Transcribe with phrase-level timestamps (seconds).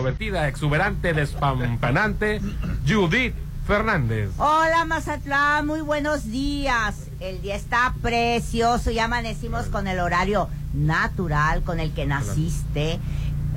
[0.00, 2.40] extrovertida, exuberante, despampanante,
[2.88, 3.34] Judith
[3.66, 4.30] Fernández.
[4.38, 7.08] Hola Mazatlán, muy buenos días.
[7.20, 12.98] El día está precioso, ya amanecimos con el horario natural con el que naciste.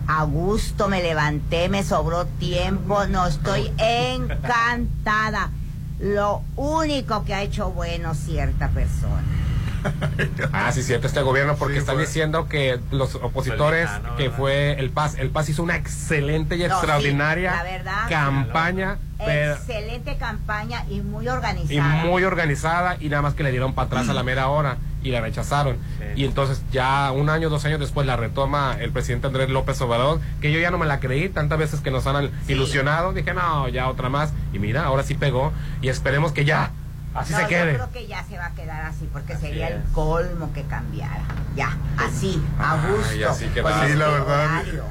[0.07, 5.49] A gusto me levanté, me sobró tiempo, no estoy encantada.
[5.99, 9.42] Lo único que ha hecho bueno cierta persona.
[10.53, 12.05] Ah, sí, cierto, este gobierno, porque Sí, están fue.
[12.05, 14.37] diciendo que los opositores, que ¿verdad?
[14.37, 18.09] fue el PAS, el PAS hizo una excelente y No, sí, extraordinaria la verdad.
[18.09, 22.03] campaña, pero- Excelente campaña y muy y organizada.
[22.05, 25.11] muy organizada, y nada más que le dieron para atrás a la mera hora y
[25.11, 25.77] la rechazaron.
[25.99, 26.21] Sí.
[26.21, 30.19] Y entonces ya un año, dos años después la retoma el presidente Andrés López Obrador,
[30.41, 32.53] que yo ya no me la creí, tantas veces que nos han Sí.
[32.53, 36.71] ilusionado, dije, no, ya otra más, y mira, ahora sí pegó, y esperemos que ya,
[37.15, 37.73] así no, se yo quede.
[37.75, 41.21] creo que ya se va a quedar así, porque Así sería el colmo que cambiara.
[41.55, 43.29] Ya, así, a Ay, gusto.
[43.29, 43.61] así que.
[43.61, 44.81] Sí, la verdad, eh,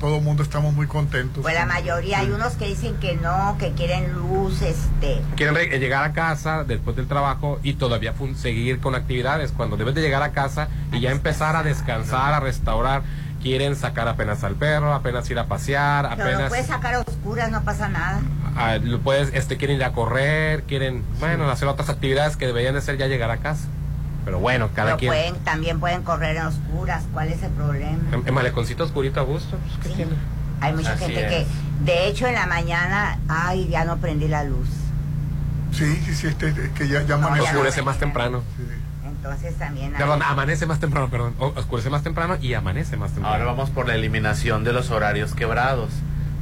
[0.00, 1.42] todo el mundo estamos muy contentos.
[1.42, 5.20] Pues la mayoría, hay unos que dicen que no, que quieren luz, este.
[5.36, 9.94] quieren re- llegar a casa después del trabajo y todavía seguir con actividades cuando debes
[9.94, 13.02] de llegar a casa y ya empezar a descansar, a restaurar.
[13.46, 17.00] Quieren sacar apenas al perro, apenas ir a pasear, Pero lo apenas puedes sacar a
[17.02, 18.18] oscuras, no pasa nada.
[18.56, 22.74] ah, lo puedes, este, quieren ir a correr, quieren, bueno, hacer otras actividades que deberían
[22.74, 23.68] de ser ya llegar a casa.
[24.24, 25.10] Pero bueno, cada Pero quien.
[25.10, 27.04] pueden, también pueden correr en oscuras.
[27.12, 28.00] ¿Cuál es el problema?
[28.10, 29.56] En, en maleconcito oscurito a gusto.
[29.58, 29.94] pues, ¿qué Sí.
[29.94, 30.10] tiene?
[30.60, 31.30] Hay mucha Así gente es.
[31.30, 31.46] que,
[31.84, 34.66] de hecho, en la mañana, ay, ya no prendí la luz.
[35.70, 37.44] Sí, sí, sí, este, es que ya, ya No, amaneció.
[37.44, 37.84] ya Oscurece no.
[37.86, 38.42] más temprano.
[38.56, 38.64] Sí.
[39.32, 39.92] Entonces también.
[39.94, 41.34] hay- Perdón, amanece más temprano, perdón.
[41.38, 43.32] O- Oscurece más temprano y amanece más temprano.
[43.34, 45.90] Ahora vamos por la eliminación de los horarios quebrados,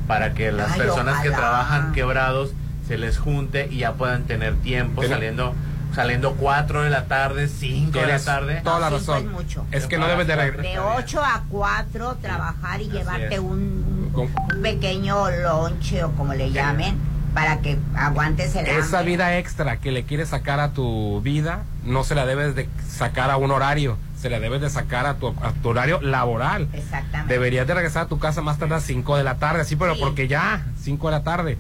[0.06, 2.52] para que las Ay, personas que trabajan quebrados
[2.86, 5.54] se les junte y ya puedan tener tiempo Tiene- saliendo
[5.94, 8.60] saliendo 4 de la tarde, 5 de la tarde.
[8.64, 9.18] toda la razón.
[9.18, 9.64] es mucho.
[9.70, 10.64] Es que no debes de regresar.
[10.72, 14.12] De 8 a 4 trabajar y Así llevarte un,
[14.60, 16.96] pequeño lonche o como le llamen
[17.32, 19.12] para que aguantes el Esa hambre.
[19.12, 23.30] vida extra que le quieres sacar a tu vida, no se la debes de sacar
[23.30, 26.68] a un horario, se la debes de sacar a tu, a tu horario laboral.
[26.72, 27.32] Exactamente.
[27.32, 29.94] Deberías de regresar a tu casa más tarde a 5 de la tarde, sí, pero
[29.94, 30.00] Sí.
[30.00, 31.58] porque ya, 5 de la tarde,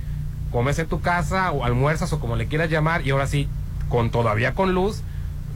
[0.50, 3.48] comes en tu casa o almuerzas o como le quieras llamar y ahora sí,
[3.88, 5.02] con todavía con luz,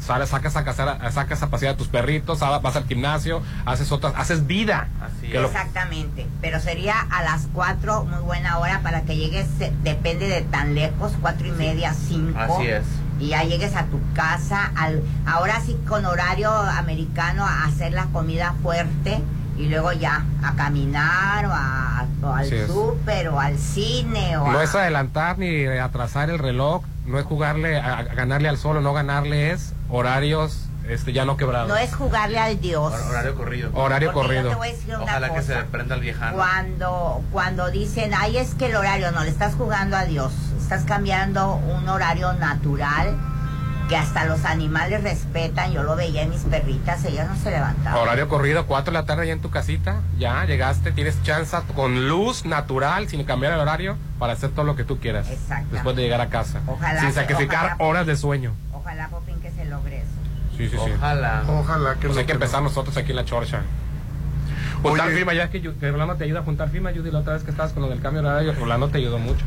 [0.00, 4.12] sales, sacas a cazar, sacas a pasear a tus perritos, vas al gimnasio, haces otras,
[4.16, 4.88] haces vida.
[5.00, 5.44] Así es.
[5.44, 9.46] Exactamente, pero sería a las 4, muy buena hora para que llegues,
[9.82, 12.38] depende de tan lejos, cuatro y media, 5.
[12.38, 12.84] Así es.
[13.20, 18.04] Y ya llegues a tu casa, al, ahora sí con horario americano, a hacer la
[18.06, 19.20] comida fuerte
[19.58, 24.58] y luego ya a caminar o, a- o al súper o al cine o No
[24.60, 28.76] a- es adelantar ni atrasar el reloj, no es jugarle, a, a ganarle al sol
[28.76, 31.68] o no ganarle, es horarios este, ya no quebrados.
[31.68, 32.92] no es jugarle al Dios.
[32.92, 33.70] Hor- Horario corrido.
[33.74, 34.50] Horario Porque yo corrido.
[34.50, 36.36] te voy a decir una Ojalá que se prenda el viejano.
[36.36, 40.84] Cuando, cuando dicen, ay, es que el horario no, le estás jugando a Dios, estás
[40.84, 43.16] cambiando un horario natural
[43.88, 45.72] que hasta los animales respetan.
[45.72, 47.98] Yo lo veía en mis perritas, ellas no se levantaban.
[47.98, 52.06] Horario corrido, 4 de la tarde ya en tu casita, ya llegaste, tienes chance con
[52.06, 55.30] luz natural, sin cambiar el horario, para hacer todo lo que tú quieras.
[55.30, 55.74] Exactamente.
[55.76, 56.60] Después de llegar a casa.
[56.66, 58.52] Ojalá sin sacrificar ojalá- horas de sueño.
[58.74, 60.06] Ojalá, Popín, que se logre eso.
[60.58, 60.90] Sí, sí, sí.
[60.96, 61.42] Ojalá.
[61.48, 62.68] Ojalá que Pues lo hay que empezar no.
[62.68, 63.62] nosotros aquí en la chorcha.
[64.82, 65.16] Juntar Oye.
[65.16, 67.42] firma, ya que, Yu- que Rolando te ayuda a juntar firma, Judy, la otra vez
[67.44, 69.44] que estabas con lo del cambio de horario, Rolando te ayudó mucho.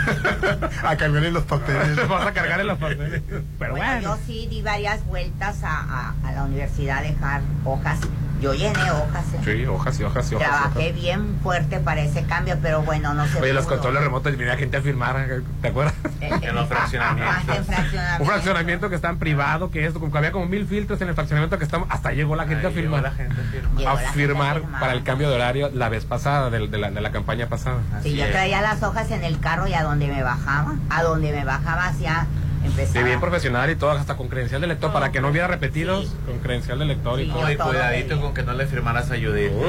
[0.84, 1.94] a cambiarle los papeles.
[1.96, 3.22] Te vas a cargar en los papeles.
[3.58, 4.00] Pero bueno, bueno.
[4.00, 7.98] yo sí di varias vueltas a, a- a la universidad a dejar hojas.
[8.40, 9.24] Yo llené hojas.
[9.34, 9.40] ¿eh?
[9.44, 10.48] Sí, hojas y hojas y hojas.
[10.48, 10.94] Trabajé hojas.
[10.94, 14.76] bien fuerte para ese cambio, pero bueno, no se Oye, los controles remotos, venía gente
[14.78, 15.26] a firmar,
[15.62, 15.94] ¿te acuerdas?
[16.20, 17.36] En los fraccionamientos.
[17.56, 18.22] En fraccionamiento.
[18.22, 21.08] Un fraccionamiento que está en privado, que esto, como que había como mil filtros en
[21.08, 23.02] el fraccionamiento que estamos, hasta llegó la gente Ahí a llegó firmar.
[23.02, 23.76] la gente a firmar.
[23.78, 24.80] Llegó A la gente a firmar firmar.
[24.80, 27.78] para el cambio de horario la vez pasada, de, de la, de la campaña pasada.
[27.90, 28.32] Sí, Así yo es.
[28.32, 31.86] traía las hojas en el carro y a donde me bajaba, a donde me bajaba
[31.86, 32.26] hacia
[32.64, 32.98] empezaba.
[32.98, 36.06] Sí, bien profesional y todo, hasta con credencial de lector, para que no hubiera repetidos,
[36.06, 36.12] Sí.
[36.26, 37.50] con credencial de lector y Sí, todo.
[37.50, 38.20] Y todo cuidadito bien.
[38.20, 39.52] con que no le firmaras a Judith.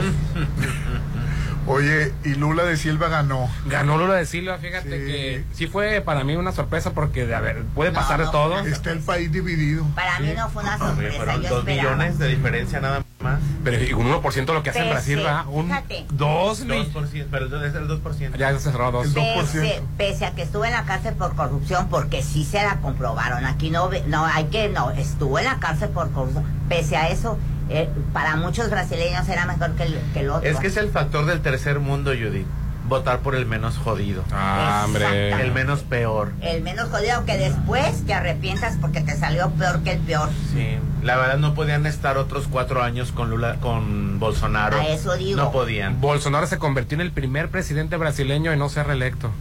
[1.67, 3.47] Oye, y Lula de Silva ganó.
[3.67, 5.05] Ganó Lula de Silva, fíjate Sí.
[5.05, 8.25] que sí fue para mí una sorpresa porque, de, a ver, puede No, pasar de
[8.25, 8.59] no, todo.
[8.61, 9.85] Está el país dividido.
[9.93, 11.91] Para mí no fue una sorpresa, fueron yo dos esperaba.
[11.95, 13.39] millones de diferencia nada más.
[13.63, 15.45] pero un 1% lo que hace en Brasil, ¿verdad?
[15.49, 16.05] Un fíjate.
[16.11, 18.37] 2 2%, pero es el 2%.
[18.37, 19.05] Ya se cerró dos.
[19.07, 19.81] El dos- Pese, 2%.
[19.97, 23.45] pese a que estuvo en la cárcel por corrupción, porque sí se la comprobaron.
[23.45, 26.43] Aquí no, ve- no hay que, no, estuvo en la cárcel por corrupción.
[26.69, 27.37] Pese a eso,
[27.69, 30.49] eh, para muchos brasileños era mejor que el, que el otro.
[30.49, 32.47] Es que es el factor del tercer mundo, Judith.
[32.91, 34.23] Votar por el menos jodido.
[34.31, 35.31] Ah, hombre.
[35.41, 36.33] El menos peor.
[36.41, 40.29] El menos jodido que después te arrepientas porque te salió peor que el peor.
[40.53, 44.77] Sí, la verdad no podían estar otros cuatro años con Lula, con Bolsonaro.
[44.77, 45.37] A eso digo.
[45.37, 46.01] No podían.
[46.01, 49.31] Bolsonaro se convirtió en el primer presidente brasileño en no ser reelecto.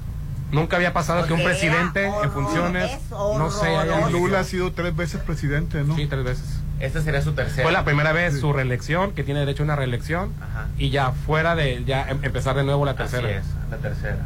[0.52, 4.10] Nunca había pasado que un presidente en funciones no horroroso.
[4.10, 5.96] Lula ha sido tres veces presidente, ¿no?
[5.96, 6.59] Sí, tres veces.
[6.80, 7.62] Esta sería su tercera.
[7.62, 10.66] Fue la primera vez su reelección, que tiene derecho a una reelección, Ajá.
[10.78, 13.28] y ya fuera de ya em- empezar de nuevo la tercera.
[13.28, 14.18] Así es, la tercera.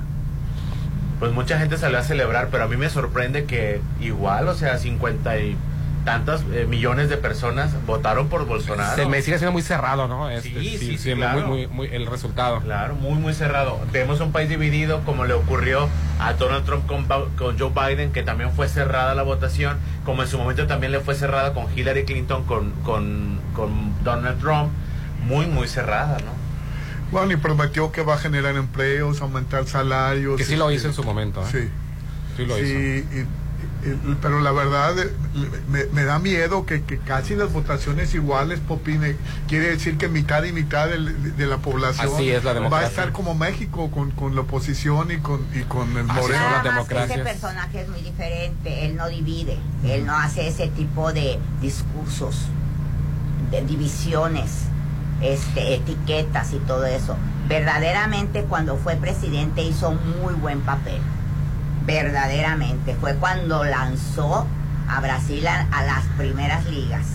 [1.18, 4.78] Pues mucha gente salió a celebrar, pero a mí me sorprende que igual, o sea,
[4.78, 5.56] cincuenta y
[6.04, 8.94] tantas eh, millones de personas votaron por Bolsonaro.
[8.94, 10.28] Se me sigue siendo muy cerrado, ¿no?
[10.30, 11.46] Este, Sí, sí, sí, claro.
[11.48, 12.60] muy, muy, el resultado.
[12.60, 13.80] Claro, muy, muy cerrado.
[13.92, 15.88] Vemos un país dividido como le ocurrió
[16.20, 17.04] a Donald Trump con,
[17.36, 21.00] con Joe Biden, que también fue cerrada la votación, como en su momento también le
[21.00, 24.70] fue cerrada con Hillary Clinton, con, con, con Donald Trump.
[25.26, 26.44] Muy, muy cerrada, ¿no?
[27.10, 30.36] Bueno, y prometió que va a generar empleos, aumentar salarios.
[30.36, 31.48] Que sí lo este, hizo en su momento, ¿eh?
[31.50, 31.68] Sí.
[32.36, 33.16] Sí lo Sí, hizo.
[33.20, 33.26] y-
[34.22, 35.12] pero la verdad eh,
[35.68, 39.16] me, me da miedo que, que casi las votaciones iguales, Popine,
[39.48, 42.88] quiere decir que mitad y mitad de, la población Así es la va a democracia.
[42.88, 46.62] estar como México con, con la oposición y con, y con el Moreno.
[46.62, 47.18] que democracias.
[47.18, 48.86] ese personaje es muy diferente.
[48.86, 49.58] Él no divide.
[49.84, 52.46] Él no hace ese tipo de discursos,
[53.50, 54.50] de divisiones,
[55.20, 57.16] este, etiquetas y todo eso.
[57.48, 61.00] Verdaderamente cuando fue presidente hizo un muy buen papel.
[61.86, 62.94] Verdaderamente.
[63.00, 64.46] Fue cuando lanzó
[64.88, 67.06] a Brasil a, a las primeras ligas.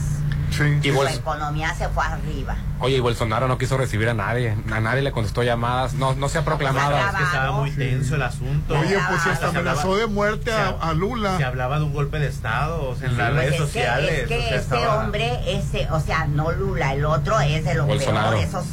[0.51, 0.63] Sí.
[0.81, 2.56] Y Su economía se fue arriba.
[2.80, 4.56] Oye, y Bolsonaro no quiso recibir a nadie.
[4.71, 5.94] A nadie le contestó llamadas.
[5.94, 6.89] No, no se ha proclamado.
[6.92, 7.77] pues, Es que estaba muy Sí.
[7.77, 8.80] tenso el asunto.
[8.80, 11.38] Oye, pues si hasta amenazó de muerte a, a Lula.
[11.38, 13.18] Se hablaba de un golpe de Estado, o sea, en Sí.
[13.19, 14.12] las Pues redes es que- sociales.
[14.21, 17.63] es que o sea, ese estaba- hombre, ese, o sea, no Lula, el otro es
[17.63, 18.31] de lo Bolsonaro.
[18.31, 18.63] peor, eso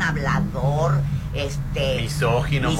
[0.00, 1.00] hablador,
[1.34, 2.70] este Misógino,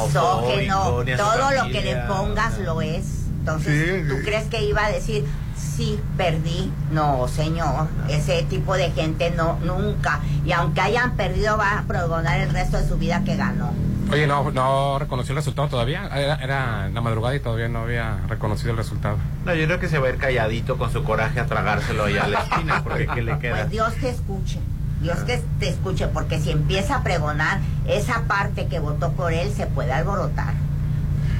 [1.17, 3.27] todo lo que le pongas lo es.
[3.41, 4.23] Entonces, Sí, ¿tú sí.
[4.25, 5.25] crees que iba a decir
[5.57, 6.71] sí perdí?
[6.93, 10.21] No, señor, ese tipo de gente no nunca.
[10.45, 13.73] Y aunque hayan perdido va a pregonar el resto de su vida que ganó.
[14.11, 16.09] Oye, no, no reconoció el resultado todavía.
[16.15, 19.19] Era, era en la madrugada y todavía no había reconocido el resultado.
[19.45, 22.25] No, yo creo que se va a ir calladito con su coraje a tragárselo allá
[22.25, 23.57] a la esquina, porque ¿qué le queda?
[23.57, 24.59] Pues Dios te escuche.
[25.01, 29.53] Dios que te escuche, porque si empieza a pregonar, esa parte que votó por él
[29.55, 30.55] se puede alborotar.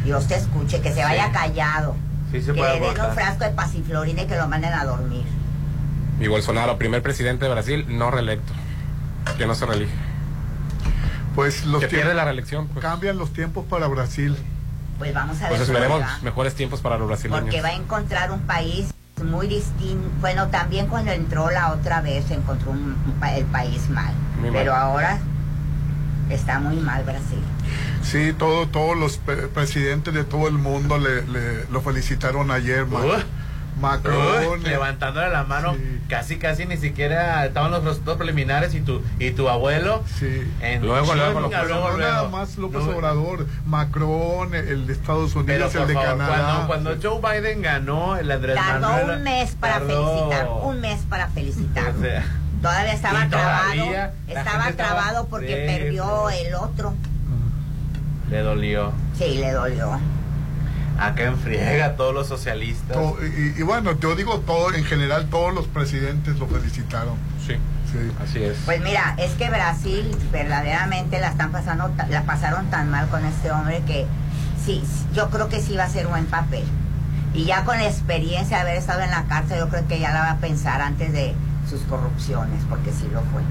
[0.05, 1.33] Dios te escuche, que se vaya Sí.
[1.33, 1.97] callado.
[2.31, 4.85] Sí se que puede le den un frasco de pasiflorina y que lo manden a
[4.85, 5.25] dormir.
[6.21, 8.53] Y Bolsonaro, primer presidente de Brasil, no reelecto.
[9.37, 9.93] Que no se reelige.
[11.35, 12.67] Pues los que pierde la reelección.
[12.69, 14.37] Pues, cambian los tiempos para Brasil.
[14.99, 15.51] Pues vamos a ver.
[15.51, 17.43] pues esperemos mejores tiempos para los brasileños.
[17.43, 18.89] Porque va a encontrar un país
[19.23, 20.09] muy distinto.
[20.21, 24.13] Bueno, también cuando entró la otra vez encontró un- un pa- el país mal.
[24.41, 24.59] Muy mal.
[24.61, 25.19] Pero ahora
[26.31, 27.41] está muy mal Brasil.
[28.03, 32.87] Sí, todo, todos los pre- presidentes de todo el mundo le, le- lo felicitaron ayer.
[33.81, 34.63] Macron.
[34.63, 36.01] Levantándole la mano, Sí.
[36.09, 40.43] casi casi ni siquiera estaban los resultados preliminares y tu y tu abuelo Sí.
[40.61, 45.75] en Luego, luego, luego, no nada más López No, Obrador, Macron, el de Estados Unidos,
[45.75, 46.67] el de favor, Canadá.
[46.67, 50.81] cuando, cuando Joe Biden ganó el Andrés Tardó Manuel, un mes para tardó- felicitar, un
[50.81, 51.95] mes para felicitar.
[51.97, 52.25] O sea,
[52.61, 56.93] Todavía estaba trabado, todavía estaba trabado porque perdió el otro.
[58.31, 58.93] le dolió.
[59.17, 59.99] Sí, le dolió.
[60.99, 62.97] Acá en friega a todos los socialistas.
[62.97, 67.15] To- y, y bueno, yo digo todo, en general todos los presidentes lo felicitaron.
[67.47, 67.55] Sí,
[67.93, 68.13] Sí.
[68.23, 68.59] así es.
[68.67, 73.51] Pues mira, es que Brasil verdaderamente la están pasando, la pasaron tan mal con este
[73.51, 74.07] hombre que
[74.65, 74.83] sí,
[75.15, 76.65] yo creo que sí va a ser buen papel.
[77.33, 80.13] Y ya con la experiencia de haber estado en la cárcel, yo creo que ya
[80.13, 81.35] la va a pensar antes de
[81.71, 83.43] sus corrupciones, porque sí lo fue.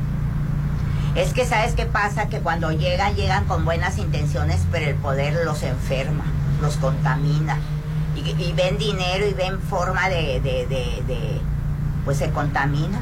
[1.15, 5.45] Es que sabes qué pasa, que cuando llegan, llegan con buenas intenciones, pero el poder
[5.45, 6.25] los enferma,
[6.61, 7.57] los contamina.
[8.15, 11.41] Y, y ven dinero y ven forma de, de, de, de-
[12.05, 12.99] pues se contamina.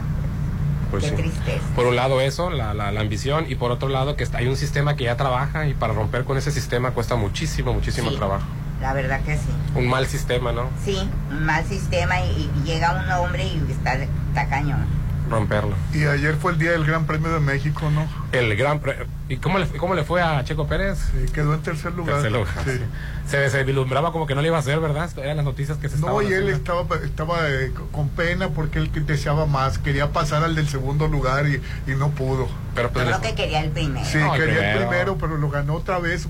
[0.92, 1.16] Pues Qué sí.
[1.16, 1.64] tristeza.
[1.76, 4.48] Por un lado eso, la, la, la ambición, y por otro lado que está- hay
[4.48, 8.18] un sistema que ya trabaja y para romper con ese sistema cuesta muchísimo, muchísimo Sí.
[8.18, 8.46] trabajo.
[8.82, 9.48] La verdad que sí.
[9.74, 10.70] Un mal sistema, ¿no?
[10.84, 10.98] Sí,
[11.32, 14.86] un mal sistema y, y llega un hombre y está, está cañón.
[15.30, 15.76] Romperlo.
[15.94, 18.08] Y ayer fue el día del Gran Premio de México, ¿no?
[18.32, 18.80] El gran...
[18.80, 21.00] pre- ¿Y cómo le, cómo le fue a Checo Pérez?
[21.12, 22.16] Sí, quedó en tercer lugar.
[22.22, 22.54] Tercer lugar.
[22.64, 22.80] Sí.
[23.28, 25.10] Se, se vislumbraba como que no le iba a hacer, ¿verdad?
[25.18, 26.84] Eran las noticias que se No, estaban y él haciendo.
[26.84, 31.48] estaba, estaba eh, con pena porque él deseaba más, quería pasar al del segundo lugar
[31.48, 31.56] y,
[31.92, 32.48] y no pudo.
[32.76, 34.06] Pero pues creo que quería el primero.
[34.06, 34.90] Sí, No, quería el primero.
[34.90, 36.28] primero, pero lo ganó otra vez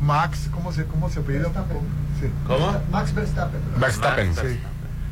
[0.00, 1.44] Max, ¿cómo se, cómo se apellida?
[1.44, 1.78] Verstappen.
[2.20, 2.26] Sí.
[2.46, 2.80] ¿Cómo?
[2.90, 3.60] Max Verstappen.
[3.78, 4.34] Verstappen.
[4.34, 4.60] Sí.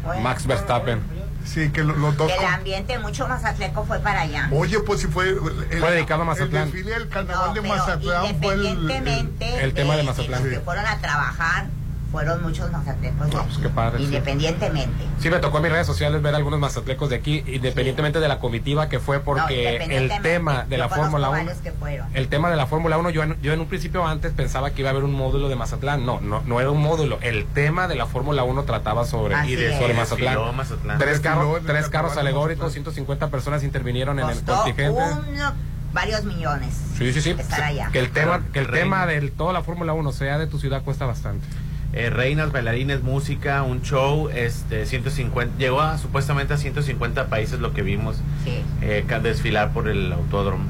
[0.04, 1.00] Bueno, Max Verstappen.
[1.44, 2.30] Sí, que lo- los dos.
[2.30, 4.48] El ambiente mucho más atleco fue para allá.
[4.52, 5.30] Oye, pues si fue.
[5.30, 6.64] El, Fue dedicado a Mazatlán.
[6.68, 8.60] El desfile del carnaval No, de Mazatlán fue el.
[8.60, 10.42] el- independientemente el tema de de Mazatlán.
[10.44, 11.66] los que fueron a trabajar,
[12.10, 13.26] fueron muchos mazatlecos.
[13.30, 14.02] de No, pues aquí, qué padre.
[14.02, 15.04] Independientemente.
[15.18, 18.38] Sí, me tocó en mis redes sociales ver algunos mazatlecos de aquí, independientemente de la
[18.38, 22.08] comitiva que fue, No, porque el tema de la Fórmula 1, varios que fueron.
[22.14, 24.80] el tema de la Fórmula 1, yo, en- yo en un principio antes pensaba que
[24.82, 27.86] iba a haber un módulo de Mazatlán, no, no, no era un módulo, el tema
[27.88, 29.96] de la Fórmula 1 trataba sobre, Así es.
[29.96, 30.98] Mazatlán.
[30.98, 32.84] Tres, carros, tres carros alegóricos, Mazatlán.
[32.84, 34.90] 150 personas intervinieron en el contingente.
[34.90, 35.54] uno-
[35.92, 36.72] varios millones.
[36.96, 37.30] Sí, sí, sí.
[37.30, 37.88] Estar allá.
[37.92, 40.82] Que el tema, que el tema de toda la Fórmula 1 sea de tu ciudad
[40.82, 41.46] cuesta bastante.
[41.92, 47.74] Eh, reinas, bailarines, música, un show, este, 150, llegó a supuestamente a 150 países lo
[47.74, 50.64] que vimos Sí, eh, desfilar por el autódromo.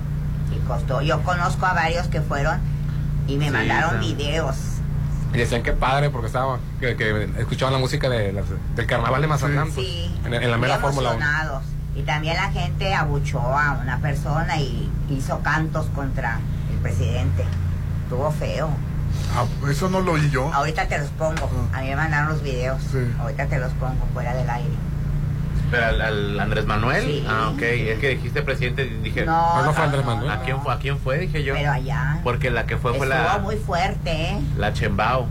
[0.48, 1.02] sí costó.
[1.02, 2.58] Yo conozco a varios que fueron
[3.26, 4.56] y me Sí, mandaron videos.
[5.34, 8.32] Y decían que padre porque estaba, que, que escuchaban la música de,
[8.74, 11.18] del carnaval de Mazatlán, pues, Sí, en, en la mera Fórmula 1.
[11.18, 11.62] emocionados.
[11.94, 16.40] Y también la gente abuchó a una persona y hizo cantos contra
[16.72, 17.44] el presidente.
[18.04, 18.70] Estuvo feo.
[19.34, 20.52] Ah, eso no lo oí yo.
[20.52, 21.48] Ahorita te los pongo.
[21.72, 21.78] Ah.
[21.78, 22.82] A mí me mandaron los videos.
[22.90, 22.98] Sí.
[23.20, 24.74] Ahorita te los pongo fuera del aire.
[25.70, 27.24] Pero al, al Andrés Manuel, Sí.
[27.28, 30.30] ah, ok, es que dijiste presidente, dije, No, no, no fue Andrés Manuel.
[30.30, 30.74] ¿a quién fue?
[30.74, 31.18] ¿A quién fue?
[31.18, 31.54] Dije yo.
[31.54, 32.20] Pero allá.
[32.24, 34.40] Porque la que fue fue estuvo la, muy fuerte, ¿eh?
[34.58, 35.28] la Chembao.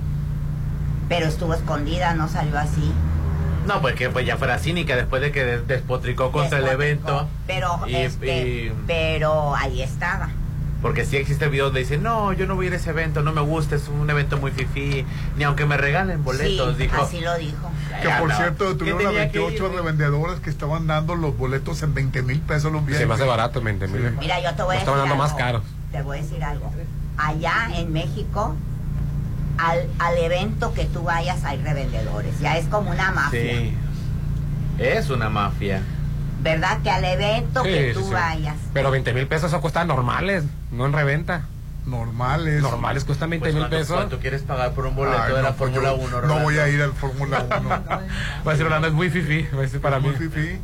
[1.09, 2.93] Pero estuvo escondida, no salió así.
[3.67, 7.27] No, pues que pues ya fuera cínica después de que des- despotricó contra el evento.
[7.45, 10.29] Pero, Y- este, y- pero ahí estaba.
[10.81, 13.21] Porque sí existe video donde dice, no, yo no voy a ir a ese evento,
[13.21, 15.05] no me gusta, es un evento muy fifí,
[15.35, 17.01] ni aunque me regalen boletos, sí, dijo.
[17.01, 17.69] así lo dijo.
[18.01, 18.35] Que por no.
[18.37, 19.71] cierto, ¿Qué tuvieron a tenía que 28 ir?
[19.73, 23.07] revendedoras que estaban dando los boletos en 20 mil pesos los Se viernes.
[23.09, 24.01] me hace barato, 20 mil.
[24.09, 24.15] Sí.
[24.19, 25.63] Mira, yo te voy a decir estaban dando más caros.
[25.91, 26.71] Te voy a decir algo.
[27.17, 28.55] Allá en México,
[29.57, 32.39] al, al evento que tú vayas hay revendedores.
[32.39, 33.41] Ya es como una mafia.
[33.41, 33.73] Sí.
[34.77, 35.81] Es una mafia.
[36.41, 36.77] ¿Verdad?
[36.83, 38.13] Que al evento Sí, que sí, tú sí.
[38.13, 38.55] vayas.
[38.73, 41.43] Pero 20 mil pesos eso cuesta normales, no en reventa.
[41.85, 42.61] Normales.
[42.61, 43.95] Normales cuestan 20 Pues, mil ¿cuánto- pesos.
[43.95, 46.21] ¿Cuánto quieres pagar por un boleto Ay, de la no, pues Fórmula yo 1?
[46.27, 47.69] No voy a ir al Fórmula 1.
[47.69, 48.01] Va
[48.45, 50.07] a decir Orlando, es muy fifi, va a decir para mí.
[50.09, 50.59] Muy fifí.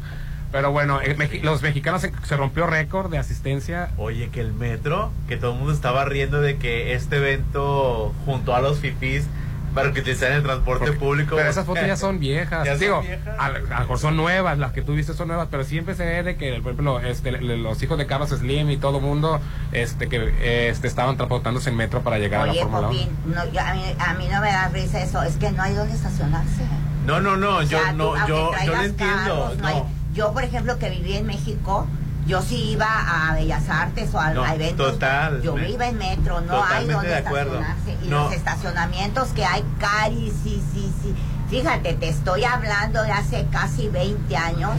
[0.52, 3.90] Pero bueno, eh, Meji- los mexicanos se, se rompió récord de asistencia.
[3.98, 8.56] Oye, que el metro, que todo el mundo estaba riendo de que este evento junto
[8.56, 9.26] a los fifís
[9.75, 11.36] para que utilizaran el transporte Porque- público.
[11.36, 12.63] Pero esas fotos ya son viejas.
[12.65, 13.36] Ya son Digo, viejas.
[13.38, 16.24] a, lo mejor son nuevas, las que tú viste son nuevas, pero siempre se ve
[16.24, 19.39] de que, por ejemplo, este, los hijos de Carlos Slim y todo el mundo
[19.72, 22.98] este, que este, estaban transportándose en metro para llegar a la Oye, Fórmula 1.
[22.98, 25.22] Popín, no, yo- a, mí, a mí no me da risa eso.
[25.22, 26.63] Es que no hay donde estacionarse.
[27.05, 29.15] No, no, no, O yo sea, no, tú, aunque yo, yo lo entiendo.
[29.17, 29.89] carros, no hay- no.
[30.15, 31.86] yo, por ejemplo, que viví en México,
[32.25, 32.88] yo sí iba
[33.29, 34.94] a Bellas Artes o a, No, a eventos.
[34.94, 37.60] total, yo me- iba en metro, no hay donde de acuerdo.
[37.60, 37.98] estacionarse.
[38.03, 38.24] Y No.
[38.25, 41.15] los estacionamientos que hay cari, sí, sí, sí.
[41.50, 44.72] Fíjate, te estoy hablando de hace casi 20 años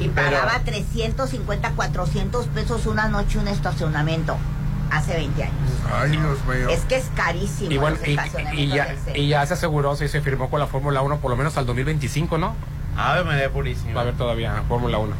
[0.00, 4.36] y Pero- pagaba 350, 400 pesos una noche un estacionamiento.
[4.90, 5.54] Hace 20 años.
[5.92, 6.68] Ay, Dios mío.
[6.70, 7.70] Es que es carísimo.
[7.70, 8.08] Y bueno, los
[8.54, 11.58] y, ya, y se aseguró, sí, se firmó con la Fórmula 1 por lo menos
[11.58, 12.54] al 2025, ¿no?
[12.96, 13.92] Ave María Purísima.
[13.92, 15.14] Va a haber todavía Fórmula 1.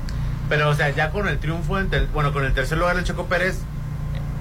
[0.48, 3.04] Pero, o sea, ya con el triunfo, en tel- bueno, con el tercer lugar del
[3.04, 3.58] Checo Pérez,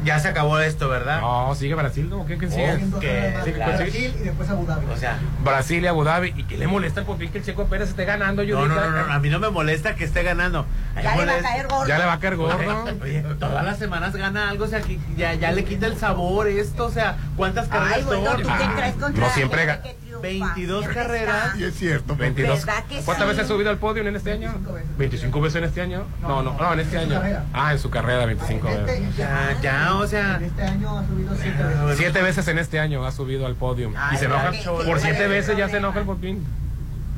[0.05, 1.19] ya se acabó esto, ¿verdad?
[1.19, 2.23] No, sigue Brasil, ¿no?
[2.25, 2.79] ¿Quién, quién sigue?
[2.95, 3.71] Oh, que- Sí, claro.
[3.77, 3.83] sí.
[3.83, 4.85] Brasil y después Abu Dhabi.
[4.93, 6.33] O sea, Brasil y Abu Dhabi.
[6.37, 8.43] ¿Y qué le molesta al Popín que el Checo Pérez esté ganando?
[8.43, 10.65] Yo no, no, no, no, a mí no me molesta que esté ganando.
[10.95, 11.87] Ya le va a molesta- caer gordo.
[11.87, 12.57] Ya le va a caer gordo.
[13.03, 16.47] Oye, todas las semanas gana algo, o sea, que ya, ya le quita el sabor
[16.47, 18.41] esto, o sea, ¿cuántas carreras Ay, bueno, son?
[18.43, 20.06] ¿tú Ah, qué crees contra no siempre gente ga- que triunfa?
[20.21, 21.45] 22 Siempre carreras.
[21.47, 21.57] está.
[21.59, 22.15] Y es cierto.
[22.15, 22.65] 22.
[22.65, 23.29] ¿Verdad que ¿Cuántas sí?
[23.29, 24.49] veces ha subido al podio en este año?
[24.53, 24.97] 25 veces.
[24.97, 26.03] 25 veces en este año.
[26.21, 27.13] No, no, no, en este año.
[27.15, 27.45] carrera.
[27.53, 29.15] Ah, en su carrera, 25 Este- veces.
[29.17, 31.81] Ya, ya, o sea, En este año ha subido siete Ah, veces.
[31.81, 31.97] bueno.
[31.97, 33.91] Siete veces en este año ha subido al podio.
[33.97, 34.51] Ay, Y se enoja.
[34.51, 36.45] ¿qué- qué- Por cuál siete es el veces ya se enoja el Popín.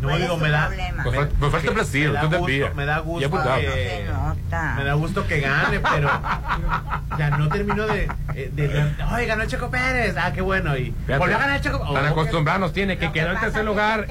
[0.02, 0.70] No ¿Cuál es digo, me da.
[1.04, 4.06] fue que- el Brasil, me da tú te gusto, me da gusto que,
[4.78, 6.10] me da gusto que gane, pero
[7.18, 10.76] ya no termino de, eh, de, de- ay, ganó el Checo Pérez, ah, qué bueno,
[10.78, 13.66] y Fíjate, volvió a ganar el Checo Tan Oh, acostumbrados tiene que quedó en tercer
[13.66, 14.08] lugar.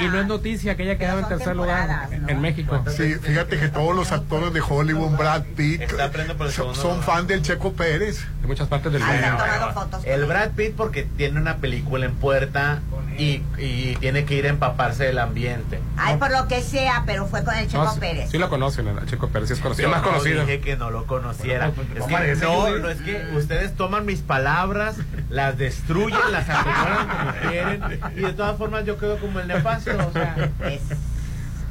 [0.00, 2.28] Y, y no es noticia que haya Pero quedado en tercer lugar ¿no?
[2.28, 2.82] en México.
[2.88, 7.42] Sí, fíjate que todos los actores de Hollywood, Brad Pitt, son, segundo son fan del
[7.42, 8.26] Checo Pérez.
[8.42, 9.36] En muchas partes del Ah,
[9.76, 10.00] mundo.
[10.04, 10.24] El.
[10.26, 12.80] Brad Pitt porque tiene una película en puerta
[13.16, 15.80] y, y tiene que ir a empaparse del ambiente.
[15.96, 18.30] Ay, por lo que sea, pero fue con el Checo No, Pérez.
[18.30, 19.88] Sí lo conocen, el Checo Pérez, sí es conocido.
[19.88, 20.40] Yo Es más no conocido.
[20.44, 21.70] dije que no lo conociera.
[21.70, 24.96] Bueno, pues, es no que no, no es que ustedes toman mis palabras,
[25.30, 29.90] las destruyen, las acomodan como quieren y de todas formas yo quedo como el nefasto,
[30.06, 30.80] o sea, Pues,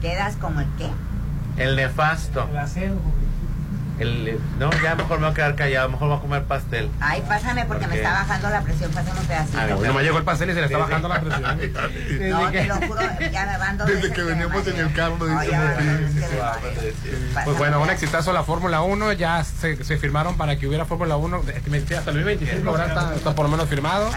[0.02, 1.64] quedas como el qué.
[1.64, 2.42] el nefasto.
[2.42, 3.27] El porque-
[4.00, 6.90] El, no, ya mejor me voy a quedar callado, mejor voy a comer pastel.
[7.00, 9.60] Ay, pásame porque me está bajando la presión, pásame un pedacito.
[9.60, 10.90] A ver, Bueno, me llegó el pastel y se le está Sí, sí.
[10.90, 11.44] bajando la presión.
[12.30, 13.02] no, te lo juro,
[13.32, 16.94] ya me van dos Desde que veníamos en el carro, Ay, que pues.
[17.34, 21.18] Pásame bueno, un exitazo la Fórmula 1, ya se, se firmaron para que hubiera Fórmula
[21.18, 22.88] 1, es que me decía, hasta el 2025 ¿verdad?
[22.88, 24.10] está, está por lo menos firmado,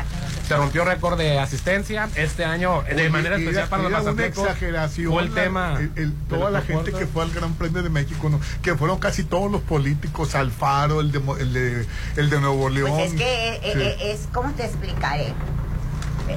[0.54, 3.99] se rompió récord de asistencia, este año de Oye, manera era- especial para los una
[4.00, 7.30] mazatecos, exageración fue el la- tema el- el- de toda la gente que fue al
[7.30, 8.40] Gran Premio de México ¿no?
[8.62, 12.90] que fueron casi todos los políticos Alfaro el de el de, el de Nuevo León
[12.90, 13.80] Pues es que eh, Sí.
[13.80, 15.33] eh, es, ¿cómo te explicaré?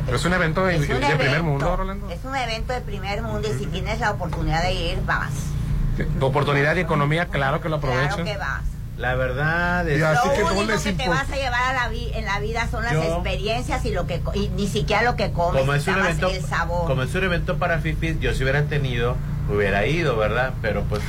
[0.05, 2.10] Pero es un evento de, Es un de primer mundo, Rolando.
[2.10, 5.32] Es un evento de primer mundo y si tienes la oportunidad de ir, vas.
[6.20, 8.24] Tu oportunidad y economía, claro que lo aprovechan.
[8.24, 8.62] Claro que vas.
[8.97, 11.62] La verdad es Y así lo que no único les que te vas a llevar
[11.63, 14.50] a la vi- en la vida son las Yo- experiencias y lo que co- y
[14.50, 16.85] ni siquiera lo que comes, como es un nada más evento el sabor.
[16.88, 19.17] como es un evento para fifis yo si hubiera tenido
[19.50, 21.01] hubiera ido verdad pero pues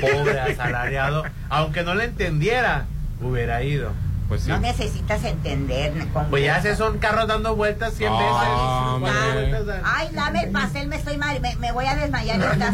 [0.00, 2.86] pobre asalariado aunque no le entendiera
[3.22, 3.92] hubiera ido
[4.28, 4.50] Pues sí.
[4.50, 5.92] No necesitas entender.
[6.28, 9.80] pues ya se son carros dando vueltas 100 Ah, veces vueltas.
[9.84, 12.72] Ay, dame el pastel, me estoy mal, me, me voy a desmayar ahorita.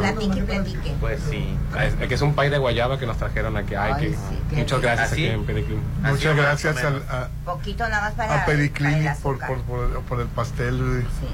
[0.00, 0.94] Platique y platique.
[1.00, 3.74] pues sí Es, que es un pay de guayaba que nos trajeron aquí.
[3.76, 4.16] Ay, Ay, que- sí,
[4.50, 4.80] muchas rico.
[4.80, 5.24] gracias ¿Así?
[5.26, 5.80] aquí en Pediclin.
[6.02, 10.00] Así muchas gracias al, a, Poquito nada más para, a para Pediclinic por, por, por,
[10.02, 11.26] por el pastel Sí.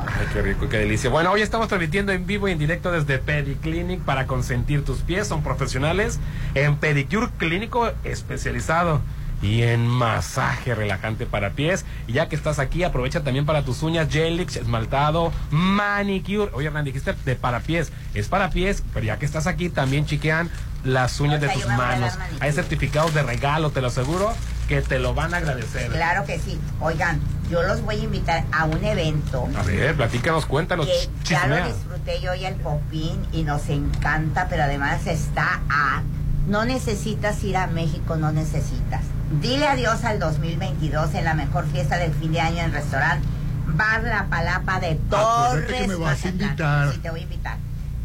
[0.00, 1.10] Ay, qué rico qué delicia.
[1.10, 5.26] Bueno, hoy estamos transmitiendo en vivo y en directo desde Pediclinic para consentir tus pies.
[5.26, 6.18] Son profesionales
[6.54, 9.00] en pedicure clínico especializado
[9.42, 11.84] y en masaje relajante para pies.
[12.06, 16.50] Y ya que estás aquí, aprovecha también para tus uñas, gelix, esmaltado, manicure.
[16.54, 17.92] Oye, Hernán, dijiste de para pies.
[18.14, 20.50] Es para pies, pero ya que estás aquí, también chiquean
[20.82, 22.14] las uñas de tus manos.
[22.40, 24.32] Hay certificados de regalo, te lo aseguro,
[24.64, 25.90] que te lo van a agradecer.
[25.90, 26.58] Claro que sí.
[26.80, 30.86] Oigan, yo los voy a invitar a un evento A ver, platícanos, cuéntanos.
[30.86, 36.02] que ya lo disfruté yo y el Popín y nos encanta, pero además está a...
[36.46, 39.02] No necesitas ir a México, no necesitas.
[39.40, 43.26] Dile adiós al 2022 en la mejor fiesta del fin de año en restaurante
[43.66, 45.66] Bar La Palapa de Torres.
[45.66, 46.92] que me vas a invitar.
[46.92, 47.56] Sí, te voy a invitar.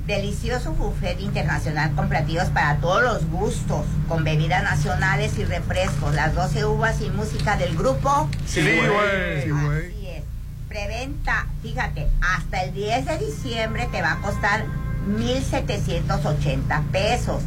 [0.10, 6.34] Delicioso buffet internacional con platillos para todos los gustos, con bebidas nacionales y refrescos, las
[6.34, 8.28] 12 uvas y música del grupo.
[8.48, 9.52] Sí, güey.
[9.78, 10.24] Así es.
[10.68, 14.66] Preventa, fíjate, hasta el 10 de diciembre te va a costar
[15.08, 17.44] 1.780 pesos.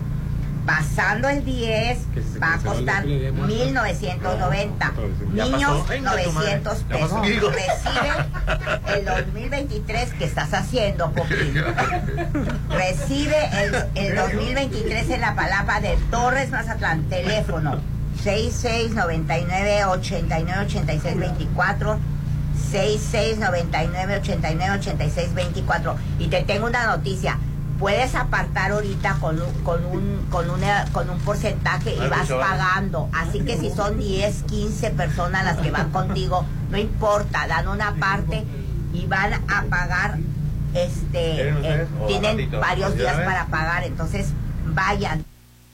[0.66, 3.58] Pasando el 10 Que si se va a costar desfile de muertos.
[3.58, 4.92] 1.990.
[5.34, 5.84] Ya Niños, pasó.
[5.88, 6.60] Venga, tu madre.
[6.60, 7.20] 900 Ya pasó.
[7.22, 7.52] pesos.
[7.54, 11.54] Recibe el 2023 que estás haciendo, Popín.
[12.70, 17.02] Recibe el, el 2023 en la palapa de Torres Mazatlán.
[17.08, 17.80] Teléfono
[18.22, 21.98] 6699 8986 24
[22.70, 27.38] 6699 8986 24 y te tengo una noticia
[27.82, 33.08] puedes apartar ahorita con un, con un, con una, con un porcentaje y vas pagando.
[33.12, 37.92] Así que si son 10 15 personas las que van contigo no importa dan una
[37.96, 38.44] parte
[38.94, 40.18] y van a pagar
[40.74, 42.60] este ¿Quieren ustedes eh, tienen ratito?
[42.60, 43.82] varios ¿De días para pagar.
[43.82, 44.28] Entonces
[44.66, 45.24] vayan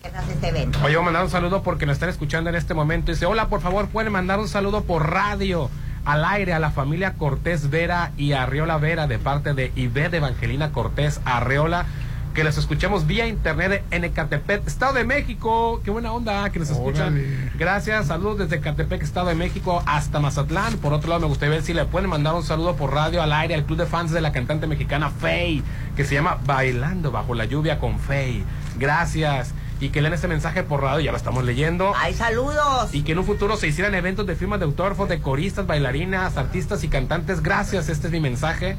[0.02, 0.78] a este evento.
[0.78, 3.12] Oye, voy a mandar un saludo porque nos están escuchando en este momento.
[3.12, 5.68] Dice, hola, por favor, pueden mandar un saludo por radio
[6.08, 10.72] al aire a la familia Cortés Vera y Arriola Vera de parte de Ivette Evangelina
[10.72, 11.84] Cortés Arreola.
[12.32, 15.82] Que los escuchamos vía internet en Ecatepec, Estado de México.
[15.84, 17.08] Qué buena onda que nos escuchan.
[17.08, 17.50] Órale.
[17.58, 20.78] Gracias, saludos desde Ecatepec, Estado de México hasta Mazatlán.
[20.78, 23.32] Por otro lado, me gustaría ver si le pueden mandar un saludo por radio al
[23.34, 25.62] aire al club de fans de la cantante mexicana Faye,
[25.94, 28.44] que se llama Bailando bajo la lluvia con Faye.
[28.78, 29.52] Gracias.
[29.80, 31.92] Y que leen este mensaje por radio, ya lo estamos leyendo.
[31.96, 32.92] ¡Ay, saludos!
[32.92, 36.36] Y que en un futuro se hicieran eventos de firmas de autógrafos de coristas, bailarinas,
[36.36, 37.42] artistas y cantantes.
[37.42, 38.76] Gracias, este es mi mensaje.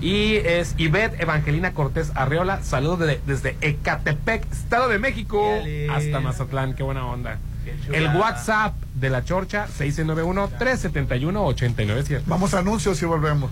[0.00, 2.60] Y es Ivette Evangelina Cortés Arreola.
[2.64, 5.88] Saludos de- desde Ecatepec, Estado de México, Dale.
[5.90, 6.74] hasta Mazatlán.
[6.74, 7.38] Qué buena onda.
[7.64, 8.08] Qué El.
[8.16, 12.22] WhatsApp de la Chorcha, 691-371-89.
[12.26, 13.48] vamos a anuncios y volvemos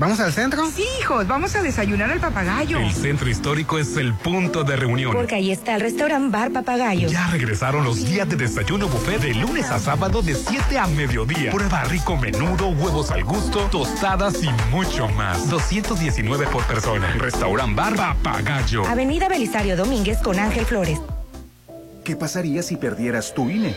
[0.00, 0.64] ¿Vamos al centro?
[0.70, 2.78] Sí, hijos, vamos a desayunar al papagayo.
[2.78, 5.12] El centro histórico es el punto de reunión.
[5.12, 7.08] Porque ahí está el restaurante Bar Papagayo.
[7.08, 11.50] Ya regresaron los días de desayuno buffet de lunes a sábado de 7 a mediodía.
[11.50, 15.50] Prueba rico menudo, huevos al gusto, tostadas y mucho más.
[15.50, 17.12] 219 por persona.
[17.18, 18.86] Restaurant Bar Papagayo.
[18.86, 20.98] Avenida Belisario Domínguez con Ángel Flores.
[22.04, 23.76] ¿Qué pasaría si perdieras tu INE?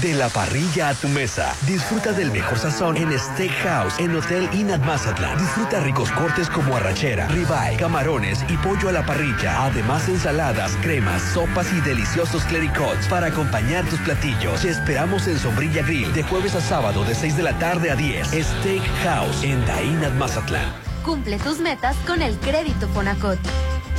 [0.00, 1.54] De la parrilla a tu mesa.
[1.66, 5.38] Disfruta del mejor sazón en Steakhouse, en Hotel Inat Mazatlán.
[5.38, 9.64] Disfruta ricos cortes como arrachera, ribeye, camarones y pollo a la parrilla.
[9.64, 14.60] Además, ensaladas, cremas, sopas y deliciosos clericots para acompañar tus platillos.
[14.60, 17.96] Te esperamos en Sombrilla Grill de jueves a sábado de 6 de la tarde a
[17.96, 18.28] 10.
[18.28, 20.70] Steakhouse en Dainat Mazatlán.
[21.04, 23.38] Cumple tus metas con el crédito Fonacot.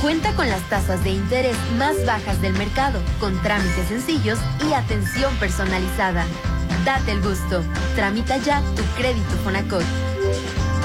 [0.00, 5.34] Cuenta con las tasas de interés más bajas del mercado, con trámites sencillos y atención
[5.36, 6.24] personalizada.
[6.84, 7.64] Date el gusto.
[7.94, 9.84] Tramita ya tu crédito Fonacot.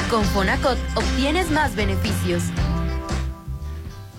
[0.09, 2.43] Con Fonacot obtienes más beneficios.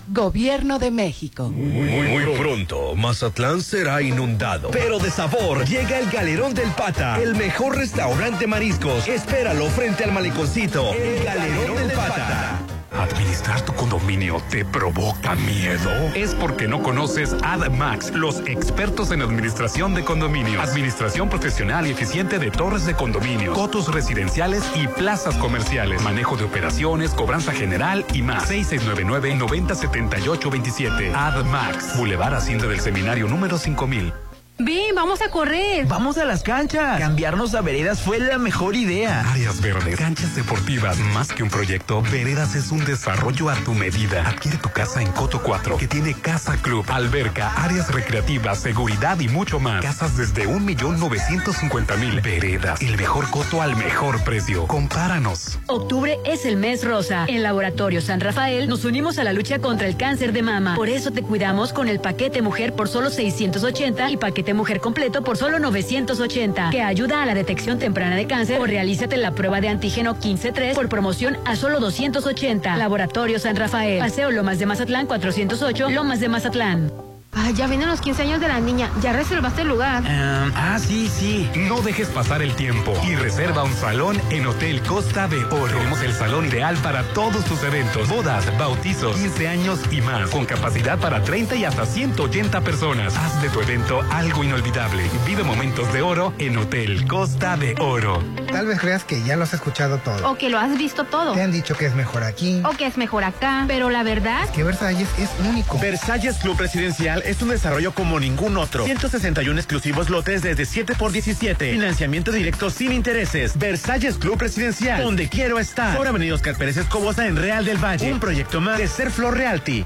[0.07, 1.49] Gobierno de México.
[1.49, 4.69] Muy, muy pronto, Mazatlán será inundado.
[4.69, 9.07] Pero de sabor, llega el Galerón del Pata, el mejor restaurante mariscos.
[9.07, 10.93] Espéralo frente al maleconcito.
[10.93, 12.61] El Galerón del Pata.
[12.95, 15.89] ¿Administrar tu condominio te provoca miedo?
[16.15, 20.69] Es porque no conoces AdMax, los expertos en administración de condominios.
[20.69, 26.01] Administración profesional y eficiente de torres de condominio, cotos residenciales y plazas comerciales.
[26.03, 28.49] Manejo de operaciones, cobranza general y más.
[28.49, 31.13] 6699-907827.
[31.15, 31.97] AdMax.
[31.97, 34.13] Boulevard Hacienda del Seminario número 5000.
[34.59, 35.87] Ven, vamos a correr.
[35.87, 36.99] Vamos a las canchas.
[36.99, 39.21] Cambiarnos a veredas fue la mejor idea.
[39.31, 44.27] Áreas verdes, canchas deportivas, más que un proyecto, Veredas es un desarrollo a tu medida.
[44.27, 49.27] Adquiere tu casa en Coto 4, que tiene casa club, alberca, áreas recreativas, seguridad y
[49.27, 49.83] mucho más.
[49.83, 52.21] Casas desde un millón novecientos cincuenta mil.
[52.21, 54.67] Veredas, el mejor coto al mejor precio.
[54.67, 55.57] Compáranos.
[55.65, 57.25] Octubre es el mes rosa.
[57.27, 60.75] En Laboratorio San Rafael nos unimos a la lucha contra el cáncer de mama.
[60.75, 65.23] Por eso te cuidamos con el paquete mujer por solo 680 y paquete mujer completo
[65.23, 69.61] por solo 980, que ayuda a la detección temprana de cáncer o realízate la prueba
[69.61, 72.75] de antígeno 15-3 por promoción a solo 280.
[72.75, 77.12] Laboratorio San Rafael, Paseo Lomas de Mazatlán 408, Lomas de Mazatlán.
[77.35, 78.91] Ah, ya vienen los 15 años de la niña.
[79.01, 80.03] Ya reservaste el lugar.
[80.07, 81.49] ah, sí, sí.
[81.55, 85.67] No dejes pasar el tiempo y reserva un salón en Hotel Costa de Oro.
[85.77, 90.45] Tenemos el salón ideal para todos tus eventos, bodas, bautizos, 15 años y más, con
[90.45, 93.15] capacidad para 30 y hasta 180 personas.
[93.17, 95.03] Haz de tu evento algo inolvidable.
[95.25, 98.23] Vive momentos de oro en Hotel Costa de Oro.
[98.51, 100.29] Tal vez creas que ya lo has escuchado todo.
[100.31, 101.33] O que lo has visto todo.
[101.33, 102.61] Te han dicho que es mejor aquí.
[102.63, 103.65] O que es mejor acá.
[103.67, 104.43] Pero la verdad...
[104.43, 105.79] Es que Versalles es único.
[105.79, 108.85] Versalles Club Presidencial es un desarrollo como ningún otro.
[108.85, 111.71] 161 exclusivos lotes desde 7 por 17.
[111.71, 113.57] Financiamiento directo sin intereses.
[113.57, 115.01] Versalles Club Presidencial.
[115.01, 115.97] Donde quiero estar.
[115.97, 118.11] Por Avenida Oscar Pérez Escobosa en Real del Valle.
[118.11, 119.85] Un proyecto más de Ser Flor Realty.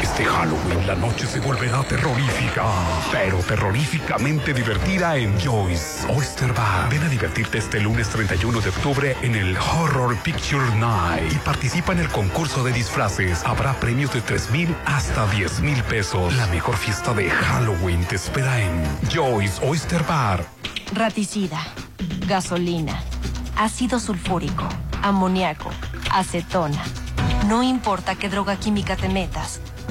[0.00, 2.64] Este Halloween la noche se volverá terrorífica,
[3.10, 6.88] pero terroríficamente divertida en Joyce Oyster Bar.
[6.88, 11.92] Ven a divertirte este lunes 31 de octubre en el Horror Picture Night y participa
[11.92, 13.42] en el concurso de disfraces.
[13.44, 16.34] Habrá premios de 3 mil hasta 10 mil pesos.
[16.36, 20.44] La mejor fiesta de Halloween te espera en Joyce Oyster Bar.
[20.92, 21.60] Raticida,
[22.28, 23.02] gasolina,
[23.56, 24.68] ácido sulfúrico,
[25.02, 25.70] amoníaco,
[26.12, 26.82] acetona.
[27.48, 29.60] No importa qué droga química te metas,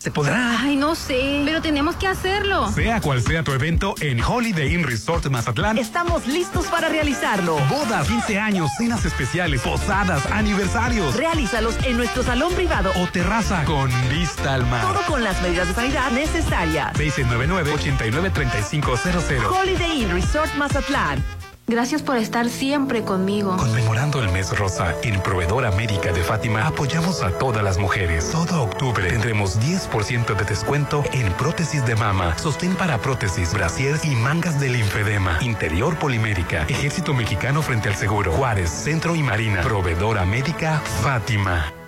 [0.00, 0.58] ¿Se podrá?
[0.62, 2.72] Ay, no sé, pero tenemos que hacerlo.
[2.72, 7.58] Sea cual sea tu evento, en Holiday Inn Resort Mazatlán estamos listos para realizarlo.
[7.68, 11.14] Bodas, 15 años, cenas especiales, posadas, aniversarios.
[11.16, 14.80] Realízalos en nuestro salón privado o terraza con vista al mar.
[14.80, 16.94] Todo con las medidas de sanidad necesarias.
[16.94, 19.50] 699-893500.
[19.50, 21.22] Holiday Inn Resort Mazatlán.
[21.70, 23.56] Gracias por estar siempre conmigo.
[23.56, 28.28] Conmemorando el mes rosa, en Proveedora Médica de Fátima apoyamos a todas las mujeres.
[28.32, 34.16] Todo octubre tendremos 10% de descuento en prótesis de mama, sostén para prótesis, brasier y
[34.16, 39.62] mangas de linfedema, interior polimérica, Ejército Mexicano frente al Seguro, Juárez, Centro y Marina.
[39.62, 41.79] Proveedora Médica Fátima.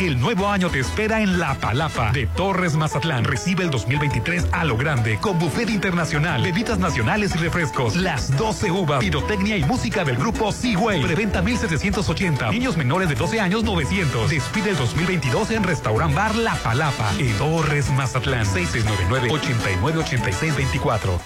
[0.00, 3.22] El nuevo año te espera en La Palapa de Torres Mazatlán.
[3.24, 8.72] Recibe el 2023 a lo grande con buffet internacional, bebidas nacionales y refrescos, las 12
[8.72, 11.00] uvas, pirotecnia y música del grupo Seaway.
[11.02, 12.50] Preventa 1780.
[12.50, 14.30] Niños menores de 12 años 900.
[14.30, 18.46] Despide el 2022 en Restaurant Bar La Palapa en Torres Mazatlán.
[18.46, 21.20] 6699-898624.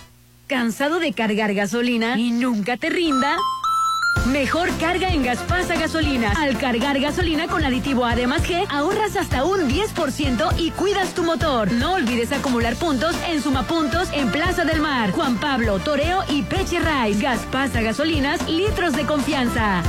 [0.46, 3.38] ¿Cansado de cargar gasolina y nunca te rinda?
[4.26, 6.32] Mejor carga en Gaspasa Gasolina.
[6.36, 11.14] Al cargar gasolina con aditivo A de más G, ahorras hasta un 10% y cuidas
[11.14, 11.72] tu motor.
[11.72, 16.78] No olvides acumular puntos en Sumapuntos en Plaza del Mar, Juan Pablo, Toreo y Peche
[16.80, 17.20] Rice.
[17.22, 19.82] Gaspasa Gasolinas, litros de confianza.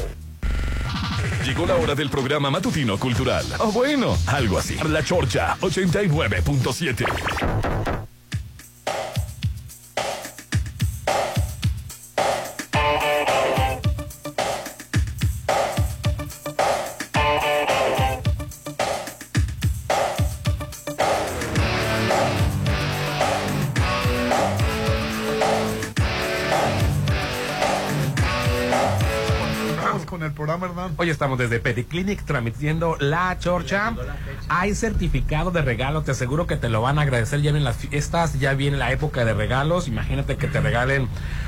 [1.45, 3.45] Llegó la hora del programa matutino cultural.
[3.59, 4.77] O bueno, algo así.
[4.87, 8.07] La Chorcha 89.7.
[31.01, 33.95] Hoy estamos desde Pediclinic transmitiendo La Chorcha.
[34.49, 37.39] Hay certificado de regalo, te aseguro que te lo van a agradecer.
[37.39, 39.87] Ya vienen las fiestas, ya viene la época de regalos.
[39.87, 41.07] Imagínate que te regalen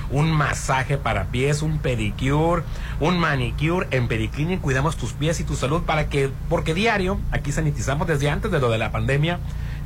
[0.09, 2.63] un masaje para pies, un pedicure,
[2.99, 3.85] un manicure.
[3.91, 8.31] En Pediclinic cuidamos tus pies y tu salud para que, porque diario, aquí sanitizamos desde
[8.31, 9.37] antes de lo de la pandemia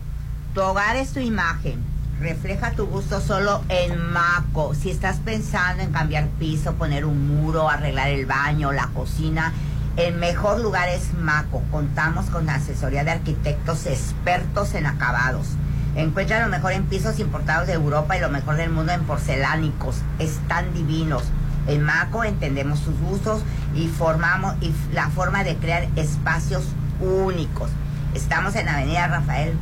[0.55, 1.85] Tu hogar es tu imagen.
[2.21, 4.75] Refleja tu gusto solo en Maco.
[4.75, 9.53] Si estás pensando en cambiar piso, poner un muro, arreglar el baño, la cocina,
[9.97, 11.63] el mejor lugar es Maco.
[11.71, 15.47] Contamos con la asesoría de arquitectos expertos en acabados.
[15.95, 19.99] Encuentra lo mejor en pisos importados de Europa y lo mejor del mundo en porcelánicos.
[20.19, 21.23] Están divinos.
[21.69, 23.43] En Maco entendemos sus gustos
[23.77, 26.65] y formamos y la forma de crear espacios
[27.01, 27.71] únicos.
[28.13, 29.55] Estamos en Avenida Rafael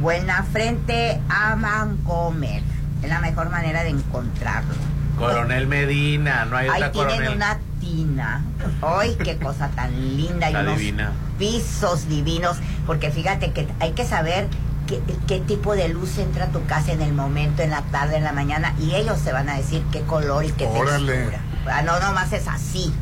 [0.00, 2.62] Buena frente a Vancomer.
[3.02, 4.74] Es la mejor manera de encontrarlo.
[5.18, 7.36] Coronel Medina, no hay Ahí otra tienen coronel.
[7.36, 8.44] una tina.
[8.80, 10.50] ¡Ay, qué cosa tan linda!
[10.50, 11.12] Y unos divina.
[11.38, 12.56] pisos divinos.
[12.86, 14.48] Porque fíjate que hay que saber
[14.86, 18.16] qué, qué tipo de luz entra a tu casa en el momento, en la tarde,
[18.16, 18.74] en la mañana.
[18.80, 21.12] Y ellos se van a decir qué color y qué Órale.
[21.12, 21.40] textura.
[21.66, 22.92] Ah, No, nomás es así.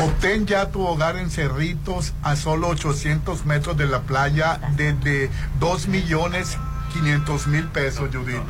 [0.00, 5.88] Obtén ya tu hogar en Cerritos a solo 800 metros de la playa desde 2
[5.88, 6.56] millones
[6.92, 8.40] 500 mil pesos, Judith.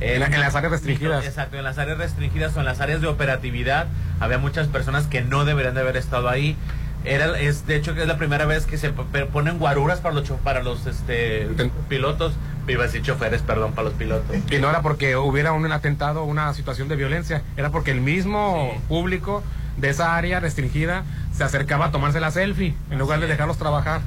[0.03, 1.25] En la- en las áreas restringidas.
[1.25, 3.87] Exacto, en las áreas restringidas o en las áreas de operatividad
[4.21, 6.57] había muchas personas que no deberían de haber estado ahí.
[7.05, 10.31] Era, es de hecho que es la primera vez que se ponen guaruras para los
[10.45, 11.49] para los este
[11.89, 12.35] pilotos,
[12.69, 14.37] a decir choferes, perdón, para los pilotos.
[14.51, 18.81] Y no era porque hubiera un atentado, una situación de violencia, era porque el mismo
[18.89, 19.43] público
[19.77, 21.03] de esa área restringida
[21.35, 24.01] se acercaba a tomarse la selfie en lugar de dejarlos trabajar.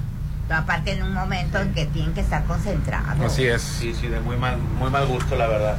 [0.49, 3.19] Aparte en un momento en que tienen que estar concentrados.
[3.25, 3.61] Así es.
[3.61, 5.77] Sí, sí, de muy mal, muy mal gusto, la verdad.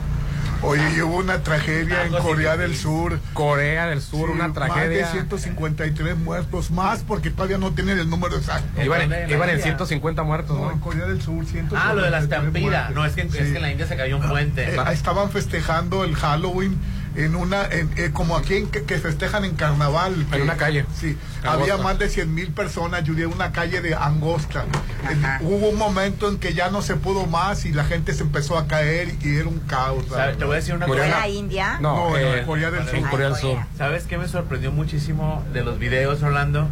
[0.62, 2.82] Oye, y hubo una tragedia en Corea del sí.
[2.82, 3.20] Sur.
[3.34, 5.02] Corea del Sur, una tragedia.
[5.04, 8.82] Más de 153 muertos, más porque todavía no tienen el número exacto.
[8.82, 9.16] Iban, ¿Dónde?
[9.18, 9.64] en- ¿En iban en India?
[9.64, 10.72] 150 muertos, No, ¿no?
[10.72, 12.90] en Corea del Sur, 153 Ah, lo de la estampida.
[12.94, 13.38] No, es que, es Sí.
[13.38, 14.74] que en la India se cayó un puente.
[14.74, 16.76] Eh, estaban festejando el Halloween
[17.16, 20.26] en una, en- eh, como aquí en que, que festejan en carnaval.
[20.30, 20.84] que- una calle.
[21.00, 21.52] Sí, Angosta.
[21.52, 24.64] había más de 100 mil personas, yo en una calle de Angosta.
[25.10, 28.22] Eh, hubo un momento en que ya no se pudo más y la gente se
[28.22, 30.08] empezó a caer y era un caos.
[30.10, 30.34] la ¿Sabe?
[30.34, 31.08] Te voy a decir una ¿Fue cosa.
[31.08, 31.78] la India?
[31.80, 32.94] No, No, eh, en Corea del Sur.
[32.96, 33.58] en Corea del Sur.
[33.78, 36.68] ¿Sabes qué me sorprendió muchísimo de los videos, Orlando?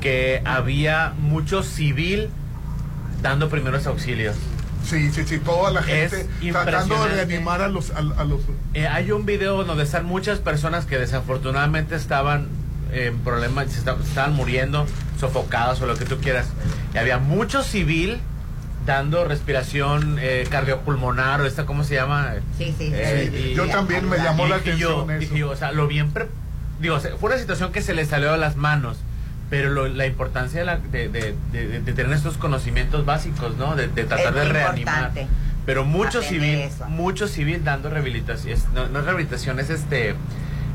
[0.00, 2.28] Que había mucho civil
[3.22, 4.36] dando primeros auxilios.
[4.84, 7.90] Sí, sí, sí, toda la Es gente tratando de reanimar a los...
[7.92, 8.40] A, a los
[8.74, 12.48] Eh, hay un video donde están muchas personas que desafortunadamente estaban
[12.92, 14.86] en problemas, se esta- estaban muriendo,
[15.18, 16.46] sofocadas o lo que tú quieras.
[16.94, 18.20] Y había mucho civil
[18.84, 22.32] dando respiración eh, cardiopulmonar o esta, ¿cómo se llama?
[22.58, 23.50] Sí, sí, Eh, sí.
[23.52, 25.20] y- yo también me llamó la yo, atención eso.
[25.20, 26.10] dije yo, o sea, lo bien...
[26.10, 26.28] pre-
[26.80, 28.96] digo, fue una situación que se le salió de las manos,
[29.52, 33.76] pero lo- la importancia de, la- de, de- de- de tener estos conocimientos básicos, ¿no?
[33.76, 35.12] De, de tratar Es de reanimar.
[35.66, 36.86] Pero mucho civil, eso.
[36.88, 38.58] mucho civil dando rehabilitación.
[38.74, 40.14] No, no es rehabilitación, es este...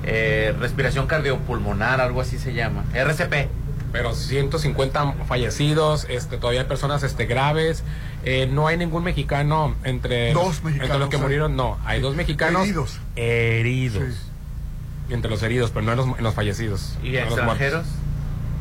[0.03, 2.83] eh, respiración cardiopulmonar, algo así se llama.
[2.93, 3.49] RCP.
[3.91, 7.83] Pero 150 fallecidos, este, todavía hay personas este, graves.
[8.25, 11.21] Eh, no hay ningún mexicano entre, Dos los, mexicanos entre los que hay.
[11.23, 11.55] murieron.
[11.55, 12.99] No, hay dos mexicanos Heridos.
[13.15, 14.03] heridos.
[14.13, 15.13] Sí.
[15.13, 16.95] Entre los heridos, pero no en los, en los fallecidos.
[17.01, 17.85] ¿Y no los extranjeros?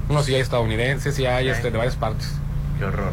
[0.09, 2.29] No, sí hay estadounidenses, sí hay este, de varias partes.
[2.79, 3.13] Qué horror.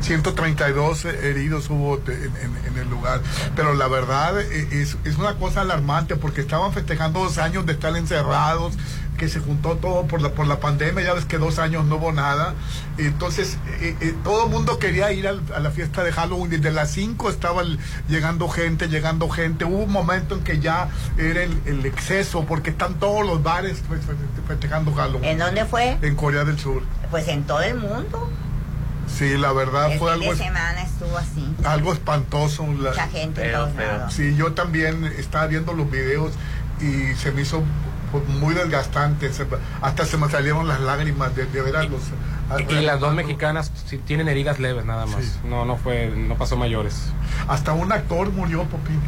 [0.00, 3.20] 132 heridos hubo en, en- en el lugar.
[3.56, 7.72] Pero la verdad eh, es, es una cosa alarmante porque estaban festejando dos años de
[7.72, 8.74] estar encerrados,
[9.16, 11.96] que se juntó todo por la, por la pandemia, ya ves que dos años no
[11.96, 12.54] hubo nada.
[12.98, 16.50] Entonces eh, eh, todo el mundo quería ir al- a la fiesta de Halloween.
[16.50, 19.64] Desde las 5 estaba el- llegando gente, llegando gente.
[19.64, 23.82] Hubo un momento en que ya era el, el exceso porque están todos los bares
[23.88, 24.00] pues,
[24.46, 25.24] festejando Halloween.
[25.24, 25.98] ¿En dónde fue?
[26.02, 26.82] En Corea del Sur.
[27.10, 28.30] Pues en todo el mundo.
[29.06, 31.54] Sí, la verdad El fue fin algo de semana estuvo así.
[31.64, 32.66] algo espantoso.
[32.80, 33.86] la- Mucha gente en Feo, todos feo.
[33.98, 34.12] lados.
[34.14, 36.32] Sí, yo también estaba viendo los videos
[36.80, 37.62] y se me hizo
[38.40, 39.32] muy desgastante.
[39.32, 39.46] Se-
[39.82, 42.02] hasta se me salieron las lágrimas de, de ver a los.
[42.50, 45.24] a- Y las dos mexicanas sí tienen heridas leves nada más.
[45.24, 45.32] Sí.
[45.44, 47.12] No, no fue, no pasó mayores.
[47.48, 49.00] Hasta un actor murió, Popín.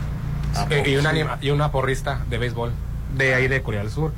[0.71, 2.73] Eh, y, una y una porrista de béisbol
[3.17, 4.13] de ahí de Corea del Sur.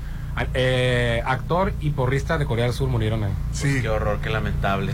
[0.54, 3.32] Eh, actor y porrista de Corea del Sur murieron ahí.
[3.52, 3.80] Sí.
[3.82, 4.92] Qué horror, qué lamentable.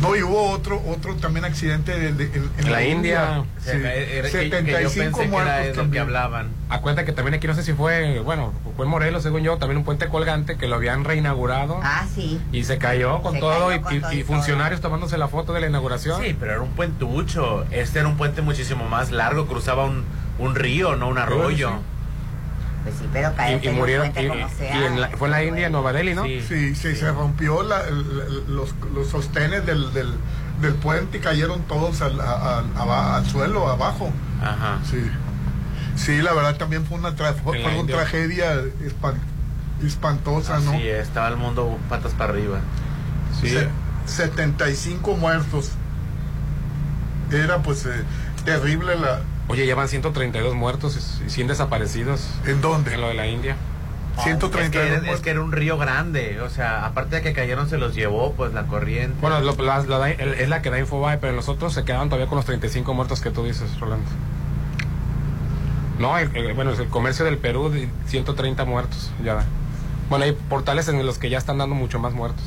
[0.00, 3.44] No, y hubo otro otro también accidente de- de- en, en la India.
[3.62, 3.70] Sí.
[3.70, 6.02] Era- era- que- que yo 75 pensé que muertos que también.
[6.04, 6.48] hablaban.
[6.70, 9.76] Acuérdate que también aquí no sé si fue, bueno, fue en Morelos, según yo, también
[9.78, 11.80] un puente colgante que lo habían reinaugurado.
[11.82, 12.40] Ah, sí.
[12.52, 15.18] Y se cayó con Se todo cayó y, con y- todo y y funcionarios tomándose
[15.18, 16.20] la foto de la inauguración.
[16.22, 17.64] Sí, pero era un puentucho.
[17.70, 20.04] Este era un puente muchísimo más largo, cruzaba un,
[20.38, 21.72] un río, no un arroyo.
[22.82, 24.06] Pues sí, pero Y, y murieron.
[24.08, 24.86] y- como y sea.
[24.86, 26.24] en la- fue en la India, en Nueva Delhi, ¿no?
[26.24, 26.40] Sí.
[26.48, 27.82] Sí, sí, se rompió la-
[28.48, 30.14] los, los sostenes del, del,
[30.62, 34.10] del puente y cayeron todos al, a- al- aba- al suelo, abajo.
[34.42, 34.78] Ajá.
[34.90, 35.02] Sí.
[35.96, 39.18] Sí, la verdad también fue una, tra- fue, una tragedia espan-
[39.84, 40.72] espantosa, ¿no?
[40.72, 42.60] Sí, estaba el mundo patas para arriba.
[43.40, 43.68] Se-
[44.06, 45.72] 75 muertos.
[47.30, 47.90] Era pues eh,
[48.44, 49.20] terrible la...
[49.50, 52.26] Oye, llevan 132 muertos y 100 desaparecidos.
[52.46, 52.94] ¿En dónde?
[52.94, 53.56] En lo de la India.
[54.66, 57.68] Es que, era, es que era un río grande, o sea, aparte de que cayeron
[57.68, 59.16] se los llevó pues la corriente.
[59.20, 61.84] Bueno, lo- la- la da- el- es la que da Infobae, pero los otros se
[61.84, 64.08] quedaban todavía con los 35 muertos que tú dices, Rolando.
[65.98, 69.44] No, el- el- bueno, es el comercio del Perú, de 130 muertos, ya.
[70.08, 72.44] Bueno, hay portales en los que ya están dando mucho más muertos.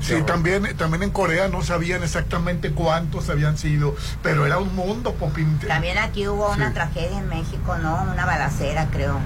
[0.00, 5.14] Sí, también, también en Corea no sabían exactamente cuántos habían sido, pero era un mundo,
[5.14, 5.58] Popín.
[5.58, 6.74] También aquí hubo una Sí.
[6.74, 8.02] tragedia en México, ¿no?
[8.10, 9.18] Una balacera, creo.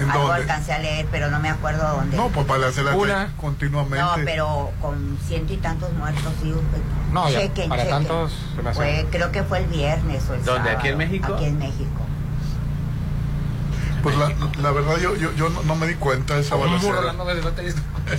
[0.00, 0.42] ¿En Algo dónde?
[0.42, 2.16] alcancé a leer, pero no me acuerdo dónde.
[2.16, 3.32] No, pues para hacer Una.
[3.36, 3.98] continuamente.
[3.98, 6.54] No, pero con ciento y tantos muertos, sí.
[7.12, 7.98] No, ya, chequen, para chequen.
[8.06, 10.70] tantos se me hace- Fue, creo que fue el viernes o el ¿Dónde?
[10.70, 10.98] ¿Aquí en sábado.
[10.98, 11.34] México?
[11.34, 12.00] Aquí en México.
[14.02, 17.12] Pues la, la verdad yo, yo, yo no, no me di cuenta de esa balacera.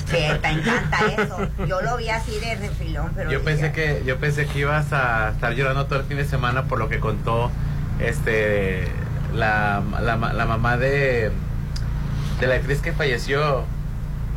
[0.10, 1.38] Que te encanta eso.
[1.68, 3.32] Yo lo vi así de refilón, pero...
[3.32, 6.64] Yo pensé que yo pensé que ibas a estar llorando todo el fin de semana
[6.66, 7.52] por lo que contó
[8.00, 8.88] este
[9.34, 11.32] la, la, la mamá de
[12.40, 13.64] de la actriz que falleció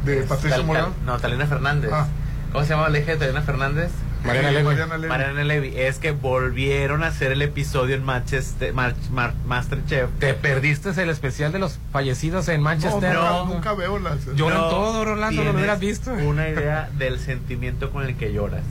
[0.05, 0.93] de Patricia Morán.
[1.07, 2.07] no Talina Fernández Ah.
[2.53, 3.91] ¿cómo se llama la hija de Talina Fernández?
[4.25, 4.65] Mariana Levy.
[4.65, 5.09] Mariana Levy.
[5.09, 5.73] Mariana Levy.
[5.77, 11.11] es que volvieron a hacer el episodio en Manchester, Mar- Mar- Masterchef Te perdiste el
[11.11, 13.13] especial de los fallecidos en Manchester.
[13.15, 14.25] No, nunca veo las...
[14.35, 16.13] Lloran No todo, Rolando, no lo hubieras visto.
[16.13, 18.63] Una idea del sentimiento con el que lloras.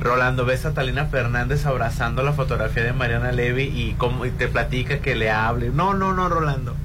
[0.00, 4.46] Rolando, ves a Talina Fernández abrazando la fotografía de Mariana Levy y, cómo, y te
[4.48, 5.70] platica que le hable.
[5.70, 6.76] No, no, no, Rolando.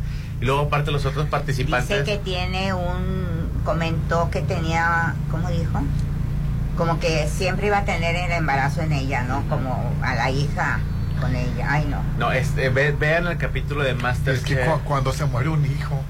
[0.41, 2.05] Y luego aparte los otros participantes.
[2.05, 3.61] Dice que tiene un...
[3.63, 5.13] Comentó que tenía...
[5.29, 5.81] ¿Cómo dijo?
[6.81, 9.47] Como que siempre iba a tener el embarazo en ella, ¿no?
[9.49, 10.79] Como a la hija
[11.19, 11.67] con ella.
[11.69, 12.01] Ay, no.
[12.17, 14.43] No, este, ve- vean el capítulo de Es Masterchef.
[14.47, 16.01] que cu- cuando se muere un hijo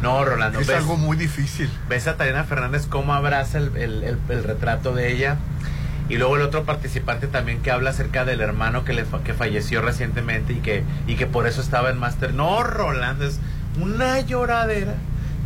[0.00, 1.68] No, Rolando, es ves, algo muy difícil.
[1.88, 5.38] ves a Talina Fernández cómo abraza el, el- el- el retrato de ella.
[6.08, 9.34] Y luego el otro participante también que habla acerca del hermano que, le, fa- que
[9.34, 12.32] falleció recientemente y que, y que por eso estaba en Master.
[12.32, 13.40] No, Rolando, es
[13.82, 14.94] una lloradera.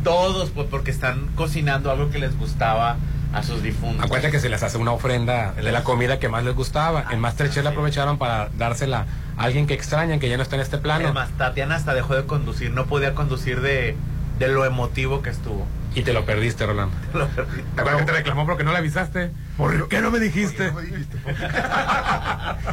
[0.05, 2.97] Todos, pues porque están cocinando algo que les gustaba
[3.35, 4.05] a sus difuntos.
[4.05, 7.05] Acuérdate que se les hace una ofrenda de la comida que más les gustaba.
[7.11, 9.07] En Masterchef la aprovecharon para dársela
[9.37, 11.09] a alguien que extrañan, que ya no está en este plano.
[11.09, 13.97] Es más, Tatiana hasta dejó de conducir, no podía conducir de,
[14.39, 15.67] de lo emotivo que estuvo.
[15.97, 16.95] Y te lo perdiste, Rolando.
[17.13, 17.63] Lo perdí.
[17.75, 19.31] ¿Te acuerdas que te reclamó porque no le avisaste?
[19.57, 20.73] ¿Por qué no me dijiste?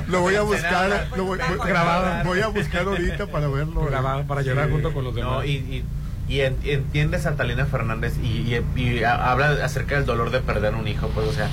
[0.07, 2.23] Lo voy a buscar, lo voy, voy- Grabado.
[2.25, 3.85] voy a buscar ahorita para verlo.
[3.85, 4.71] Grabado para llorar Sí.
[4.73, 5.31] junto con los demás.
[5.33, 5.85] No, y, y,
[6.31, 10.39] y en- entiendes a Talina Fernández y, y- y a- habla acerca del dolor de
[10.39, 11.49] perder un hijo, pues, o sea,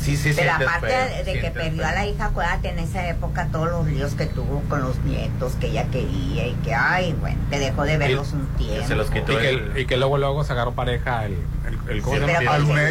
[0.00, 1.86] sí, sí, Pero aparte feo, de que sientes perdió feo.
[1.88, 5.54] a la hija, acuérdate en esa época todos los líos que tuvo con los nietos
[5.54, 8.86] que ella quería y que, ay, bueno, te dejó de verlos un tiempo.
[8.86, 11.32] se los quitó Y que, el- y que luego luego se agarró pareja el,
[11.66, 12.20] el, el- ¿cómo Sí,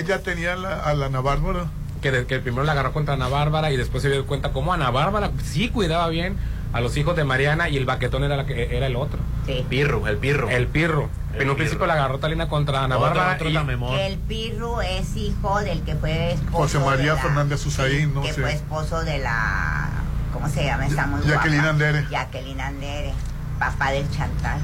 [0.06, 1.68] ya tenía la- a la Ana Bárbara.
[2.02, 4.74] que, de- que primero la agarró contra Ana Bárbara y después se dio cuenta cómo
[4.74, 6.36] Ana Bárbara sí cuidaba bien
[6.74, 9.20] a los hijos de Mariana y el baquetón era, la que, era el otro.
[9.46, 9.66] Sí.
[9.70, 10.50] Pirro, el pirro.
[10.50, 11.10] El pirro.
[11.34, 11.56] El en un pirro.
[11.56, 13.56] principio la agarró Talina contra Ana Otro- Bárbara otro y,
[14.00, 18.22] el Pirru es hijo del que fue esposo José María de la- Fernández Susaín, ¿no?
[18.24, 18.42] Que Sí.
[18.42, 19.90] fue esposo de la...
[20.34, 20.86] ¿Cómo se llama?
[20.88, 21.70] Está muy Jacqueline guapa.
[21.70, 22.06] Andere.
[22.10, 23.14] Jacqueline Andere.
[23.60, 24.60] Papá del Chantal.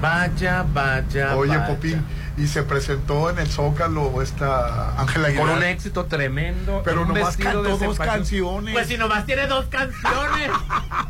[0.00, 1.66] Vaya, vaya, Oye, vaya.
[1.66, 2.04] Popín,
[2.36, 5.46] y se presentó en el Zócalo esta Ángela Aguilar.
[5.46, 6.82] con un éxito tremendo.
[6.84, 8.74] Pero nomás cantó dos canciones.
[8.74, 10.50] Pues si nomás tiene dos canciones.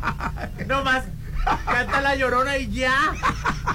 [0.67, 1.03] nomás
[1.65, 3.13] canta la llorona y ya.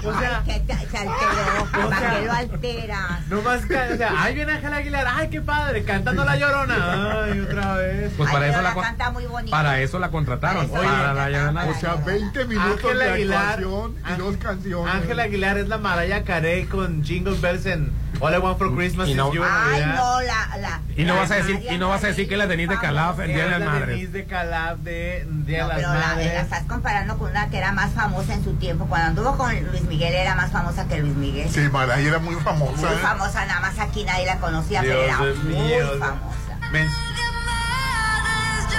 [0.03, 1.63] O sea, Que te- se alteró.
[1.85, 3.27] O ¿Para sea- qué lo alteras?
[3.29, 7.23] nomás ca- o sea, ahí viene Ángela Aguilar, ay qué padre, cantando la llorona.
[7.23, 8.11] Ay, otra vez.
[8.17, 9.51] Pues Ay, para eso la, canta muy bonito.
[9.51, 10.67] para eso la contrataron.
[10.67, 11.65] Para eso para la Llorona.
[11.65, 14.93] O sea, 20 minutos Ángela de Aguilar- actuación y dos canciones.
[14.93, 17.91] Ángela Aguilar es la Mariah Carey con Jingle Bells en,
[18.21, 20.79] All I Want for Christmas Y no- is You Ay, no, la, la.
[20.95, 22.69] Y no la vas a decir, María y no vas a decir que la Denise
[22.73, 23.87] de Calaf el Día de Es las la Madres.
[23.87, 26.43] Denise de Calaf de Día No, de pero las la, la Madres.
[26.43, 28.85] estás comparando con una que era más famosa en su tiempo.
[28.85, 31.49] Cuando anduvo con Luis Miguel era más famosa que Luis Miguel.
[31.49, 32.87] Sí, Mariah era muy famosa.
[32.87, 32.99] Muy ¿eh?
[33.01, 35.87] famosa, nada más aquí nadie la conocía, pero Dios era de muy mío.
[35.99, 36.57] famosa.
[36.71, 36.87] Men-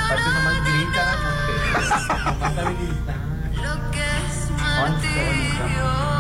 [0.04, 1.14] Aparte nomás grita la
[2.64, 2.74] mujer.
[3.56, 4.50] Nomás.
[4.60, 6.13] Ay, qué bonito.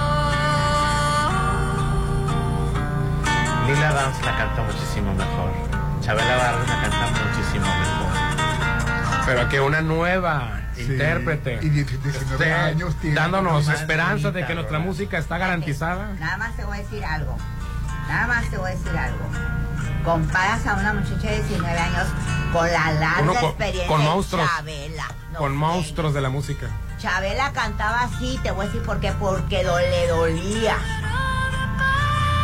[3.66, 5.50] Lila Downs la canta muchísimo mejor.
[6.02, 9.24] Chabela Vargas la canta muchísimo mejor.
[9.26, 11.58] Pero que una nueva intérprete.
[11.62, 13.16] Y 19 esté años tiene.
[13.16, 14.86] Dándonos esperanza de que nuestra ¿verdad?
[14.92, 16.12] música está garantizada.
[16.20, 17.36] Nada más te voy a decir algo.
[18.08, 19.24] Nada más te voy a decir algo.
[20.04, 22.06] Comparas a una muchacha de 19 años
[22.52, 24.46] con la larga Uno con- experiencia con de.
[24.56, 25.04] Chabela.
[25.32, 25.56] No Con sé.
[25.56, 26.66] monstruos de la música.
[26.98, 30.76] Chabela cantaba así, te voy a decir por qué, porque le dolía.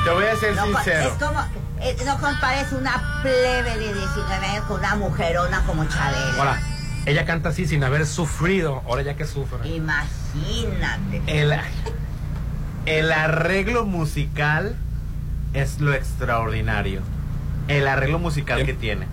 [0.04, 1.08] Te voy a ser No, sincero.
[1.10, 1.40] es como,
[1.80, 6.34] eh, no compares una plebe de 19 años con una mujerona como Chabela.
[6.38, 6.60] Ahora,
[7.06, 8.82] ella canta así sin haber sufrido.
[8.86, 9.68] Ahora ya que sufre.
[9.68, 11.22] Imagínate.
[11.26, 11.54] El,
[12.86, 14.74] el arreglo musical
[15.52, 17.00] es lo extraordinario.
[17.68, 19.06] El arreglo musical que tiene.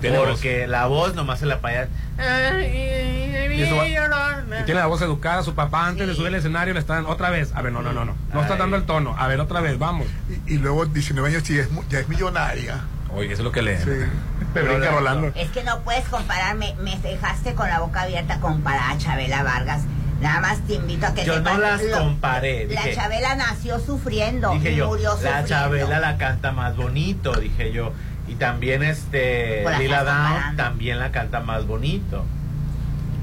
[0.00, 1.88] Tiene Porque la voz nomás se la paya.
[2.18, 6.80] Y, su- y tiene la voz educada, su papá antes de subir al escenario le
[6.80, 7.52] están otra vez.
[7.54, 8.14] A ver, no, no, no, no.
[8.32, 9.14] No está dando el tono.
[9.18, 10.06] A ver, otra vez, vamos.
[10.46, 12.80] Y, y luego 19 años sí es, ya es millonaria.
[13.14, 13.78] Oye, eso es lo que le.
[13.78, 13.90] Sí.
[14.54, 15.28] Brinca Rolando.
[15.34, 19.82] Es que no puedes compararme, me dejaste con la boca abierta comparar a Chabela Vargas.
[20.20, 22.66] Nada más te invito a que Yo no las lo- comparé.
[22.66, 25.46] La Dije, Chabela nació sufriendo dije y yo, murió la sufriendo.
[25.48, 27.92] Chabela la canta más bonito, dije yo.
[28.28, 32.24] Y también este Pues la Lila Down también la canta más bonito.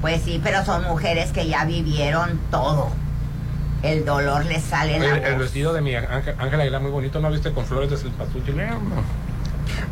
[0.00, 2.90] Pues sí, pero son mujeres que ya vivieron todo.
[3.82, 5.42] El dolor les sale en la el, el voz.
[5.42, 7.52] vestido de mi Ángel Ángela Aguilar muy bonito, ¿no viste?
[7.52, 8.58] Con flores de cempasúchil.
[8.60, 9.24] Eh, no.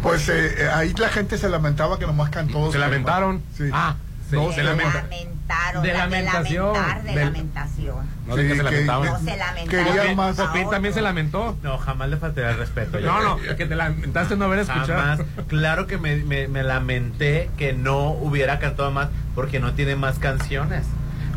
[0.03, 2.73] Pues eh, eh, ahí la gente se lamentaba que nomás cantó.
[2.73, 3.43] Se lamentaron.
[3.57, 3.65] Sí.
[3.73, 3.97] Ah,
[4.31, 5.83] No, se Se lamenta- lamentaron.
[5.83, 8.07] de la- lamentación, De lamentar, de del- lamentación.
[8.27, 9.09] No de que Sí, se que- lamentaban.
[9.09, 9.85] No se lamentaron.
[9.95, 10.37] Querían más.
[10.37, 11.57] Popín también se lamentó.
[11.62, 12.99] No, jamás le faltaré el respeto.
[13.01, 14.87] yo No, no, que te lamentaste no haber escuchado.
[15.01, 15.20] Jamás.
[15.49, 20.18] Claro que me, me- me lamenté que no hubiera cantado más porque no tiene más
[20.18, 20.85] canciones.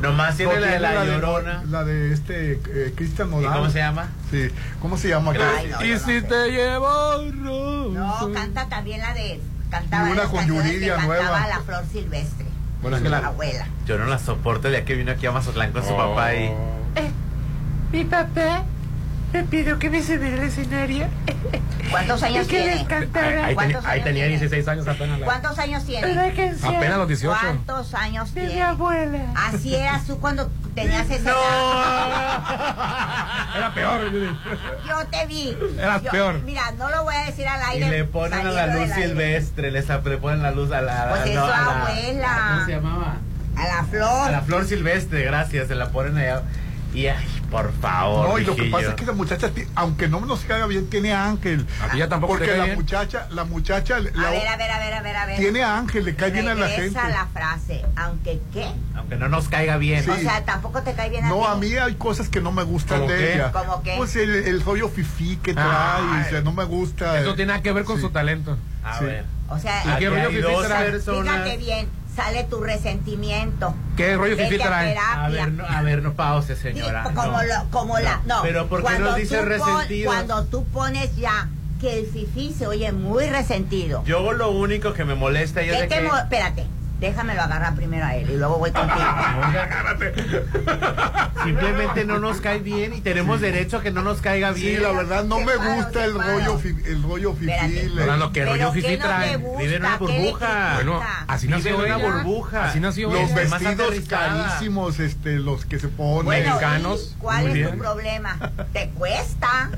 [0.02, 1.64] Nomás tiene No, la de tiene La de- Llorona.
[1.70, 3.54] la de este eh, Cristian ¿Y Nodal.
[3.58, 4.10] cómo se llama?
[4.30, 4.50] Sí.
[4.82, 5.32] ¿Cómo se llama?
[5.32, 6.22] Ay, no, y no si sé.
[6.22, 7.22] te llevo.
[7.94, 9.40] No, canta también la de.
[9.72, 11.48] Cantaba Y una con Yuridia que cantaba nueva.
[11.48, 12.45] la flor silvestre.
[12.86, 13.68] Bueno, es que la la- abuela.
[13.88, 15.98] Yo no la soporto el día que vino aquí a Mazatlán con su Oh.
[15.98, 16.54] papá y...
[17.92, 18.64] Mi papá
[19.36, 21.08] me pidió que me subiera al escenario.
[21.92, 22.86] ¿Cuántos años y que le tiene?
[22.86, 24.40] Ahí, ahí tenía, ¿Cuántos ahí años tenía tiene?
[24.40, 25.20] 16 años apenas.
[25.20, 26.34] la- ¿Cuántos años tiene?
[26.36, 27.40] canción Apenas los 18.
[27.42, 28.64] ¿Cuántos años de mi tiene?
[28.64, 29.20] abuela.
[29.36, 31.36] Así eras tú cuando tenías esa edad.
[33.58, 34.12] Era peor.
[34.12, 35.58] Yo te vi.
[35.78, 36.42] Eras Yo- peor.
[36.44, 37.90] Mira, no lo voy a decir al Y aire.
[37.90, 41.08] le ponen a la luz silvestre, les le ponen la luz a la...
[41.10, 42.50] Pues es no, su a la- abuela.
[42.54, 43.16] ¿Cómo se llamaba?
[43.58, 44.28] A la flor.
[44.28, 46.42] A la flor silvestre, gracias, se la ponen allá.
[46.96, 48.30] Y ay, por favor.
[48.30, 48.89] No, y lo que pasa yo.
[48.91, 51.68] es que la muchacha, aunque no nos caiga bien, tiene ángel.
[51.84, 52.78] A ti ya tampoco te Porque cae la bien.
[52.78, 55.38] muchacha, la muchacha, la- A ver, a ver, a ver, a ver, a ver.
[55.38, 56.82] tiene ángel, le cae bien a la gente.
[57.00, 57.84] Regresa la frase.
[57.98, 58.66] Aunque qué.
[58.96, 60.04] Aunque no nos caiga bien.
[60.04, 60.10] Sí.
[60.10, 61.46] O sea, tampoco te cae bien a No, ti.
[61.50, 63.34] a mí hay cosas que no me gustan ¿Cómo de qué?
[63.36, 63.52] ella.
[63.52, 63.96] ¿Cómo qué?
[63.98, 66.24] Pues el, el rollo fifí que trae, Ay.
[66.26, 67.20] o sea, no me gusta.
[67.20, 68.04] Eso tiene nada que ver con Sí.
[68.04, 68.58] su talento.
[68.84, 69.06] A Sí.
[69.06, 69.26] ver.
[69.50, 71.00] O sea, ¿Y qué Aquí rollo fifí trae?
[71.00, 73.74] fíjate bien, sale tu resentimiento.
[73.97, 74.97] ¿Qué rollo a trae?
[74.97, 77.03] A ver, no, a ver, no pause, señora.
[77.07, 77.43] Sí, como, no.
[77.43, 78.22] lo- como la.
[78.26, 78.41] No.
[78.41, 80.11] Pero ¿por qué Cuando nos dice resentido?
[80.11, 81.49] Cuando tú pones ya
[81.82, 84.03] que el fifí se oye muy resentido.
[84.05, 86.01] Yo lo único que me molesta es ¿Qué de te que...
[86.03, 86.66] mo- Espérate,
[87.00, 89.00] déjamelo agarrar primero a él y luego voy contigo.
[91.43, 94.78] Simplemente no nos cae bien y tenemos derecho a que no nos caiga bien.
[94.78, 97.88] Sí, la verdad no me gusta el rollo, el rollo fifí.
[97.96, 99.38] Rolando, ¿qué Pero rollo ¿qué fifí no trae?
[99.38, 100.72] Vive en una ¿Qué le burbuja.
[100.76, 102.66] Bueno, así Vive nació en una burbuja.
[102.66, 106.26] Así nació Los vestidos carísimos, este, los que se ponen.
[106.26, 107.72] Bueno, Americanos, ¿y ¿cuál muy es bien.
[107.72, 108.52] tu problema?
[108.74, 109.70] ¿Te cuesta?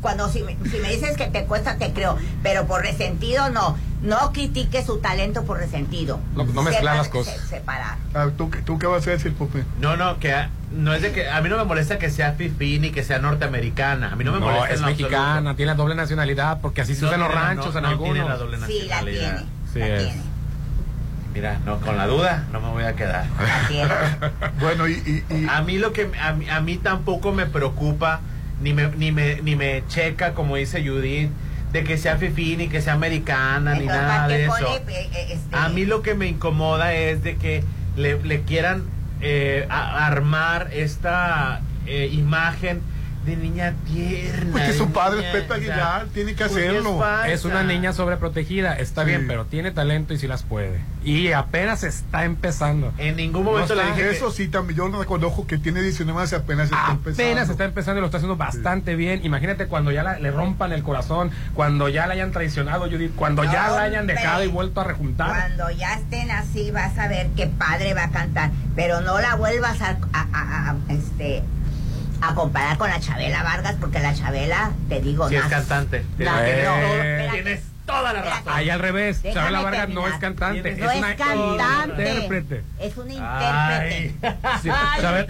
[0.00, 2.16] Cuando si me, si me dices que te cuesta, te creo.
[2.42, 3.76] Pero por resentido, no.
[4.02, 6.20] No critiques su talento por resentido.
[6.36, 7.36] No- no mezclar las cosas.
[7.36, 7.96] se- separar.
[8.14, 9.58] Ah, ¿tú, qué- ¿Tú qué vas a decir, Pupi?
[9.80, 12.32] No, no, que a- no es de que a mí no me molesta que sea
[12.34, 14.12] fifi ni que sea norteamericana.
[14.12, 14.72] A mí no me No, molesta.
[14.74, 15.56] es mexicana, absoluto.
[15.56, 18.20] tiene doble nacionalidad, porque así se No usan los la- ranchos no- en no tiene
[18.20, 18.28] algunos.
[18.28, 19.36] la doble Sí, la nacionalidad.
[19.36, 19.50] tiene.
[19.72, 20.04] Sí la es.
[20.04, 20.22] tiene.
[21.34, 23.26] Mira, no, con la duda no me voy a quedar.
[23.38, 23.90] La tiene.
[24.60, 24.92] Bueno, y,
[25.28, 28.20] y, y- A mí lo que a mí, a mí tampoco me preocupa
[28.62, 31.30] ni me ni me ni me checa como dice Judith
[31.72, 34.54] de que sea fifi ni que sea americana ni nada ¿para qué de eso.
[34.54, 37.62] pone, eh, eh, este, A mí lo que me incomoda es de que
[37.96, 38.84] le, le quieran
[39.20, 42.80] eh, a- armar esta eh, imagen
[43.28, 44.50] de niña tierna.
[44.52, 47.04] Porque su padre niña, es Pepe o sea, Aguilar, tiene que hacerlo.
[47.26, 50.80] Es una niña sobreprotegida, está bien, pero tiene talento y sí las puede.
[51.04, 52.92] Y apenas está empezando.
[52.98, 56.32] En ningún momento le dije Eso sí, también yo no reconozco que tiene 19 años
[56.32, 57.22] y apenas está empezando.
[57.30, 59.24] Apenas está empezando y lo está haciendo bastante bien.
[59.24, 63.44] Imagínate cuando ya la- le rompan el corazón, cuando ya la hayan traicionado, Judith, cuando
[63.44, 64.16] No, ya la hayan hombre.
[64.16, 65.28] dejado y vuelto a rejuntar.
[65.28, 69.34] Cuando ya estén así vas a ver qué padre va a cantar, pero no la
[69.36, 71.42] vuelvas a, a- a- a- este
[72.20, 75.96] a comparar con la Chabela Vargas porque la Chabela te digo Sí, es nace- cantante.
[75.98, 76.46] Eh, no, eh,
[77.26, 78.52] espérate, Tienes toda la razón.
[78.52, 82.62] Ahí al revés, Déjame Chabela Vargas no es cantante, no es, una cantante intérprete.
[82.80, 84.14] es una intérprete
[84.62, 85.26] Sí, Ay, Chabela-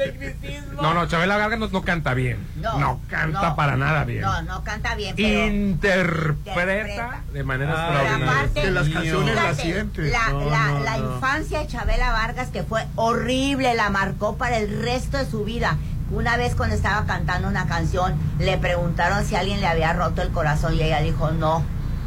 [0.83, 2.39] no, no, Chabela Vargas no, no canta bien.
[2.57, 4.23] No, canta no, para nada bien.
[4.23, 8.31] no no canta bien pero Interpreta de manera extraordinaria.
[8.33, 10.13] aparte, Que las canciones fíjate, las sientes.
[10.13, 11.15] La, No, la- no, la no.
[11.15, 15.77] infancia de Chabela Vargas, que fue horrible, la marcó para el resto de su vida.
[16.11, 20.31] Una vez cuando estaba cantando una canción, le preguntaron si alguien le había roto el
[20.31, 21.63] corazón y ella dijo, no,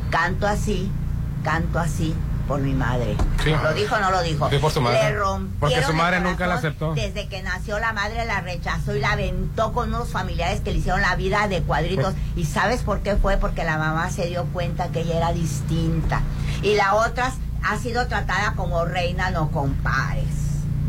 [0.09, 0.91] canto así,
[1.43, 2.15] canto así
[2.47, 3.15] por mi madre.
[3.43, 3.51] Sí.
[3.51, 4.49] ¿Lo dijo o no lo dijo?
[4.49, 5.13] Sí, por su madre.
[5.13, 5.19] Le
[5.59, 6.93] Porque su madre nunca la aceptó.
[6.93, 10.79] Desde que nació la madre la rechazó y la aventó con unos familiares que le
[10.79, 12.13] hicieron la vida de cuadritos.
[12.35, 13.37] ¿Y sabes por qué fue?
[13.37, 16.21] Porque la mamá se dio cuenta que ella era distinta.
[16.61, 17.31] Y la otra
[17.63, 20.40] ha sido tratada como reina, no compares.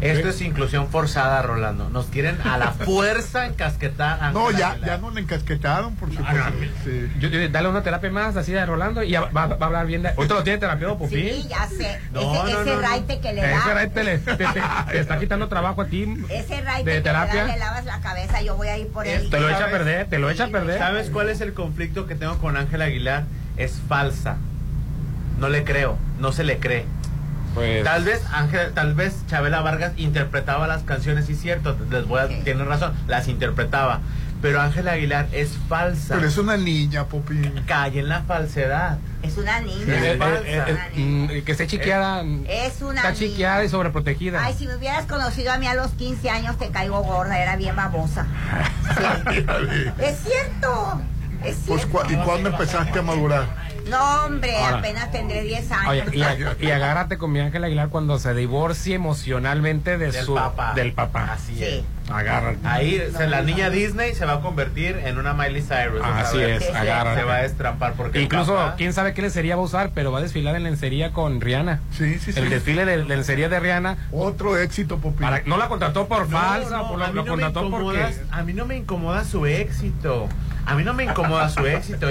[0.03, 1.89] Esto es inclusión forzada, Rolando.
[1.89, 4.19] Nos quieren a la fuerza encasquetar.
[4.23, 6.43] a No, ya, ya no le encasquetaron, por supuesto.
[6.85, 7.09] Sí.
[7.21, 9.87] Yo- yo- dale una terapia más así de Rolando y ya va, va a hablar
[9.87, 10.09] bien de.
[10.11, 11.21] Ahorita lo tiene terapiado, Pupín.
[11.21, 12.01] Sí, ya sé.
[12.13, 12.81] No, ese no, ese no, no.
[12.83, 13.53] raite que le da.
[13.59, 14.47] Ese raite le, te, te-
[14.91, 16.13] te está quitando trabajo a ti.
[16.29, 17.45] Ese raite de que terapia.
[17.45, 19.31] le da, le lavas la cabeza, yo voy a ir por él.
[19.31, 20.79] Te lo echa a perder, te lo echa a perder.
[20.79, 23.25] ¿Sabes cuál es el conflicto que tengo con Ángela Aguilar?
[23.57, 24.37] Es falsa.
[25.39, 26.85] No le creo, no se le cree.
[27.55, 32.21] Pues, Tal vez Ángel, tal vez Chabela Vargas interpretaba las canciones, y cierto, les voy
[32.21, 34.01] a, tienen razón, las interpretaba.
[34.41, 36.17] Pero Ángela Aguilar es falsa.
[36.17, 37.63] Pero es una niña, Popín.
[37.65, 38.99] Calle en la falsedad.
[39.23, 39.95] Es una niña.
[39.95, 40.67] Es falsa.
[40.97, 42.25] mm, que esté chiqueada.
[42.49, 43.15] Es una Está niña.
[43.15, 44.45] chiqueada y sobreprotegida.
[44.45, 47.55] Ay, si me hubieras conocido a mí a los 15 años, te caigo gorda, era
[47.57, 48.27] bien babosa.
[48.97, 49.05] Sí.
[50.03, 51.01] es cierto,
[51.45, 51.89] es Pues, cierto.
[52.09, 53.47] ¿cu- ¿Y cuándo empezaste a madurar?
[53.89, 54.79] No, hombre, Ahora.
[54.79, 55.89] apenas tendré 10 años.
[55.89, 60.25] Oye, y, ag- y agárrate con mi Ángel Aguilar cuando se divorcie emocionalmente de Del
[60.25, 60.73] su papá.
[60.75, 61.33] del papá.
[61.33, 61.65] Así Sí.
[61.65, 61.85] es.
[62.11, 62.59] Agárrate.
[62.65, 66.01] Ahí se- la niña Disney se va a convertir en una Miley Cyrus.
[66.03, 67.21] Así es, agárrate.
[67.21, 70.11] Se va a destrampar porque Incluso, papá- quién sabe qué lencería va a usar, pero
[70.13, 71.81] va a desfilar en lencería con Rihanna.
[71.97, 72.39] Sí, sí, sí.
[72.41, 73.97] El desfile de, lencería de Rihanna.
[74.13, 75.21] Otro éxito, Popín.
[75.21, 78.15] Para, no la contrató por No, falsa, no, por lo, lo contrató porque.
[78.31, 80.29] A mí no me incomoda su éxito.
[80.67, 82.09] A mí no me incomoda su éxito.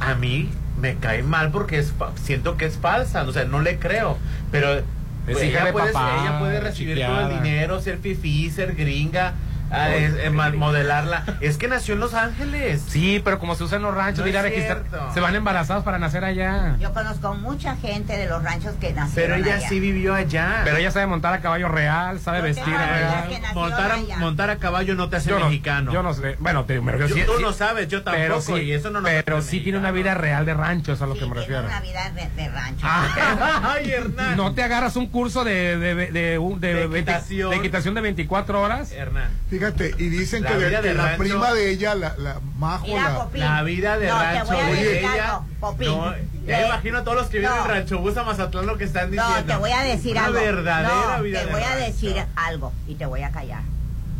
[0.00, 0.50] A mí
[0.80, 3.22] me cae mal porque es fa- siento que es falsa.
[3.22, 4.18] O sea, no le creo.
[4.50, 4.82] Pero Es
[5.26, 8.74] pues, hija ella, de puede, papá, ella puede recibir todo el dinero, ser fifí, ser
[8.74, 9.34] gringa.
[9.70, 11.24] Ah, es- es ma- modelarla.
[11.40, 12.82] Es que nació en Los Ángeles.
[12.88, 15.12] Sí, pero como se usa en los ranchos, No de ir a es registrar, cierto.
[15.14, 16.76] se van embarazados para nacer allá.
[16.78, 19.68] Yo conozco mucha gente de los ranchos que Pero nacieron ella allá.
[19.68, 20.60] sí vivió allá.
[20.64, 23.28] Pero ella sabe montar a caballo real, sabe vestir real.
[23.54, 25.92] montar, a, montar a caballo no te hace Yo no, mexicano.
[25.92, 26.36] yo no sé.
[26.40, 28.72] Bueno, te, me refiero, Yo- sí- tú sí- no sabes, yo tampoco, pero sí, y
[28.72, 31.20] eso no nos Pero sí tiene una vida real de rancho, es a lo Sí,
[31.20, 31.66] que me tiene refiero.
[31.66, 32.86] una vida de, de rancho.
[33.62, 34.36] Ay, Hernán.
[34.36, 37.50] ¿No te agarras un curso de, de, de, de, un- de De 20 equitación.
[37.50, 38.92] de equitación de 24 horas?
[38.92, 39.30] Hernán.
[39.58, 42.86] Fíjate, y dicen La que, de- del la rancho- prima de ella, la, la Majo,
[42.88, 43.26] la-.
[43.34, 45.24] La vida de No, te rancho voy a de decir ella.
[45.36, 45.88] algo, Popín.
[45.88, 46.14] No,
[46.46, 47.62] ya me imagino a todos los que viven No.
[47.62, 49.34] en Rancho Bus a Mazatlán lo que están diciendo.
[49.40, 50.38] No, te voy a decir Una algo.
[50.40, 51.86] verdadera no, vida te de voy a rancho.
[51.86, 53.62] decir algo y te voy a callar.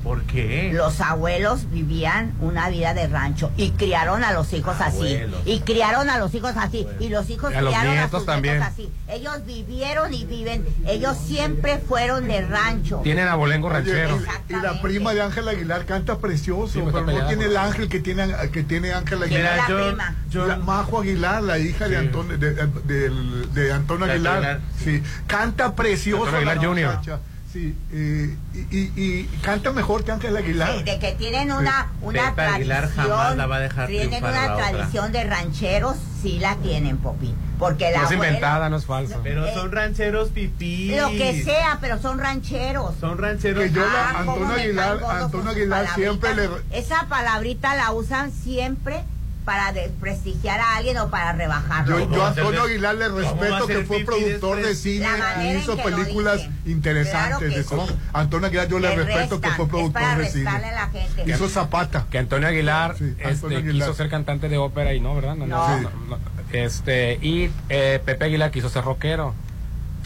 [0.07, 0.71] ¿Por qué?
[0.73, 5.41] Los abuelos vivían una vida de rancho y criaron a los hijos Abuelos.
[5.41, 5.51] así.
[5.51, 6.87] Y criaron a los hijos así.
[7.01, 8.59] Y los hijos Y a los criaron a nietos sus también.
[8.59, 8.89] nietos así.
[9.09, 10.65] Ellos vivieron y viven.
[10.87, 13.01] Ellos siempre fueron de rancho.
[13.03, 14.17] Tienen abolengo ranchero.
[14.49, 17.89] y- y, la prima de Ángel Aguilar canta precioso, Sí, pero no tiene el ángel
[17.89, 19.57] que tiene, que tiene Ángel ¿Quién Aguilar.
[19.57, 20.17] la yo- prima?
[20.31, 25.03] yo- La Majo Aguilar, la hija de Antonio, de, de, Antonio Aguilar, Aguilar, sí.
[25.27, 26.27] canta precioso.
[26.27, 27.19] Antonio Aguilar muchacha,
[27.53, 30.77] Sí, eh, y, y- y canta mejor que Ángel Aguilar.
[30.79, 34.23] Sí, de que tienen una, una Pepe Aguilar tradición, jamás la va a dejar tienen
[34.23, 34.69] una la otra.
[34.71, 37.35] tradición de rancheros, sí la tienen, Popín.
[37.59, 39.21] Porque la No es abuela- inventada, no es falsa.
[39.23, 40.95] Pero Eh, son rancheros pipí.
[40.97, 42.95] Lo que sea, pero son rancheros.
[43.01, 43.65] Son rancheros.
[43.65, 46.65] Que yo la- Ah, Antonio Aguilar- Antonio Aguilar siempre palabritas.
[46.79, 49.05] Esa palabrita la usan siempre
[49.47, 52.01] para desprestigiar a alguien o para rebajarlo.
[52.01, 55.07] Yo, ¿Cómo yo a Antonio Aguilar le respeto que fue productor de cine
[55.45, 57.39] y hizo películas interesantes.
[57.39, 57.97] Claro que de sí.
[58.13, 60.49] Antonio Aguilar yo le Le respeto que fue es productor para de cine.
[60.51, 61.25] a la gente.
[61.31, 62.07] Hizo Zapata.
[62.11, 63.75] Que Antonio Aguilar, Sí, este, Antonio Aguilar.
[63.89, 65.37] quiso ser cantante de ópera y no, ¿verdad?
[65.37, 65.69] No, No.
[65.81, 66.19] no, no, no.
[66.53, 69.33] Este, y eh, Pepe Aguilar quiso ser rockero.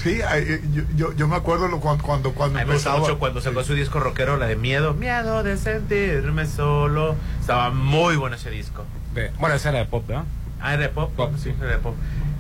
[0.03, 2.99] Sí, eh, yo, yo, yo me acuerdo lo, cuando cuando, cuando me empezaba.
[3.01, 4.93] mucho cuando sacó su disco rockero, la de Miedo.
[4.95, 7.17] Miedo de sentirme solo.
[7.41, 8.85] Estaba muy bueno ese disco.
[9.15, 10.25] De- bueno, esa era de pop, ¿verdad?
[10.61, 11.13] Ah, era de pop.
[11.17, 11.95] Pop, sí, era de pop.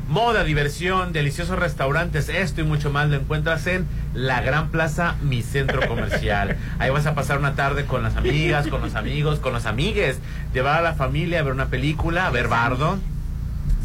[0.08, 5.40] Moda, diversión, deliciosos restaurantes, esto y mucho más lo encuentras en la Gran Plaza, mi
[5.42, 6.56] centro comercial.
[6.80, 10.18] Ahí vas a pasar una tarde con las amigas, con los amigos, con los amigues,
[10.52, 12.98] llevar a la familia a ver una película, a ver Bardo.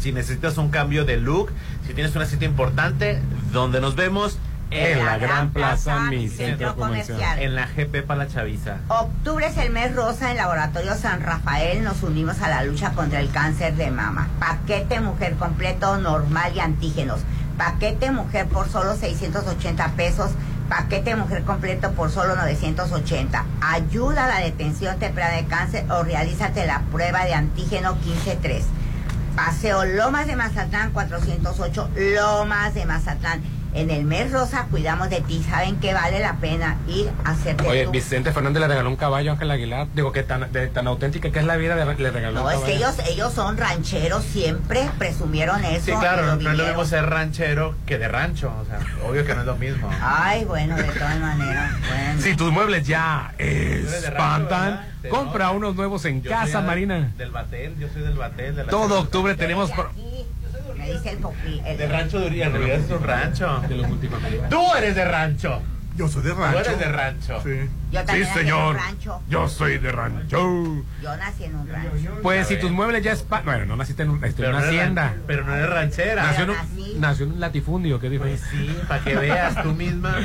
[0.00, 1.50] Si necesitas un cambio de look,
[1.86, 3.20] si tienes una cita importante,
[3.52, 4.38] donde nos vemos
[4.70, 7.38] En la Gran Plaza, mi centro comercial.
[7.38, 8.78] En la GP para la Chaviza.
[8.88, 11.84] Octubre es el mes rosa en Laboratorio San Rafael.
[11.84, 14.28] Nos unimos a la lucha contra el cáncer de mama.
[14.40, 17.20] Paquete mujer completo, normal y antígenos.
[17.56, 20.32] Paquete mujer por solo 680 pesos.
[20.68, 23.44] Paquete mujer completo por solo 980.
[23.60, 28.64] Ayuda a la detención temprana de cáncer o realízate la prueba de antígeno 153.
[29.36, 33.42] Paseo Lomas de Mazatlán 408, Lomas de Mazatlán.
[33.76, 35.44] En el mes rosa cuidamos de ti.
[35.48, 38.96] Saben que vale la pena ir a hacerte Oye, tu- Vicente Fernández le regaló un
[38.96, 39.86] caballo a Ángel Aguilar.
[39.94, 42.48] Digo que tan, de, tan auténtica que es la vida, de- le regaló No, un
[42.52, 42.66] es caballo.
[42.66, 45.84] que ellos, ellos son rancheros, siempre presumieron eso.
[45.84, 48.50] Sí, claro, lo no es lo mismo ser ranchero que de rancho.
[48.60, 49.90] O sea, obvio que no es lo mismo.
[50.00, 51.72] Ay, bueno, de todas maneras.
[51.86, 52.22] Bueno.
[52.22, 57.12] Si tus muebles ya rancho, espantan, compra unos nuevos en Yo Casa Marina.
[57.18, 58.56] Del Batel, yo soy del Batel.
[58.56, 59.70] De la Todo octubre tenemos...
[59.70, 59.90] pro-
[60.86, 61.62] Me dice el popi.
[61.64, 63.60] el- De rancho de Urias, Urias es un rancho.
[63.68, 64.48] De los multifamiliares.
[64.50, 65.62] Tú eres de rancho.
[65.96, 66.58] Yo soy de Tú rancho.
[66.58, 67.40] eres de rancho.
[67.42, 67.70] Sí.
[67.90, 68.74] Yo Sí, también en señor.
[68.76, 69.22] un rancho.
[69.30, 70.38] Yo soy de rancho.
[71.02, 72.18] Yo nací en un rancho.
[72.22, 73.46] Pues si tus muebles ya espantan...
[73.46, 75.02] Bueno, no naciste en, un- este, en una no hacienda.
[75.14, 76.22] ran- Pero no eres ranchera.
[76.24, 76.92] Nació en, nací.
[76.96, 78.24] un, nació en un latifundio, ¿qué dijo?
[78.24, 80.16] Pues sí, para que veas tú misma.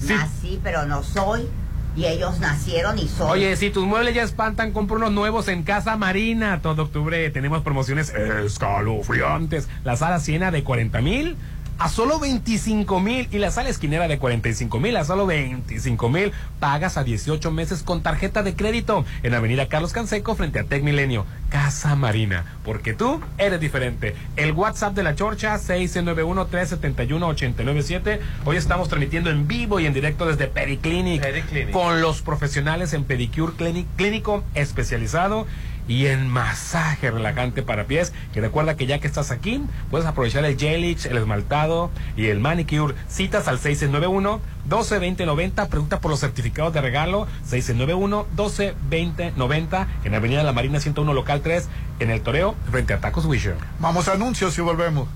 [0.00, 0.14] Sí.
[0.14, 1.48] Nací, pero no soy.
[1.96, 3.30] Y ellos nacieron y soy.
[3.30, 6.60] Oye, si tus muebles ya espantan, compra unos nuevos en Casa Marina.
[6.62, 9.68] Todo octubre tenemos promociones escalofriantes.
[9.84, 11.36] La sala Siena de 40 mil
[11.80, 16.30] a solo 25 mil y la sala esquinera de 45 mil a solo 25 mil.
[16.60, 20.82] Pagas a 18 meses con tarjeta de crédito en Avenida Carlos Canseco frente a Tec
[20.82, 21.24] Milenio.
[21.48, 24.14] Casa Marina, porque tú eres diferente.
[24.36, 28.20] El WhatsApp de la Chorcha 691-371-897.
[28.44, 31.70] Hoy estamos transmitiendo en vivo y en directo desde Periclinic Periclinic.
[31.72, 35.46] con los profesionales en pedicure clinic- clínico especializado
[35.90, 38.12] y en masaje relajante para pies.
[38.32, 39.60] Y recuerda que ya que estás aquí,
[39.90, 42.94] puedes aprovechar el Gelix, el esmaltado y el manicure.
[43.08, 45.68] Citas al 691 122090.
[45.68, 51.68] Pregunta por los certificados de regalo 691 122090 en Avenida La Marina 101 local 3
[51.98, 53.56] en el Toreo frente a Tacos Wisher.
[53.80, 55.08] Vamos a anuncios y volvemos.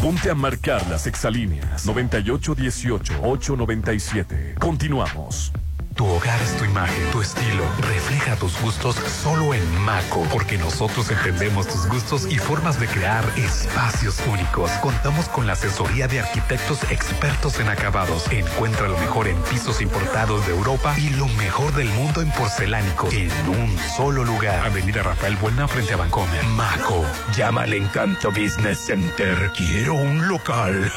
[0.00, 4.54] Ponte a marcar las exalíneas 9818-897.
[4.60, 5.52] Continuamos.
[6.00, 7.62] Tu hogar es tu imagen, tu estilo.
[7.80, 13.22] Refleja tus gustos solo en Maco, porque nosotros entendemos tus gustos y formas de crear
[13.36, 14.70] espacios únicos.
[14.80, 18.32] Contamos con la asesoría de arquitectos expertos en acabados.
[18.32, 23.12] Encuentra lo mejor en pisos importados de Europa y lo mejor del mundo en porcelánicos
[23.12, 24.64] en un solo lugar.
[24.64, 26.42] Avenida Rafael Buena frente a Vancomer.
[26.44, 27.04] Maco.
[27.36, 29.52] Llama al Encanto Business Center.
[29.54, 30.90] Quiero un local.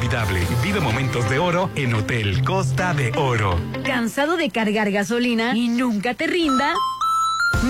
[0.64, 3.60] Vive momentos de oro en Hotel Costa de Oro.
[3.86, 6.74] ¿Cansado de cargar gasolina y nunca te rinda?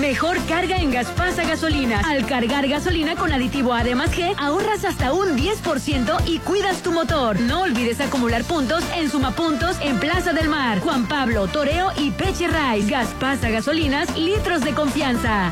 [0.00, 2.00] Mejor carga en Gaspasa Gasolina.
[2.00, 7.38] Al cargar gasolina con aditivo Además G, ahorras hasta un 10% y cuidas tu motor.
[7.40, 12.48] No olvides acumular puntos en Sumapuntos en Plaza del Mar, Juan Pablo, Toreo y Peche
[12.48, 12.90] Rice.
[12.90, 15.50] Gaspasa Gasolinas, litros de confianza.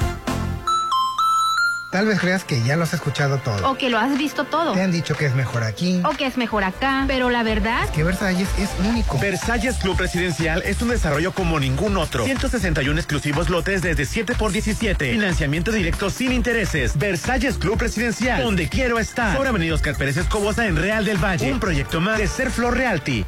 [1.93, 3.71] Tal vez creas que ya lo has escuchado todo.
[3.71, 4.73] O que lo has visto todo.
[4.73, 6.01] Te han dicho que es mejor aquí.
[6.07, 7.05] O que es mejor acá.
[7.07, 7.85] Pero la verdad.
[7.85, 9.19] Es que Versalles es único.
[9.19, 12.25] Versalles Club Residencial es un desarrollo como ningún otro.
[12.25, 15.13] 161 exclusivos lotes desde 7 por 17.
[15.13, 16.97] Financiamiento directo sin intereses.
[16.97, 18.43] Versalles Club Residencial.
[18.43, 19.37] Donde quiero estar.
[19.37, 21.53] Sobre Avenida Oscar Pérez Escobosa en Real del Valle.
[21.53, 23.27] Un proyecto más de Ser Flor Realty.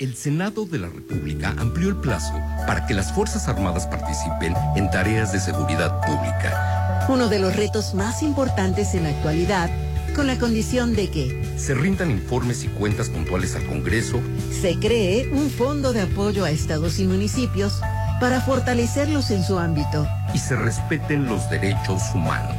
[0.00, 2.32] El Senado de la República amplió el plazo
[2.66, 7.94] para que las Fuerzas Armadas participen en tareas de seguridad pública uno de los retos
[7.94, 9.70] más importantes en la actualidad,
[10.14, 14.20] con la condición de que se rindan informes y cuentas puntuales al Congreso,
[14.50, 17.80] se cree un fondo de apoyo a estados y municipios
[18.20, 22.56] para fortalecerlos en su ámbito y se respeten los derechos humanos.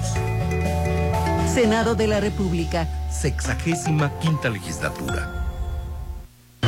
[1.53, 2.87] Senado de la República.
[3.09, 5.38] Sexagésima quinta legislatura.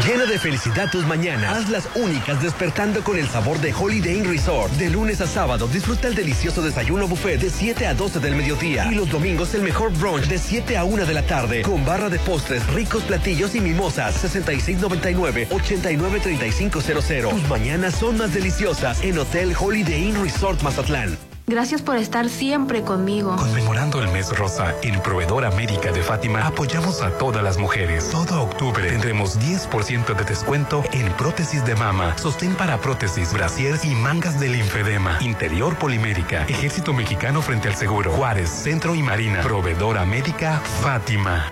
[0.06, 1.58] Llena de felicidad tus mañanas.
[1.58, 4.74] Hazlas únicas despertando con el sabor de Holiday Inn Resort.
[4.74, 8.92] De lunes a sábado disfruta el delicioso desayuno buffet de 7 a 12 del mediodía.
[8.92, 11.62] Y los domingos el mejor brunch de 7 a 1 de la tarde.
[11.62, 14.16] Con barra de postres, ricos platillos y mimosas.
[14.36, 17.30] 6699-893500.
[17.30, 21.31] Tus mañanas son más deliciosas en Hotel Holiday Inn Resort Mazatlán.
[21.48, 23.36] Gracias por estar siempre conmigo.
[23.36, 28.10] Conmemorando el mes rosa, en Proveedor América de Fátima apoyamos a todas las mujeres.
[28.10, 33.96] Todo octubre tendremos 10% de descuento en prótesis de mama, sostén para prótesis, brasier y
[33.96, 39.42] mangas del linfedema, interior polimérica, Ejército Mexicano frente al Seguro, Juárez, Centro y Marina.
[39.42, 41.52] Proveedor América Fátima.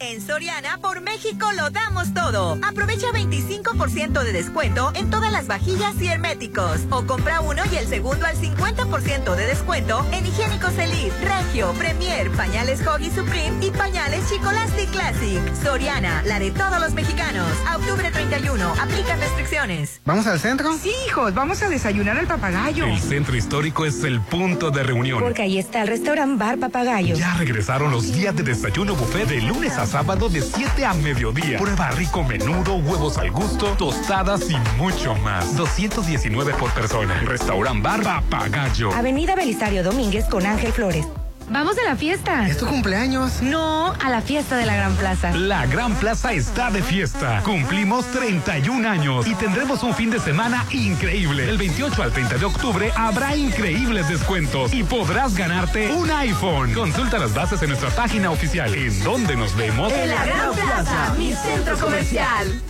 [0.00, 2.56] En Soriana, por México lo damos todo.
[2.62, 6.82] Aprovecha 25% de descuento en todas las vajillas y herméticos.
[6.90, 12.30] O compra uno y el segundo al 50% de descuento en higiénicos Elite, Regio, Premier,
[12.30, 15.54] pañales Hoggy Supreme y pañales Chicolastic Classic.
[15.64, 17.48] Soriana, la de todos los mexicanos.
[17.74, 20.00] octubre 31, aplica restricciones.
[20.04, 20.78] ¿Vamos al centro?
[20.78, 22.86] Sí, hijos, vamos a desayunar al papagayo.
[22.86, 25.20] El centro histórico es el punto de reunión.
[25.20, 27.16] Porque ahí está el restaurante Bar Papagayo.
[27.16, 31.58] Ya regresaron los días de desayuno buffet de lunes a sábado de 7 a mediodía.
[31.58, 35.56] Prueba rico menudo, huevos al gusto, tostadas y mucho más.
[35.56, 37.20] 219 por persona.
[37.24, 38.92] Restaurant Bar Papagayo.
[38.92, 41.06] Avenida Belisario Domínguez con Ángel Flores.
[41.50, 42.46] Vamos a la fiesta.
[42.46, 43.40] ¿Es tu cumpleaños?
[43.40, 45.32] No, a la fiesta de la Gran Plaza.
[45.32, 47.42] La Gran Plaza está de fiesta.
[47.42, 51.48] Cumplimos 31 años y tendremos un fin de semana increíble.
[51.48, 56.74] El 28 al 30 de octubre habrá increíbles descuentos y podrás ganarte un iPhone.
[56.74, 58.74] Consulta las bases en nuestra página oficial.
[58.74, 59.92] ¿En dónde nos vemos?
[59.92, 62.60] En la Gran Plaza, mi centro comercial.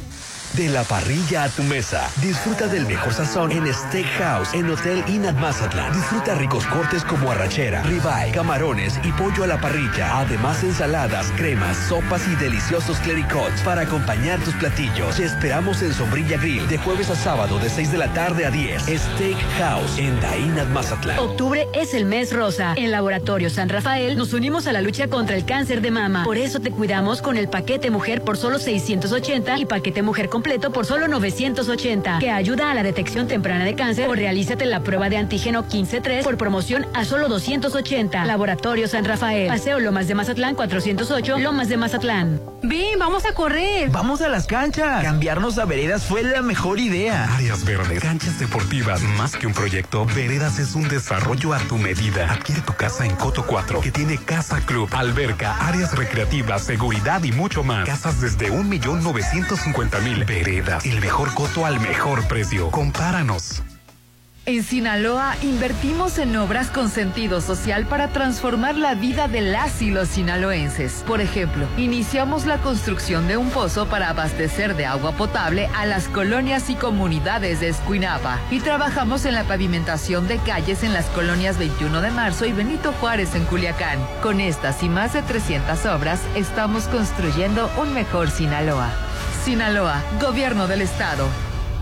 [0.59, 2.11] De la parrilla a tu mesa.
[2.21, 5.93] Disfruta del mejor sazón en Steakhouse, en Hotel Inat Mazatlán.
[5.93, 10.19] Disfruta ricos cortes como arrachera, ribeye, camarones y pollo a la parrilla.
[10.19, 15.15] Además, ensaladas, cremas, sopas y deliciosos clericots para acompañar tus platillos.
[15.15, 18.51] Te esperamos en Sombrilla Grill de jueves a sábado de 6 de la tarde a
[18.51, 18.83] 10.
[18.83, 21.21] Steakhouse en Dainat Mazatlán.
[21.21, 22.75] Octubre es el mes rosa.
[22.77, 26.25] En Laboratorio San Rafael nos unimos a la lucha contra el cáncer de mama.
[26.25, 30.48] Por eso te cuidamos con el paquete mujer por solo 680 y paquete mujer completo
[30.73, 35.11] por solo 980, que ayuda a la detección temprana de cáncer o realízate la prueba
[35.11, 38.25] de antígeno 15-3 por promoción a solo 280.
[38.25, 42.41] Laboratorio San Rafael, Paseo Lomas de Mazatlán 408, Lomas de Mazatlán.
[42.63, 43.91] Ven, vamos a correr.
[43.91, 45.03] Vamos a las canchas.
[45.03, 47.33] Cambiarnos a veredas fue la mejor idea.
[47.35, 52.33] Áreas verdes, canchas deportivas, más que un proyecto, Veredas es un desarrollo a tu medida.
[52.33, 57.33] Adquiere tu casa en Coto 4, que tiene casa club, alberca, áreas recreativas, seguridad y
[57.33, 57.87] mucho más.
[57.87, 60.28] Casas desde 1.950.000.
[60.29, 62.71] Veredas, el mejor coto al mejor precio.
[62.71, 63.63] Compáranos.
[64.45, 69.91] En Sinaloa invertimos en obras con sentido social para transformar la vida de las y
[69.91, 71.03] los sinaloenses.
[71.07, 76.09] Por ejemplo, iniciamos la construcción de un pozo para abastecer de agua potable a las
[76.09, 81.59] colonias y comunidades de Escuinapa y trabajamos en la pavimentación de calles en las colonias
[81.59, 83.99] 21 de marzo y Benito Juárez en Culiacán.
[84.23, 89.08] Con estas y más de 300 obras estamos construyendo un mejor Sinaloa.
[89.45, 91.27] Sinaloa, Gobierno del Estado.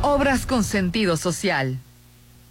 [0.03, 1.79] Obras con sentido social.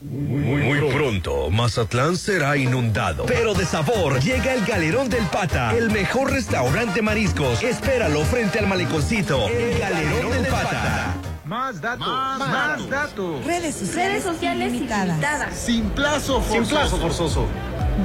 [0.02, 3.26] Muy pronto, Mazatlán será inundado.
[3.26, 7.64] Pero de sabor, llega el Galerón del Pata, el mejor restaurante mariscos.
[7.64, 9.48] Espéralo frente al maleconcito.
[9.48, 11.14] El Galerón del Pata.
[11.46, 13.46] Más datos, más, datos.
[13.46, 15.56] Redes sociales, sociales ilimitadas.
[15.56, 16.66] Sin plazo forzoso.
[16.66, 17.48] Sin plazo forzoso.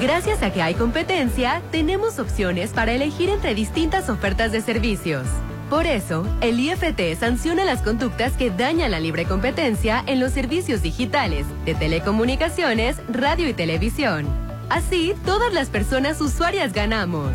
[0.01, 5.27] Gracias a que hay competencia, tenemos opciones para elegir entre distintas ofertas de servicios.
[5.71, 10.83] Por eso, el IFT sanciona las conductas que dañan la libre competencia en los servicios
[10.83, 14.27] digitales, de telecomunicaciones, radio y televisión.
[14.69, 17.31] Así, todas las personas usuarias ganamos.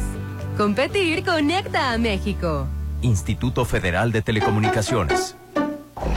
[0.57, 2.67] Competir conecta a México.
[3.01, 5.37] Instituto Federal de Telecomunicaciones.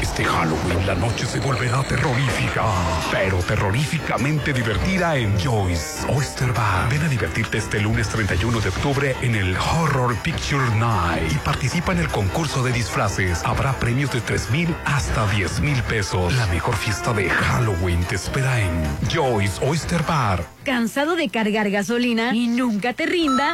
[0.00, 2.64] Este Halloween la noche se volverá terrorífica,
[3.10, 6.88] pero terroríficamente divertida en Joyce Oyster Bar.
[6.90, 11.92] Ven a divertirte este lunes 31 de octubre en el Horror Picture Night y participa
[11.92, 13.42] en el concurso de disfraces.
[13.44, 16.34] Habrá premios de 3 mil hasta 10 mil pesos.
[16.34, 18.70] La mejor fiesta de Halloween te espera en
[19.12, 20.44] Joyce Oyster Bar.
[20.64, 23.52] ¿Cansado de cargar gasolina y nunca te rinda?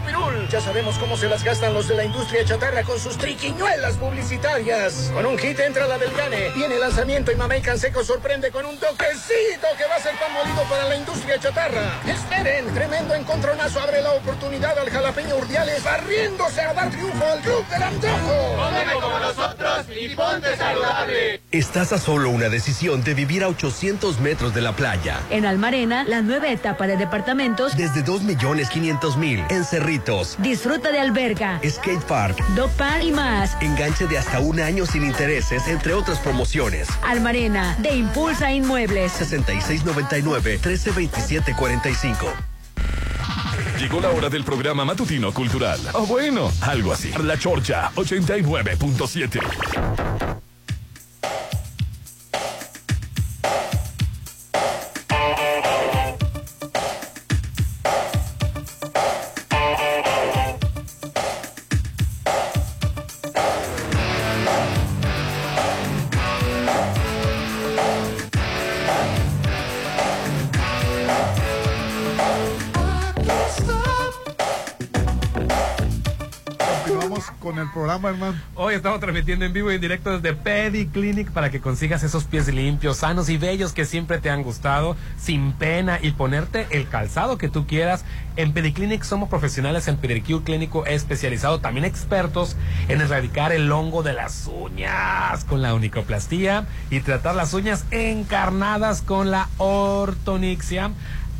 [0.50, 5.12] Ya sabemos cómo se las gastan los de la industria chatarra con sus triquiñuelas publicitarias.
[5.14, 6.52] Con un hit entra la del Gane.
[6.56, 10.32] Viene el lanzamiento y Mamey Canseco sorprende con un toquecito que va a ser pan
[10.32, 12.00] molido para la industria chatarra.
[12.08, 17.68] Esperen, tremendo encontronazo abre la oportunidad al jalapeño Urdiales barriéndose a dar triunfo al club
[17.68, 18.58] del antojo.
[19.02, 21.42] Como nosotros y ponte saludable.
[21.52, 25.20] Estás a solo una decisión de vivir a 800 metros de la playa.
[25.30, 27.76] En Almarena, la nueva etapa de departamentos.
[27.76, 29.18] Desde 2 millones 500
[30.40, 33.56] Disfruta de alberga, skate park, dog park y más.
[33.62, 36.88] Enganche de hasta un año sin intereses, entre otras promociones.
[37.04, 39.12] Almarena, de Impulsa Inmuebles.
[39.22, 42.16] 6699-132745.
[43.80, 45.80] Llegó la hora del programa matutino cultural.
[45.94, 47.12] O bueno, algo así.
[47.24, 49.40] La Chorcha 89.7.
[77.78, 78.36] programa, hermano.
[78.56, 82.24] Hoy estamos transmitiendo en vivo y en directo desde Pedi Clinic para que consigas esos
[82.24, 86.90] pies limpios, sanos y bellos que siempre te han gustado, sin pena y ponerte el
[86.90, 88.04] calzado que tú quieras.
[88.36, 92.56] En Pediclinic somos profesionales en pedicure clínico especializado, también expertos
[92.88, 99.04] en erradicar el hongo de las uñas con la unicoplastía y tratar las uñas encarnadas
[99.04, 100.94] con la ortonixia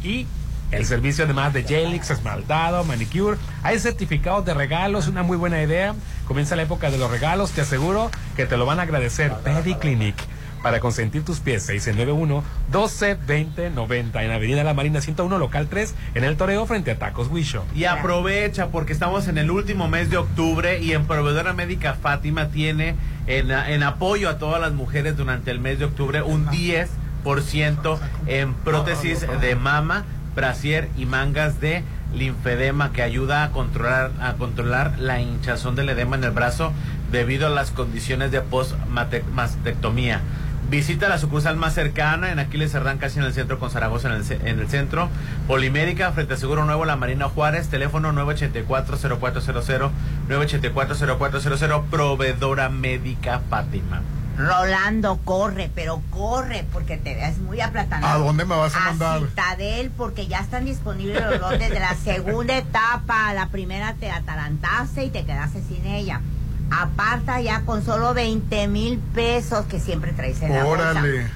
[0.04, 0.28] y
[0.72, 3.38] el servicio además de Gelix, esmaltado, manicure.
[3.64, 5.96] Hay certificados de regalos, una muy buena idea.
[6.28, 9.34] Comienza la época de los regalos, te aseguro que te lo van a agradecer.
[9.44, 10.16] Pediclinic.
[10.62, 16.66] Para consentir tus pies, 691-1220-90 en Avenida La Marina 101, local 3, en el Toreo,
[16.66, 17.64] frente a Tacos Wisho.
[17.76, 22.50] Y aprovecha porque estamos en el último mes de octubre y en Proveedora Médica Fátima
[22.50, 22.96] tiene
[23.28, 28.56] en, en apoyo a todas las mujeres durante el mes de octubre un 10% en
[28.56, 30.06] prótesis de mama
[30.38, 31.84] brasier y mangas de
[32.14, 36.72] linfedema que ayuda a controlar, a controlar la hinchazón del edema en el brazo
[37.12, 40.22] debido a las condiciones de postmastectomía.
[40.70, 44.16] Visita la sucursal más cercana en Aquiles Cerdán, casi en el centro con Zaragoza en
[44.16, 45.10] el, en el centro.
[45.48, 49.90] Polimérica, frente a Seguro Nuevo, La Marina Juárez, teléfono 984-0400,
[50.30, 54.02] 984-0400, proveedora médica Fátima.
[54.38, 58.14] Rolando, corre, pero corre, porque te ves muy aplatanado.
[58.14, 59.18] ¿A dónde me vas a mandar?
[59.18, 63.34] A Citadel, porque ya están disponibles los lotes de la segunda etapa.
[63.34, 66.22] La primera te atarantaste y te quedaste sin ella.
[66.70, 71.28] Aparta ya con solo 20 mil pesos que siempre traes en la Órale.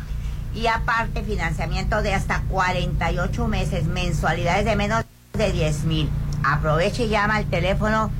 [0.54, 6.10] Y aparte, financiamiento de hasta 48 meses, mensualidades de menos de 10 mil.
[6.44, 8.12] Aproveche y llama al teléfono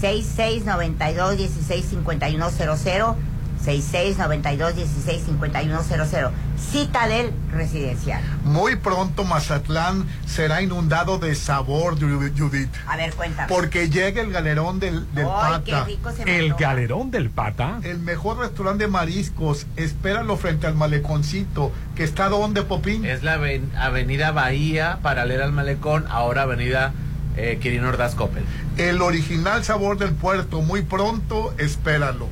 [0.00, 3.31] 6692 165100
[3.64, 6.30] 6692-165100.
[6.70, 8.22] Citadel Residencial.
[8.44, 12.70] Muy pronto Mazatlán será inundado de sabor, Judith.
[12.86, 13.48] A ver, cuéntame.
[13.48, 15.62] Porque llega el galerón del, del Pata.
[15.64, 17.78] qué rico se me ¿El galerón del pata?
[17.82, 19.66] El mejor restaurante de mariscos.
[19.76, 21.72] Espéralo frente al maleconcito.
[21.94, 23.04] Que está donde, Popín.
[23.04, 26.92] Es la aven- avenida Bahía, paralela al malecón, ahora avenida
[27.36, 28.44] eh, Quirino Ordaz Coppel.
[28.76, 30.60] El original sabor del puerto.
[30.62, 32.28] Muy pronto, espéralo.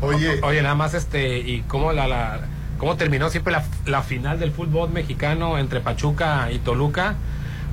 [0.00, 2.40] Oye, oye, nada más este y cómo la, la
[2.78, 7.14] cómo terminó siempre la, la final del fútbol mexicano entre Pachuca y Toluca.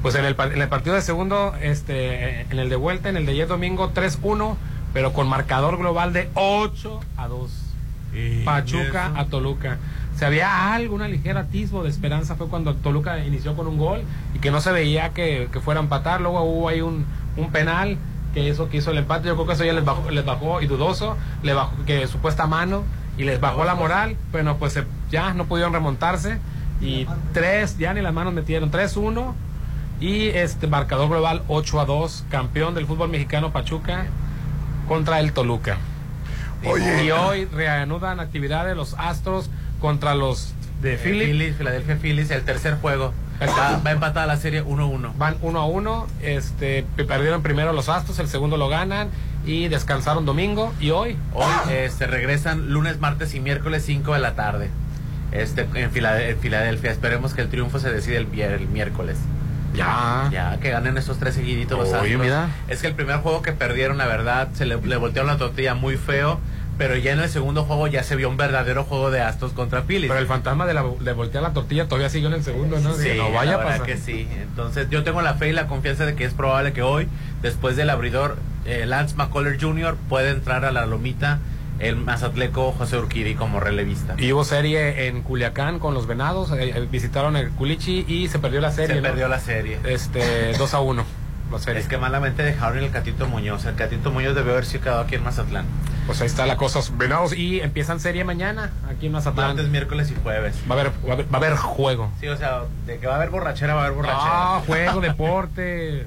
[0.02, 3.18] Pues en el, par- en el partido de segundo, este, en el de vuelta, en
[3.18, 4.56] el de ayer domingo 3-1,
[4.94, 7.52] pero con marcador global de 8 a 2.
[8.46, 9.78] Pachuca a Toluca.
[10.16, 14.02] Se había algo, una ligera atisbo de esperanza fue cuando Toluca inició con un gol
[14.34, 16.22] y que no se veía que, que fuera a empatar.
[16.22, 17.06] Luego hubo ahí un,
[17.36, 17.98] un penal
[18.34, 19.28] que eso que hizo el empate.
[19.28, 22.48] Yo creo que eso ya les bajó, les bajó y dudoso, le bajó que supuesta
[22.48, 22.84] mano
[23.18, 24.16] y les bajó la moral.
[24.32, 26.38] Bueno, pues se- ya no pudieron remontarse
[26.82, 29.34] y tres, ya ni las manos metieron 3-1
[30.00, 34.06] y este marcador global 8 a 2, campeón del fútbol mexicano Pachuca
[34.88, 35.78] contra el Toluca.
[36.66, 37.06] Oye.
[37.06, 39.50] Y hoy reanudan actividades los Astros
[39.86, 41.26] contra los de Eh, Philly.
[41.28, 43.14] Phillies, Philadelphia Phillies, el tercer juego.
[43.42, 45.12] Va, va empatada la serie 1-1.
[45.18, 49.10] Van uno a uno, este, perdieron primero los Astros, el segundo lo ganan
[49.46, 51.18] y descansaron domingo y hoy.
[51.34, 54.70] Hoy este, regresan lunes, martes y miércoles 5 de la tarde.
[55.32, 56.92] Este, en, Filade- en Filadelfia.
[56.92, 59.18] Esperemos que el triunfo se decide el, el miércoles.
[59.76, 60.30] Ya.
[60.32, 62.22] Ya, que ganen esos tres seguiditos los Oye, Astros.
[62.22, 62.48] mira.
[62.70, 65.76] Es que el primer juego que perdieron, la verdad, se le, le voltearon la tortilla
[65.76, 66.40] muy feo.
[66.78, 69.84] Pero ya en el segundo juego ya se vio un verdadero juego de Astros contra
[69.84, 70.10] Phillies.
[70.10, 72.94] Pero el fantasma de, la, de voltear la tortilla todavía siguió en el segundo, ¿no?
[72.96, 73.86] Sí, no vaya la a verdad pasar.
[73.86, 74.28] que sí.
[74.42, 77.08] Entonces yo tengo la fe y la confianza de que es probable que hoy,
[77.42, 81.40] después del abridor eh, Lance McCullers Jr., pueda entrar a la lomita
[81.80, 84.16] el mazatleco José Urquidi como relevista.
[84.18, 88.40] Y hubo serie en Culiacán con los Venados, eh, eh, visitaron el Culichi y se
[88.40, 88.96] perdió la serie.
[88.96, 89.08] Se ¿no?
[89.08, 89.80] perdió la serie.
[89.86, 91.06] Este, 2 a 1.
[91.52, 91.82] La serie.
[91.82, 93.66] Es que malamente dejaron el Catito Muñoz.
[93.66, 95.66] El Catito Muñoz debió haber sido quedado aquí en Mazatlán.
[96.06, 97.34] Pues ahí está la cosa, Venados.
[97.34, 99.56] Y empiezan serie mañana aquí en Mazatlán.
[99.56, 100.56] Martes, miércoles y jueves.
[100.70, 102.12] Va a haber, va a haber, va a haber juego.
[102.20, 104.22] Sí, o sea, de que va a haber borrachera, va a haber borrachera.
[104.26, 106.06] Ah, juego, deporte.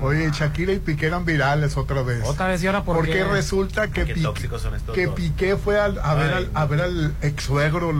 [0.00, 2.22] Oye, Shakira y Piqué eran virales otra vez.
[2.24, 3.24] Otra vez, ¿y ahora por Porque qué?
[3.24, 5.16] resulta que, Qué Piqué- tóxicos son estos que dos.
[5.16, 7.92] Piqué fue al- a, ver al, a ver al ex suegro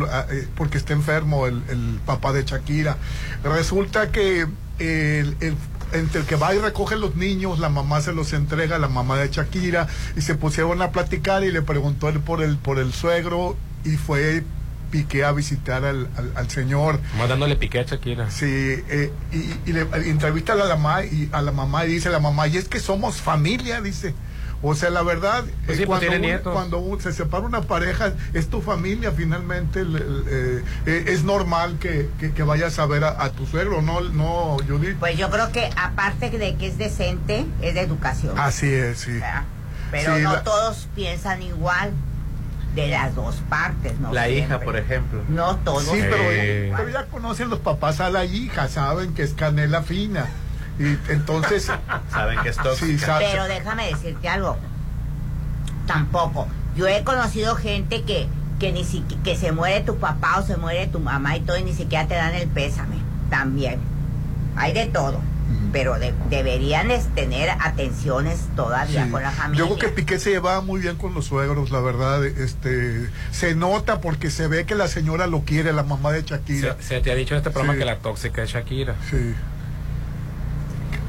[0.55, 2.97] porque está enfermo el, el papá de Shakira.
[3.43, 4.43] Resulta que
[4.79, 5.57] el, el-
[5.93, 8.89] entre el que va y recoge los niños, la mamá se los entrega a la
[8.89, 9.87] mamá de Shakira
[10.17, 13.97] y se pusieron a platicar y le preguntó él por el por el suegro y
[13.97, 14.45] fue
[14.91, 16.99] Piqué a visitar al, al- al señor.
[17.19, 18.31] Más dándole piqué a Shakira.
[18.31, 22.09] Sí, eh, y, y le entrevista a la, mamá y a la mamá y dice
[22.09, 24.15] la mamá, y es que somos familia, dice.
[24.61, 27.63] O sea, la verdad, Pues eh, sí, pues cuando, un- cuando un- se separa una
[27.63, 32.79] pareja, es tu familia, finalmente el- el, eh, eh, es normal que, que- que vayas
[32.81, 34.97] a ver a, a tu suegro, ¿no, no Judith?
[34.99, 38.37] Pues yo creo que aparte de que es decente, es de educación.
[38.39, 39.13] Así es, sí.
[39.13, 39.45] ¿verdad?
[39.93, 41.93] Pero Sí, no la- todos piensan igual
[42.75, 44.13] de las dos partes, ¿no?
[44.13, 44.45] La siempre.
[44.45, 45.23] hija, por ejemplo.
[45.29, 45.85] No todos.
[45.85, 46.73] Sí, pero, Eh.
[46.77, 50.27] pero ya conocen los papás a la hija, saben que es canela fina.
[50.79, 51.71] Y entonces...
[52.11, 53.19] Saben que es tóxica.
[53.19, 54.57] Sí, Pero déjame decirte algo.
[55.87, 56.47] Tampoco.
[56.77, 58.29] Yo he conocido gente que,
[58.61, 61.57] que ni siquiera que se muere tu papá o se muere tu mamá y todo
[61.59, 62.97] y ni siquiera te dan el pésame.
[63.31, 63.81] También.
[64.57, 65.21] Hay de todo.
[65.73, 69.11] Pero de- deberían es tener atenciones todavía Sí.
[69.11, 69.67] con la familia.
[69.67, 72.25] Yo creo que Piqué se llevaba muy bien con los suegros, la verdad.
[72.25, 76.77] Este, se nota porque se ve que la señora lo quiere, la mamá de Shakira.
[76.81, 77.79] Se, se te ha dicho en este programa Sí.
[77.81, 78.95] que la tóxica es Shakira.
[79.11, 79.35] Sí.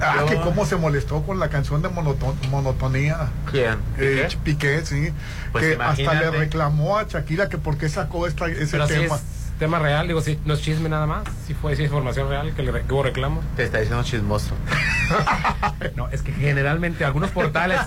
[0.01, 3.29] Ah, Yo- que cómo se molestó con la canción de monoton- monotonía.
[3.51, 3.75] ¿Quién?
[3.97, 4.77] Eh, ¿Piqué?
[4.77, 5.13] Piqué, sí.
[5.51, 6.31] Pues que hasta imagínate.
[6.31, 9.15] le reclamó a Shakira que por qué sacó esta, ese Pero tema.
[9.15, 9.21] es
[9.59, 11.23] tema real, digo, sí, no es chisme nada más.
[11.45, 13.41] Sí fue, sí es información real que, le, que hubo reclamo.
[13.57, 14.55] Te está diciendo chismoso.
[15.95, 17.79] No, es que generalmente algunos portales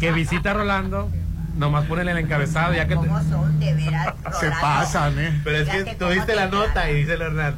[0.00, 1.08] que visita Rolando,
[1.56, 2.94] nomás ponen el encabezado ya que...
[2.96, 3.58] ¿Cómo son?
[3.60, 5.40] De veras, Se pasan, ¿eh?
[5.44, 7.54] Pero es que tú cómo viste te la nota y dice el Hernán.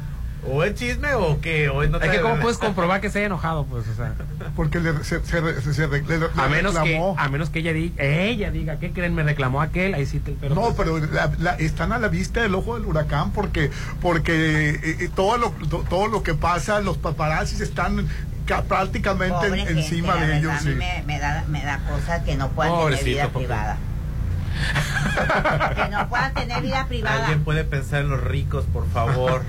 [0.49, 1.69] ¿O es chisme o qué?
[1.69, 4.13] ¿O es no Es que cómo puedes comprobar que se haya enojado, pues, o sea.
[4.55, 7.15] Porque le, se, se, se, se- le- le A menos, que, reclamó.
[7.17, 9.13] a menos que ella diga, ella diga, ¿qué creen?
[9.15, 12.41] Me reclamó aquel, ahí sí te, pero No, pero la- la- están a la vista
[12.41, 13.71] del ojo del huracán porque
[14.01, 18.07] porque eh, eh, todo lo to- todo lo que pasa, los paparazzis están
[18.45, 20.51] ca- prácticamente Pobre en- gente, encima de ellos.
[20.53, 20.75] A mí sí.
[20.77, 23.77] me, me da, me da cosa que no puedan Pobrecito, tener vida privada.
[25.75, 27.19] Que no puedan tener vida privada.
[27.21, 29.41] Alguien puede pensar en los ricos, por favor,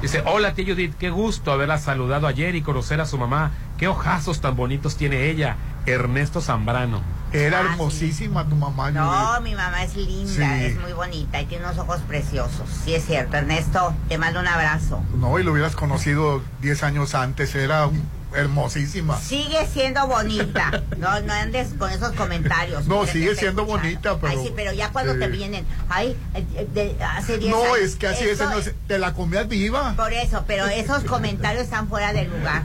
[0.01, 3.51] Dice, hola tía Judith, qué gusto haberla saludado ayer y conocer a su mamá.
[3.79, 5.57] Qué ojazos tan bonitos tiene ella.
[5.87, 7.03] Ernesto Zambrano.
[7.33, 8.91] Era hermosísima tu mamá.
[8.91, 10.65] No, mi mamá es linda, Sí.
[10.65, 12.69] es muy bonita y tiene unos ojos preciosos.
[12.85, 13.37] Sí, es cierto.
[13.37, 15.03] Ernesto, te mando un abrazo.
[15.17, 17.89] No, y lo hubieras conocido 10 años antes, era
[18.35, 19.19] hermosísima.
[19.19, 20.83] Sigue siendo bonita.
[20.99, 22.87] No, no andes con esos comentarios.
[22.87, 23.65] No, sigue siendo escuchando.
[23.67, 25.67] bonita, pero- Ay, sí, pero ya cuando te vienen.
[25.91, 27.79] Ay, eh, eh, de- hace 10 No, años.
[27.79, 29.95] es que así es, Eso- no es- te la comías viva.
[29.97, 32.63] Por eso, pero esos comentarios están fuera de lugar.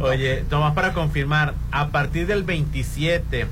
[0.00, 3.48] Oye, nomás para confirmar, a partir del 27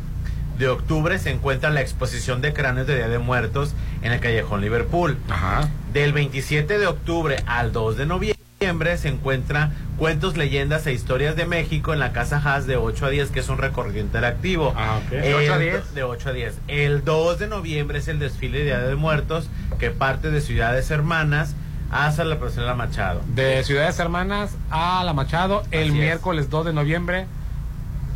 [0.58, 4.60] de octubre se encuentra la exposición de cráneos de Día de Muertos en el Callejón
[4.60, 5.18] Liverpool.
[5.28, 5.68] Ajá.
[5.92, 11.46] Del 27 de octubre al 2 de noviembre se encuentra Cuentos, Leyendas e Historias de
[11.46, 14.74] México en la Casa Haas de 8 a 10, que es un recorrido interactivo.
[14.76, 15.10] Ah, ok.
[15.10, 15.94] ¿De 8 a El- 10?
[15.94, 16.54] De 8 a 10.
[16.68, 20.90] El 2 de noviembre es el desfile de Día de Muertos que parte de Ciudades
[20.90, 21.54] Hermanas
[21.90, 23.20] hasta la Plaza Machado.
[23.34, 25.94] De Ciudades Hermanas a La Machado, el Así es.
[25.94, 27.26] miércoles 2 de noviembre.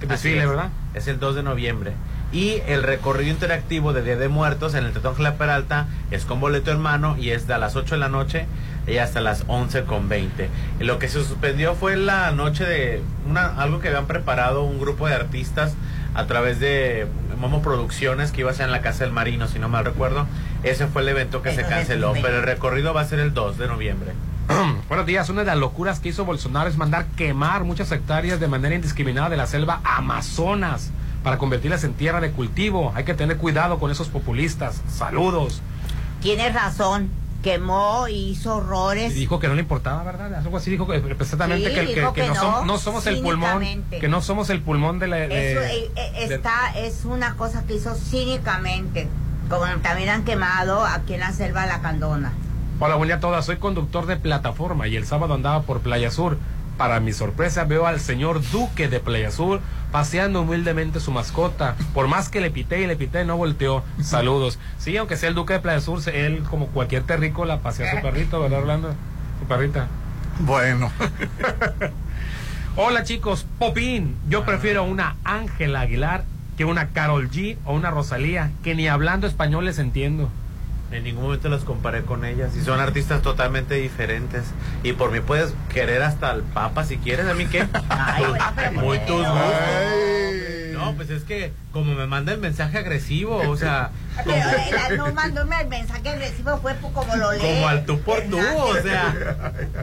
[0.00, 0.48] Desfile, es.
[0.48, 0.68] ¿verdad?
[0.94, 1.92] Es el 2 de noviembre.
[2.32, 6.38] Y el recorrido interactivo de Día de Muertos en el Tetón La Peralta es con
[6.38, 8.46] boleto en mano y es de las 8 de la noche
[8.86, 10.48] y hasta las 11 con 20.
[10.78, 14.78] Y Lo que se suspendió fue la noche de una, algo que habían preparado un
[14.78, 15.74] grupo de artistas
[16.14, 19.58] a través de Momo Producciones que iba a ser en la Casa del Marino, si
[19.58, 20.26] no mal recuerdo.
[20.62, 23.58] Ese fue el evento que se canceló, pero el recorrido va a ser el 2
[23.58, 24.12] de noviembre.
[24.88, 25.28] Buenos días.
[25.30, 29.30] Una de las locuras que hizo Bolsonaro es mandar quemar muchas hectáreas de manera indiscriminada
[29.30, 30.92] de la selva Amazonas
[31.22, 32.92] para convertirlas en tierra de cultivo.
[32.94, 34.80] Hay que tener cuidado con esos populistas.
[34.88, 35.60] Saludos.
[36.22, 37.10] Tienes razón.
[37.42, 39.12] Quemó y hizo horrores.
[39.12, 40.34] Y dijo que no le importaba, ¿verdad?
[40.34, 43.20] Algo así dijo Sí, que, que- dijo que que no, no, som- no somos el
[43.22, 47.06] pulmón, que no somos el pulmón de la de- Eso eh, eh, de- está, es
[47.06, 49.08] una cosa que hizo cínicamente.
[49.48, 52.32] Como también han quemado aquí en la selva La Candona.
[52.78, 53.46] Hola, buen día a todas.
[53.46, 56.36] Soy conductor de plataforma y el sábado andaba por Playa Sur.
[56.76, 59.60] Para mi sorpresa veo al señor Duque de Playa Sur
[59.92, 61.76] paseando humildemente su mascota.
[61.94, 63.82] Por más que le pité y le pité, no volteó.
[64.02, 64.58] Saludos.
[64.78, 68.02] Sí, aunque sea el Duque de Playa Sur, él como cualquier terrícola pasea a su
[68.02, 68.94] perrito, ¿verdad, Orlando?
[69.40, 69.88] Su perrita.
[70.40, 70.90] Bueno.
[72.76, 74.16] Hola chicos, Popín.
[74.28, 76.24] Yo prefiero una Ángela Aguilar
[76.56, 80.28] que una Carol G o una Rosalía, que ni hablando español les entiendo.
[80.92, 84.44] En ningún momento los comparé con ellas y son artistas totalmente diferentes.
[84.82, 87.66] Y por mí puedes querer hasta al Papa si quieres, a mí qué.
[88.74, 90.69] Muy tus gustos.
[90.80, 93.90] No, pues es que como me manda el mensaje agresivo, o sea,
[94.24, 94.34] Pero
[94.90, 97.38] él no mandó el mensaje agresivo, fue como lo lee.
[97.40, 99.14] como al tú por tú, o sea.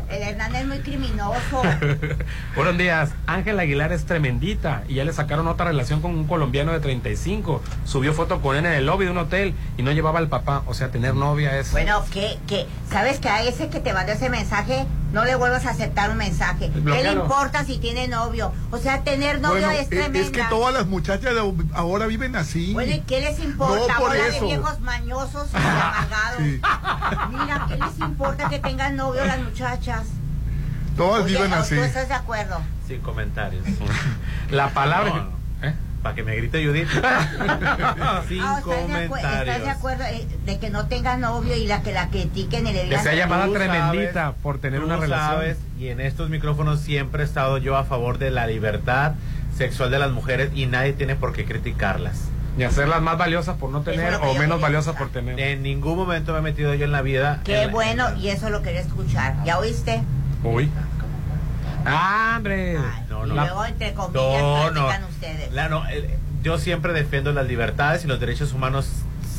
[0.09, 1.61] El Hernán es muy criminoso.
[2.55, 6.71] Buenos días, Ángela Aguilar es tremendita y ya le sacaron otra relación con un colombiano
[6.73, 7.61] de 35.
[7.85, 10.63] Subió foto con él en el lobby de un hotel y no llevaba al papá.
[10.67, 11.71] O sea, tener novia es...
[11.71, 15.65] Bueno, que, que, ¿sabes que a ese que te mandó ese mensaje no le vuelvas
[15.65, 16.69] a aceptar un mensaje?
[16.73, 18.51] ¿Qué le importa si tiene novio?
[18.71, 20.19] O sea, tener novio Bueno, es es, tremenda.
[20.19, 22.75] es que todas las muchachas de ahora viven así.
[22.79, 23.93] ¿y qué les importa?
[23.93, 24.45] No, por Bola de eso.
[24.45, 26.41] viejos mañosos y amargados.
[27.31, 30.03] Mira, ¿qué les importa que tengan novio las muchachas?
[30.95, 31.75] Todas Oye, viven ¿o así.
[31.75, 32.59] ¿Tú estás de acuerdo?
[32.87, 33.63] Sin comentarios.
[34.49, 35.27] La palabra...
[35.61, 35.73] ¿Eh?
[36.01, 36.87] Para que me grite Judith.
[36.91, 38.61] Sin Ah, ¿estás, de acu-
[39.09, 39.47] comentarios.
[39.47, 42.71] estás de acuerdo eh, de que no tenga novio y la que la critiquen y
[42.73, 43.03] le Que digan...
[43.03, 45.27] sea llamada tremendita sabes, por tener tú una relación.
[45.31, 49.13] sabes, y en estos micrófonos siempre he estado yo a favor de la libertad
[49.57, 52.25] sexual de las mujeres y nadie tiene por qué criticarlas.
[52.57, 55.39] Y hacerlas más valiosas por no tener o menos valiosas por tener.
[55.39, 57.41] En ningún momento me he metido yo en la vida.
[57.43, 59.35] Qué la- bueno, y eso lo quería escuchar.
[59.45, 60.01] ¿Ya oíste?
[60.43, 60.69] Uy.
[61.85, 62.77] ¡Ah, hombre!
[63.09, 63.35] No, Y no.
[63.35, 64.87] luego, entre comillas, No, no.
[65.09, 65.51] ustedes.
[65.53, 66.09] La- no, el-
[66.43, 68.89] yo siempre defiendo las libertades y los derechos humanos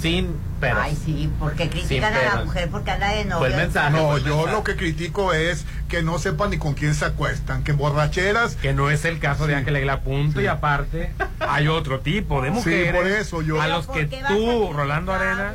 [0.01, 0.79] sin peros.
[0.83, 3.51] Ay, sí, porque critican a la mujer porque anda de novio.
[3.91, 7.73] No, yo lo que critico es que no sepan ni con quién se acuestan, que
[7.73, 8.57] borracheras.
[8.57, 10.41] Que no es el caso de Ángel Aguilar, punto.
[10.41, 12.93] Y aparte, hay otro tipo de mujeres.
[12.93, 13.61] Sí, por eso yo.
[13.61, 15.55] A los que tú, Rolando Arenas.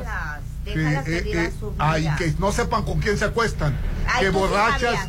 [0.64, 3.76] Sí, eh, eh, ay, que no sepan con quién se acuestan.
[4.18, 5.08] que borrachas.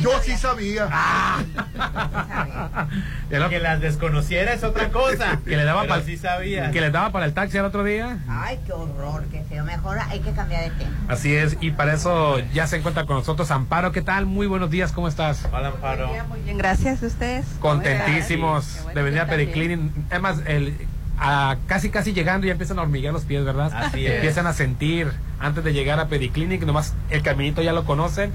[0.00, 0.88] Yo sí sabía.
[0.90, 2.86] Ah.
[3.50, 5.40] que las desconociera es otra cosa.
[5.44, 6.70] que le daba para sí sabía.
[6.70, 8.18] Que le daba para el taxi el otro día.
[8.28, 9.64] Ay, qué horror, qué feo.
[9.64, 10.96] Mejor hay que cambiar de tema.
[11.08, 13.92] Así es, y para eso ya se encuentra con nosotros Amparo.
[13.92, 14.26] ¿Qué tal?
[14.26, 15.46] Muy buenos días, ¿cómo estás?
[15.52, 16.08] Hola, Amparo.
[16.28, 17.46] Muy bien, gracias a ustedes.
[17.60, 19.92] Contentísimos de venir a Pediclinic.
[20.10, 20.74] Además, el
[21.18, 23.72] a casi casi llegando ya empiezan a hormiguear los pies, ¿verdad?
[23.74, 25.10] Así Empiezan a sentir
[25.40, 28.32] antes de llegar a Pediclinic, nomás el caminito ya lo conocen.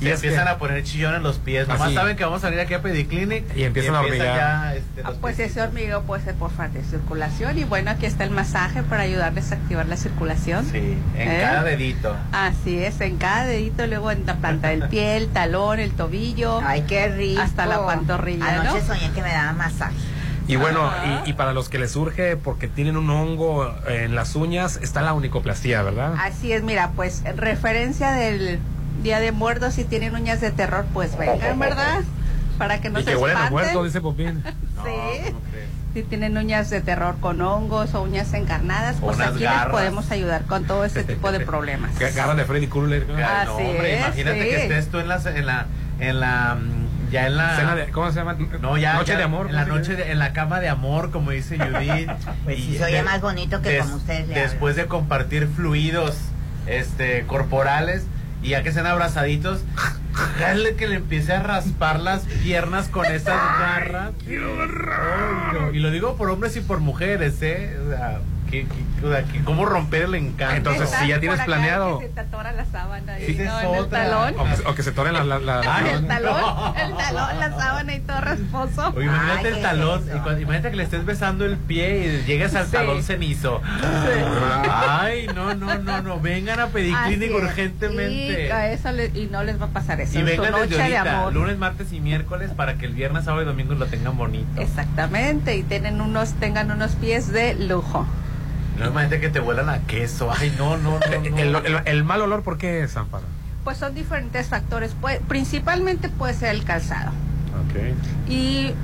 [0.00, 1.68] Y empiezan a poner chillón en los pies.
[1.68, 3.44] Nomás saben que vamos a salir aquí a Pediclinic.
[3.56, 4.76] Y empiezan a hormiguear.
[4.76, 7.58] Este, ah, pues ese hormigueo puede ser por falta de circulación.
[7.58, 10.64] Y bueno, aquí está el masaje para ayudarles a activar la circulación.
[10.70, 11.38] Sí, en ¿Eh?
[11.40, 12.16] cada dedito.
[12.32, 16.60] Así es, en cada dedito, luego en la planta del pie, el talón, el tobillo.
[16.64, 17.40] Ay, qué rico.
[17.40, 18.60] Hasta la pantorrilla.
[18.60, 19.94] Anoche soñé que me daban masaje.
[20.46, 20.90] Y bueno,
[21.24, 25.14] y, para los que les surge porque tienen un hongo en las uñas, está la
[25.14, 26.14] unicoplastía, ¿verdad?
[26.18, 28.58] Así es, mira, pues referencia del
[29.02, 32.00] Día de Muertos, si tienen uñas de terror, pues vengan, ¿verdad?
[32.58, 34.42] Para que no y se que a muerto, dice Popín.
[34.84, 35.34] sí.
[35.92, 40.44] si tienen uñas de terror con hongos o uñas encarnadas, pues aquí les podemos ayudar
[40.44, 41.98] con todo ese tipo de problemas.
[41.98, 43.06] Garra de Freddy Krueger.
[43.22, 45.66] Así hombre, imagínate que estés tú en la, en la,
[45.98, 46.58] en la
[47.10, 48.36] ya en la ¿cómo se llama?
[48.60, 49.48] No, ya noche de amor.
[49.48, 52.10] En la noche en la cama de amor, como dice Judith.
[52.44, 56.16] pues y se oye más bonito que como ustedes Después de compartir fluidos
[56.66, 58.06] este corporales
[58.44, 59.62] y ya que sean abrazaditos,
[60.38, 64.12] déjale que le empiece a raspar las piernas con esas garras.
[64.28, 67.76] y lo digo por hombres y por mujeres, ¿eh?
[67.84, 68.20] O sea,
[69.44, 70.70] ¿Cómo romper el encanto?
[70.70, 71.98] Entonces, si ya tienes planeado.
[71.98, 73.20] Que se te atora la sábana.
[73.20, 74.34] Y, no, en el talón.
[74.66, 75.24] O que, se tore la.
[75.24, 75.60] la, la
[75.90, 78.92] el talón, el talón, la sábana y todo rasposo.
[78.96, 80.04] O imagínate el talón.
[80.08, 83.60] imagínate que le estés besando el pie y llegas al talón cenizo.
[84.70, 86.20] Ay, no, no, no, no.
[86.20, 88.50] Vengan a pedir clínico urgentemente.
[89.14, 90.18] y no les va a pasar eso.
[90.18, 93.74] Y vengan desde ahorita, lunes, martes y miércoles, para que el viernes, sábado y domingo
[93.74, 94.60] lo tengan bonito.
[94.60, 95.56] Exactamente.
[95.56, 98.06] Y tienen unos, tengan unos pies de lujo.
[98.78, 100.30] No imagínate que te vuelan a queso.
[100.32, 101.80] Ay, no, no, no.
[101.84, 103.24] El, mal olor, ¿por qué es, Amparo?
[103.62, 104.94] Pues son diferentes factores.
[105.28, 107.12] principalmente puede ser el calzado.
[107.70, 107.94] Okay.
[108.28, 108.74] Y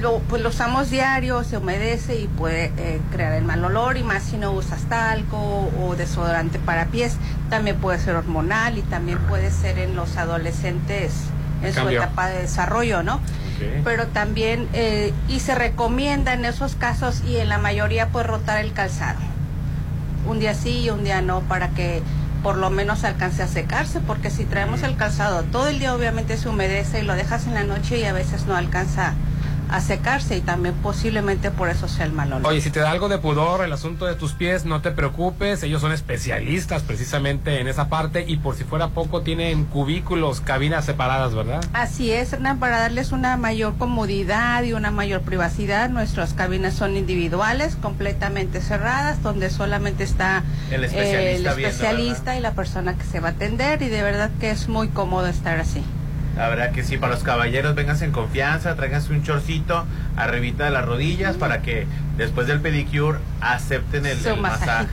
[0.00, 3.96] lo, pues lo usamos diario, se humedece y puede eh, crear el mal olor.
[3.96, 7.16] Y más si no usas talco o desodorante para pies.
[7.48, 11.12] También puede ser hormonal y también puede ser en los adolescentes
[11.62, 13.20] en su etapa de desarrollo, ¿no?
[13.84, 18.62] Pero también, eh, y se recomienda en esos casos y en la mayoría, pues rotar
[18.62, 19.18] el calzado
[20.26, 22.02] un día sí y un día no para que
[22.42, 26.36] por lo menos alcance a secarse, porque si traemos el calzado todo el día obviamente
[26.36, 29.14] se humedece y lo dejas en la noche y a veces no alcanza
[29.68, 32.50] a secarse y también posiblemente por eso sea el mal olor.
[32.50, 35.62] Oye, si te da algo de pudor el asunto de tus pies, no te preocupes,
[35.62, 40.84] ellos son especialistas precisamente en esa parte y por si fuera poco tienen cubículos, cabinas
[40.84, 41.64] separadas, ¿verdad?
[41.72, 46.96] Así es, Hernán, para darles una mayor comodidad y una mayor privacidad, nuestras cabinas son
[46.96, 53.32] individuales, completamente cerradas, donde solamente está el especialista, y la persona que se va a
[53.32, 55.82] atender y de verdad que es muy cómodo estar así.
[56.36, 59.86] La verdad que sí, para los caballeros vengas en confianza, tráiganse un chorcito
[60.16, 61.86] arribita de las rodillas para que
[62.16, 64.86] después del pedicure acepten el, el masaje.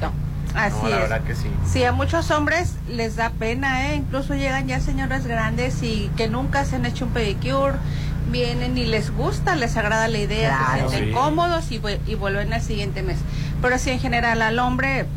[0.56, 1.50] Así no, la verdad que sí.
[1.66, 3.96] Sí, a muchos hombres les da pena, ¿eh?
[3.96, 7.74] Incluso llegan ya señoras grandes y que nunca se han hecho un pedicure,
[8.32, 12.62] vienen y les gusta, les agrada la idea, se sienten cómodos y, y vuelven al
[12.62, 13.18] siguiente mes.
[13.62, 15.08] Pero sí, en general, al hombre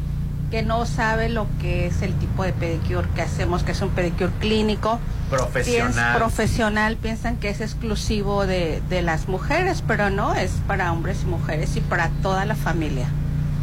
[0.51, 3.91] que no sabe lo que es el tipo de pedicure que hacemos, que es un
[3.91, 4.99] pedicure clínico.
[5.31, 6.17] Profesional.
[6.17, 11.27] profesional, piensan que es exclusivo de, de las mujeres, pero no, es para hombres y
[11.27, 13.09] mujeres y para toda la familia.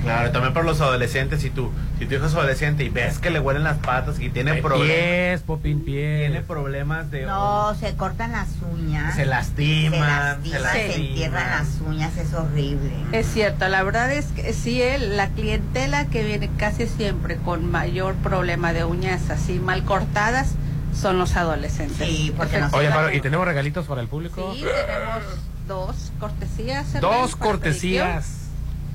[0.03, 3.29] Claro, también para los adolescentes, si tú, si tu hijo es adolescente y ves que
[3.29, 5.41] le huelen las patas y tiene problemas.
[5.43, 7.25] popín, Tiene problemas de.
[7.25, 9.15] No, se cortan las uñas.
[9.15, 10.43] Se lastiman.
[10.43, 12.91] Se, se, entierran las uñas, es horrible.
[13.13, 18.15] Es cierto, la verdad es que sí, la clientela que viene casi siempre con mayor
[18.15, 20.55] problema de uñas así mal cortadas
[20.95, 22.07] son los adolescentes.
[22.07, 24.53] Sí, porque Oye, ¿y tenemos regalitos para el público?
[24.53, 25.23] Sí, tenemos
[25.67, 26.99] dos cortesías.
[26.99, 28.43] Dos cortesías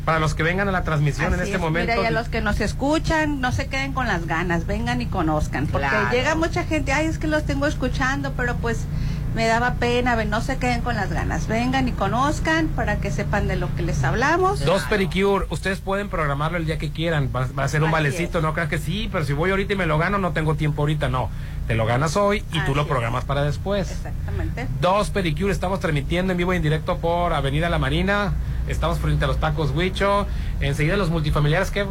[0.05, 1.93] para los que vengan a la transmisión en este momento.
[1.93, 5.07] Mira, y a los que nos escuchan, no se queden con las ganas, vengan y
[5.07, 5.67] conozcan.
[5.67, 8.87] Porque llega mucha gente, ay, es que los tengo escuchando, pero pues
[9.35, 13.49] me daba pena, no se queden con las ganas, vengan y conozcan para que sepan
[13.49, 14.65] de lo que les hablamos.
[14.65, 18.55] Dos pedicure, ustedes pueden programarlo el día que quieran, va, a ser un valecito, no
[18.55, 21.09] creas que sí, pero si voy ahorita y me lo gano, no tengo tiempo ahorita,
[21.09, 21.31] no.
[21.69, 23.91] Te lo ganas hoy y tú lo programas para después.
[23.91, 24.67] Exactamente.
[24.81, 28.33] Dos pedicure, estamos transmitiendo en vivo y en directo por Avenida La Marina,
[28.69, 30.27] Estamos frente a los tacos Huicho.
[30.61, 31.85] Enseguida los multifamiliares, ¿qué,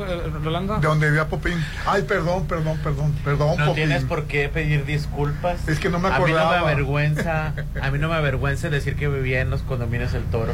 [0.44, 0.78] Rolando?
[0.78, 1.64] De donde vivía Popín.
[1.86, 5.68] Ay, perdón, perdón, perdón, perdón, No tienes por qué pedir disculpas.
[5.68, 6.41] Es que no me acordaba.
[6.41, 9.64] A mí no me avergüenza, a mí no me avergüenza decir que vivía en los
[9.64, 10.54] condominios El Toro.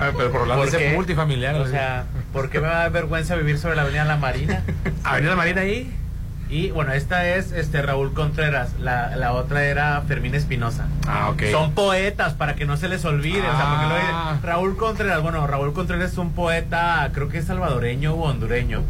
[0.00, 1.54] Ah, pero por Rolando es multifamiliar.
[1.56, 4.62] O sea, ¿por qué me da vergüenza vivir sobre la Avenida La Marina?
[5.04, 5.94] ¿Avenida La Marina ahí?
[6.50, 10.86] Y bueno, esta es este Raúl Contreras, la, la otra era Fermín Espinosa.
[11.06, 11.42] Ah, ok.
[11.50, 13.40] Son poetas para que no se les olvide.
[13.40, 14.38] O sea, porque ah.
[14.42, 18.82] Raúl Contreras, bueno, Raúl Contreras es un poeta, creo que es salvadoreño o hondureño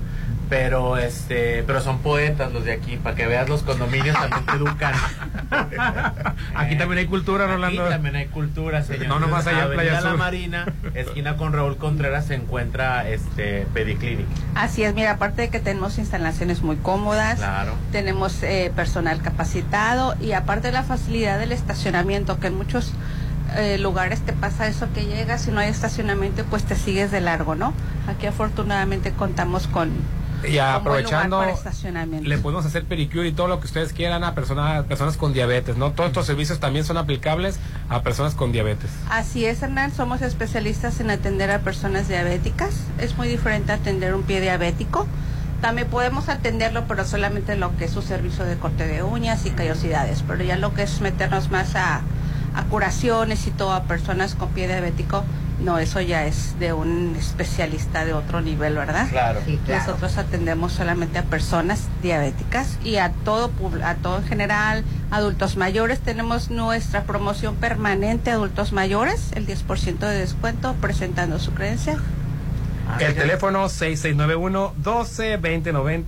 [0.49, 4.53] pero este pero son poetas los de aquí para que veas los condominios también te
[4.53, 4.95] educan.
[6.55, 7.83] Aquí también hay cultura Rolando.
[7.83, 9.07] aquí también hay cultura señor.
[9.09, 14.27] no nomás allá en Playa la Marina esquina con Raúl Contreras se encuentra este Pediclinic.
[14.55, 17.75] Así es mira aparte de que tenemos instalaciones muy cómodas claro.
[17.93, 22.93] tenemos eh, personal capacitado y aparte de la facilidad del estacionamiento que en muchos
[23.57, 27.21] eh, lugares te pasa eso que llegas y no hay estacionamiento pues te sigues de
[27.21, 27.73] largo no
[28.09, 29.91] aquí afortunadamente contamos con
[30.49, 31.43] y aprovechando,
[32.23, 35.77] le podemos hacer pericure y todo lo que ustedes quieran a personas, personas con diabetes,
[35.77, 35.93] ¿no?
[35.93, 37.59] Todos estos servicios también son aplicables
[37.89, 38.91] a personas con diabetes.
[39.11, 42.75] Así es, Hernán, somos especialistas en atender a personas diabéticas.
[42.99, 45.07] Es muy diferente atender un pie diabético.
[45.61, 49.51] También podemos atenderlo, pero solamente lo que es su servicio de corte de uñas y
[49.51, 50.23] callosidades.
[50.27, 52.03] Pero ya lo que es meternos más a,
[52.55, 55.25] a curaciones y todo a personas con pie diabético,
[55.61, 59.09] no, eso ya es de un especialista de otro nivel, ¿verdad?
[59.09, 59.41] Claro.
[59.69, 63.51] Nosotros atendemos solamente a personas diabéticas y a todo
[63.85, 70.19] a todo en general, adultos mayores tenemos nuestra promoción permanente adultos mayores, el 10% de
[70.19, 71.99] descuento presentando su creencia.
[73.01, 76.07] El teléfono 6691-12-2090,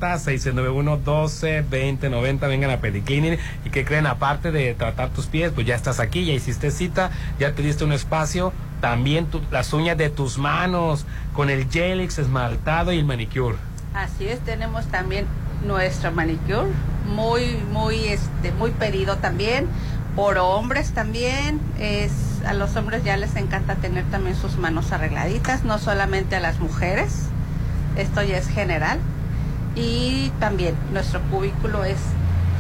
[1.68, 2.48] 6691-12-2090.
[2.48, 6.24] Vengan a Pediclinic y que creen, aparte de tratar tus pies, pues ya estás aquí,
[6.24, 8.54] ya hiciste cita, ya te diste un espacio.
[8.80, 13.56] También las uñas de tus manos con el Gelix esmaltado y el manicure.
[13.94, 15.26] Así es, tenemos también
[15.66, 16.68] nuestro manicure,
[17.06, 19.66] muy, muy, este, muy pedido también
[20.16, 21.60] por hombres también.
[21.78, 22.10] Es,
[22.44, 26.58] a los hombres ya les encanta tener también sus manos arregladitas, no solamente a las
[26.58, 27.26] mujeres.
[27.96, 28.98] Esto ya es general.
[29.76, 31.98] Y también nuestro cubículo es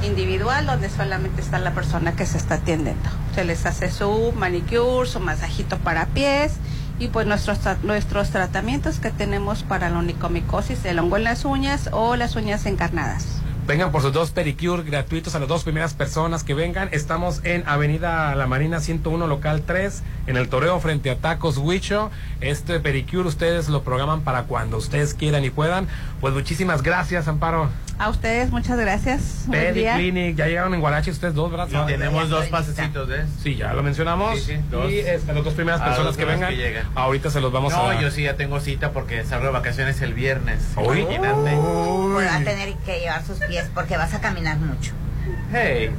[0.04, 3.08] individual donde solamente está la persona que se está atendiendo.
[3.34, 6.52] Se les hace su manicure, su masajito para pies
[6.98, 11.88] y pues nuestros, nuestros tratamientos que tenemos para la onicomicosis, el hongo en las uñas
[11.92, 13.35] o las uñas encarnadas.
[13.66, 16.88] Vengan por sus dos pedicure gratuitos a las dos primeras personas que vengan.
[16.92, 22.12] Estamos en Avenida La Marina 101, local 3, en el Toreo frente a Tacos Huicho.
[22.40, 25.88] Este pedicure ustedes lo programan para cuando ustedes quieran y puedan.
[26.20, 27.68] Pues muchísimas gracias, Amparo.
[27.98, 29.46] A ustedes, muchas gracias.
[29.50, 31.86] Pediclinic, ya llegaron en Guarachi ustedes dos, ¿verdad?
[31.86, 33.24] tenemos dos pasecitos, ¿eh?
[33.42, 34.38] Sí, ya lo mencionamos.
[34.40, 34.90] Sí, dos.
[34.90, 36.52] Y este, las dos primeras personas que vengan,
[36.94, 37.94] ahorita se los vamos a dar.
[37.94, 40.60] No, yo sí ya tengo cita porque salgo de vacaciones el viernes.
[40.76, 41.00] Uy.
[41.00, 41.56] Imagínate.
[41.56, 44.92] Va a tener que llevar sus pies porque vas a caminar mucho.
[45.52, 45.90] Hey,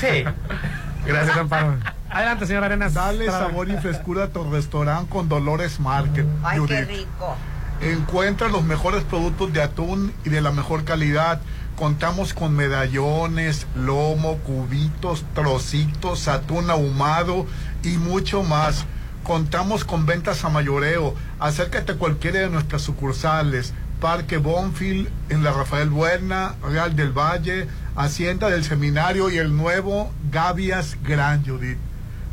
[0.00, 0.24] sí.
[1.06, 1.76] Gracias, Amparo.
[2.08, 2.94] Adelante, señora Arenas.
[2.94, 6.26] Dale sabor y frescura a tu restaurante con Dolores Market.
[6.42, 7.36] Ay, qué rico.
[7.82, 11.40] Encuentra los mejores productos de atún y de la mejor calidad.
[11.76, 17.44] Contamos con medallones, lomo, cubitos, trocitos, atún ahumado
[17.82, 18.84] y mucho más.
[19.24, 21.16] Contamos con ventas a mayoreo.
[21.40, 23.74] Acércate a cualquiera de nuestras sucursales.
[24.00, 30.12] Parque Bonfield, en la Rafael Buena, Real del Valle, Hacienda del Seminario y el nuevo
[30.30, 31.78] Gavias Gran Judith.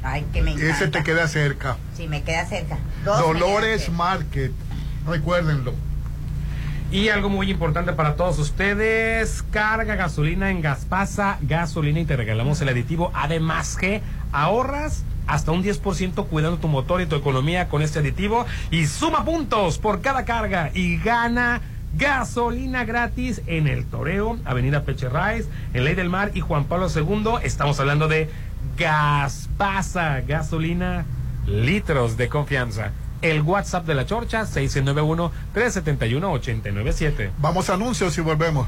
[0.04, 0.76] Ay, que me encanta.
[0.76, 1.78] Ese te queda cerca.
[1.96, 2.78] Sí, me queda cerca.
[3.04, 4.52] Dolores Market,
[5.08, 5.74] recuérdenlo.
[6.92, 12.60] Y algo muy importante para todos ustedes, carga gasolina en Gaspasa Gasolina y te regalamos
[12.62, 13.12] el aditivo.
[13.14, 14.02] Además que
[14.32, 19.24] ahorras hasta un 10% cuidando tu motor y tu economía con este aditivo y suma
[19.24, 21.62] puntos por cada carga y gana
[21.96, 27.36] gasolina gratis en el Toreo, Avenida Pecherrais, en Ley del Mar y Juan Pablo II.
[27.44, 28.30] Estamos hablando de
[28.78, 31.06] Gaspasa, gasolina,
[31.46, 32.92] litros de confianza.
[33.22, 37.32] El WhatsApp de la Chorcha, 691-371-897.
[37.40, 38.66] Vamos a anuncios y volvemos.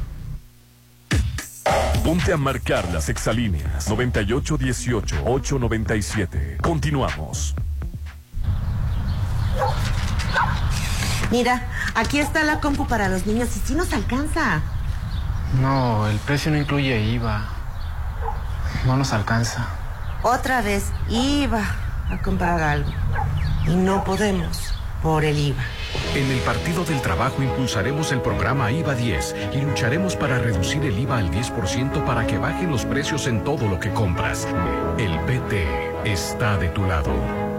[2.04, 6.58] Ponte a marcar las exalíneas 9818-897.
[6.58, 7.56] Continuamos.
[11.30, 14.60] Mira, aquí está la compu para los niños y si nos alcanza.
[15.62, 17.48] No, el precio no incluye IVA.
[18.86, 19.66] No nos alcanza.
[20.24, 21.64] Otra vez iba
[22.12, 22.92] a comprar algo
[23.68, 25.64] y no podemos por el IVA.
[26.16, 30.98] En el Partido del Trabajo impulsaremos el programa IVA 10 y lucharemos para reducir el
[31.00, 34.48] IVA al 10% para que bajen los precios en todo lo que compras.
[34.98, 35.66] El PT
[36.06, 37.51] está de tu lado.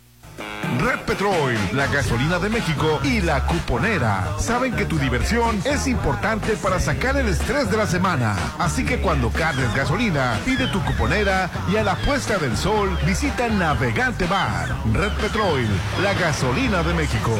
[0.79, 4.27] Red Petrol, la gasolina de México y la cuponera.
[4.39, 8.35] Saben que tu diversión es importante para sacar el estrés de la semana.
[8.59, 13.47] Así que cuando cargues gasolina, pide tu cuponera y a la puesta del sol visita
[13.47, 14.69] Navegante Bar.
[14.93, 15.65] Red Petrol,
[16.03, 17.31] la gasolina de México.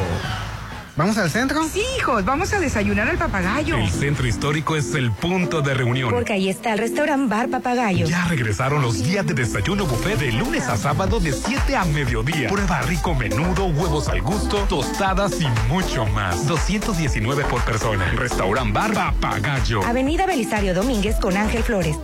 [0.98, 1.62] ¿Vamos al centro?
[1.68, 3.76] Sí, hijos, vamos a desayunar al papagayo.
[3.76, 6.10] El centro histórico es el punto de reunión.
[6.10, 8.04] Porque ahí está el restaurante Bar Papagayo.
[8.04, 12.48] Ya regresaron los días de desayuno buffet de lunes a sábado de 7 a mediodía.
[12.48, 16.48] Prueba rico menudo, huevos al gusto, tostadas y mucho más.
[16.48, 18.10] 219 por persona.
[18.16, 19.84] Restaurant Bar Papagayo.
[19.84, 21.96] Avenida Belisario Domínguez con Ángel Flores.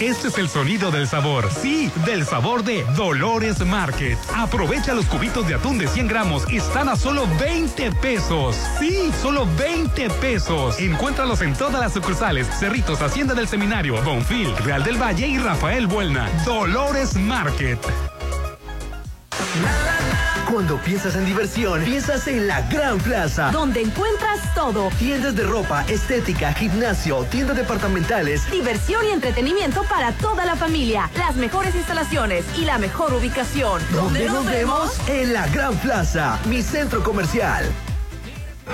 [0.00, 1.50] Este es el sonido del sabor.
[1.52, 4.18] Sí, del sabor de Dolores Market.
[4.34, 6.44] Aprovecha los cubitos de atún de 100 gramos.
[6.50, 8.56] Están a solo 20 pesos.
[8.78, 10.80] Sí, solo 20 pesos.
[10.80, 12.46] Encuéntralos en todas las sucursales.
[12.58, 16.30] Cerritos, Hacienda del Seminario, Bonfil, Real del Valle y Rafael Buelna.
[16.46, 17.78] Dolores Market.
[20.50, 23.52] Cuando piensas en diversión, piensas en la Gran Plaza.
[23.52, 24.90] Donde encuentras todo.
[24.98, 28.50] Tiendas de ropa, estética, gimnasio, tiendas departamentales.
[28.50, 31.08] Diversión y entretenimiento para toda la familia.
[31.16, 33.80] Las mejores instalaciones y la mejor ubicación.
[33.92, 34.98] ¿Dónde nos vemos?
[35.08, 37.64] En la Gran Plaza, mi centro comercial.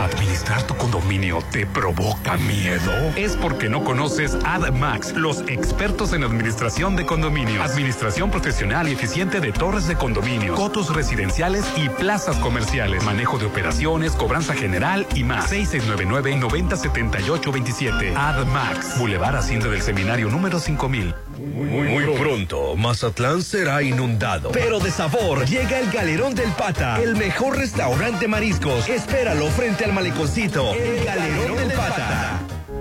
[0.01, 2.93] ¿Administrar tu condominio te provoca miedo?
[3.17, 7.71] Es porque no conoces AdMax, los expertos en administración de condominios.
[7.71, 13.03] Administración profesional y eficiente de torres de condominio, cotos residenciales y plazas comerciales.
[13.05, 15.51] Manejo de operaciones, cobranza general y más.
[15.53, 18.15] 6699-907827.
[18.17, 18.99] AdMax.
[18.99, 21.15] Boulevard Hacienda del Seminario número 5000.
[21.39, 24.51] Muy, pronto, Mazatlán será inundado.
[24.53, 28.89] Pero de sabor, llega el Galerón del Pata, el mejor restaurante mariscos.
[28.89, 30.73] Espéralo frente al maleconcito.
[30.73, 32.36] El Galerón del Pata.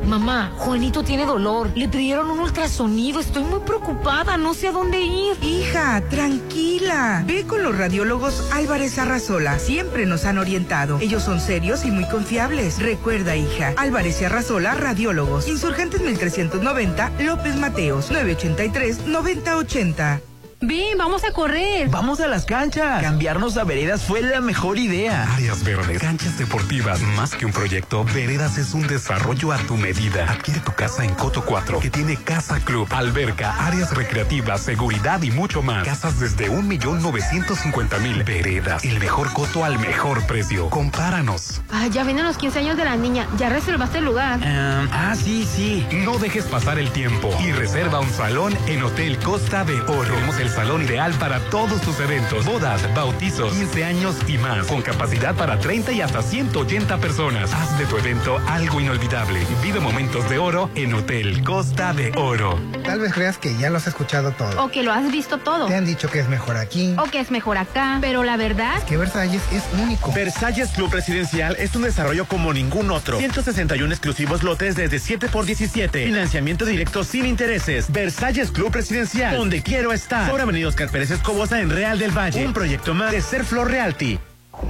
[0.06, 1.72] Mamá, Juanito tiene dolor.
[1.76, 3.20] Le pidieron un ultrasonido.
[3.20, 4.38] Estoy muy preocupada.
[4.38, 5.36] No sé a dónde ir.
[5.42, 7.24] Hija, tranquila.
[7.26, 9.58] Ve con los radiólogos Álvarez Arrazola.
[9.60, 11.00] Siempre nos han orientado.
[11.00, 12.80] Ellos son serios y muy confiables.
[12.80, 13.74] Recuerda, hija.
[13.78, 15.48] Álvarez y Arrazola, radiólogos.
[15.48, 20.22] Insurgentes 1390, López Mateos, 983-9080.
[20.62, 21.90] Ven, vamos a correr.
[21.90, 23.04] Vamos a las canchas.
[23.04, 25.32] Cambiarnos a veredas fue la mejor idea.
[25.34, 30.32] Áreas verdes, canchas deportivas, más que un proyecto, Veredas es un desarrollo a tu medida.
[30.32, 35.32] Adquiere tu casa en Coto 4, que tiene casa club, alberca, áreas recreativas, seguridad y
[35.32, 35.84] mucho más.
[35.84, 38.24] Casas desde un millón novecientos cincuenta mil.
[38.24, 40.70] Veredas, el mejor coto al mejor precio.
[40.70, 41.62] Compáranos.
[41.70, 43.28] Ah, ya vienen los 15 años de la niña.
[43.38, 44.38] Ya reservaste el lugar.
[44.40, 45.86] Um, ah, sí, sí.
[45.92, 50.16] No dejes pasar el tiempo y reserva un salón en Hotel Costa de Oro.
[50.16, 54.82] Tenemos el salón ideal para todos tus eventos, bodas, bautizos, 15 años y más, con
[54.82, 57.54] capacidad para 30 y hasta 180 personas.
[57.54, 59.46] Haz de tu evento algo inolvidable.
[59.62, 62.60] Vive momentos de oro en Hotel Costa de Oro.
[62.84, 64.64] Tal vez creas que ya lo has escuchado todo.
[64.64, 65.68] O que lo has visto todo.
[65.68, 66.96] Te han dicho que es mejor aquí.
[66.98, 67.98] O que es mejor acá.
[68.02, 68.78] Pero la verdad.
[68.78, 70.12] Es que Versalles es único.
[70.12, 73.18] Versalles Club Residencial es un desarrollo como ningún otro.
[73.18, 76.06] 161 exclusivos lotes desde 7 por 17.
[76.06, 77.92] Financiamiento directo sin intereses.
[77.92, 79.36] Versalles Club Residencial.
[79.38, 80.30] Donde quiero estar.
[80.68, 82.46] Oscar Pérez Escobosa en Real del Valle.
[82.46, 84.20] Un proyecto más de Ser Flor Realty.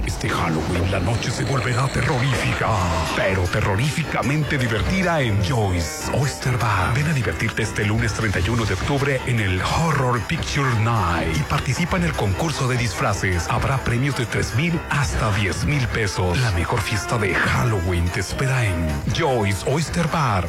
[0.06, 2.68] Este Halloween la noche se volverá terrorífica,
[3.16, 6.94] pero terroríficamente divertida en Joyce Oyster Bar.
[6.94, 11.96] Ven a divertirte este lunes 31 de octubre en el Horror Picture Night y participa
[11.96, 13.46] en el concurso de disfraces.
[13.48, 16.38] Habrá premios de 3 mil hasta 10 mil pesos.
[16.38, 20.48] La mejor fiesta de Halloween te espera en Joyce Oyster Bar.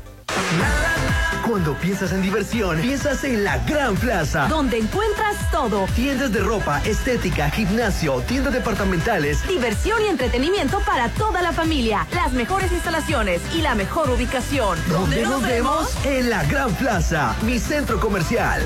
[1.47, 4.47] Cuando piensas en diversión, piensas en la Gran Plaza.
[4.47, 5.85] Donde encuentras todo.
[5.95, 9.45] Tiendas de ropa, estética, gimnasio, tiendas departamentales.
[9.47, 12.07] Diversión y entretenimiento para toda la familia.
[12.13, 14.77] Las mejores instalaciones y la mejor ubicación.
[14.87, 15.93] ¿Dónde nos vemos?
[16.05, 18.61] En la Gran Plaza, mi centro comercial.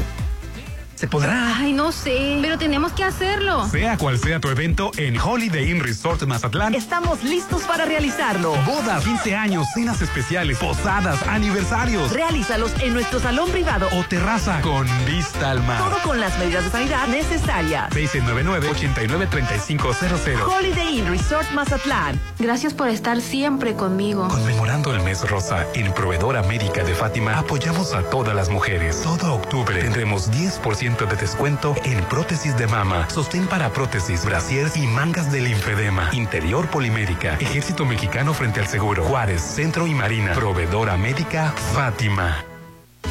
[0.95, 1.57] ¿Se podrá?
[1.57, 3.67] Ay, no sé, pero tenemos que hacerlo.
[3.69, 8.53] Sea cual sea tu evento, en Holiday Inn Resort Mazatlán Estamos listos para realizarlo.
[8.65, 12.13] Bodas, 15 años, cenas especiales, posadas, aniversarios.
[12.13, 13.89] Realízalos en nuestro salón privado.
[13.91, 15.79] O terraza con vista al mar.
[15.79, 17.89] Todo con las medidas de sanidad necesarias.
[17.91, 20.47] 699-893500.
[20.47, 22.17] Holiday Inn Resort Mazatlán.
[22.39, 24.29] Gracias por estar siempre conmigo.
[24.29, 29.01] Conmemorando el mes rosa, en Proveedora Médica de Fátima apoyamos a todas las mujeres.
[29.01, 34.85] Todo octubre tendremos 10% de descuento en prótesis de mama, sostén para prótesis, brasier y
[34.85, 36.09] mangas de linfedema.
[36.13, 39.03] Interior polimérica, Ejército Mexicano frente al seguro.
[39.03, 40.33] Juárez, Centro y Marina.
[40.33, 42.54] Proveedora Médica Fátima.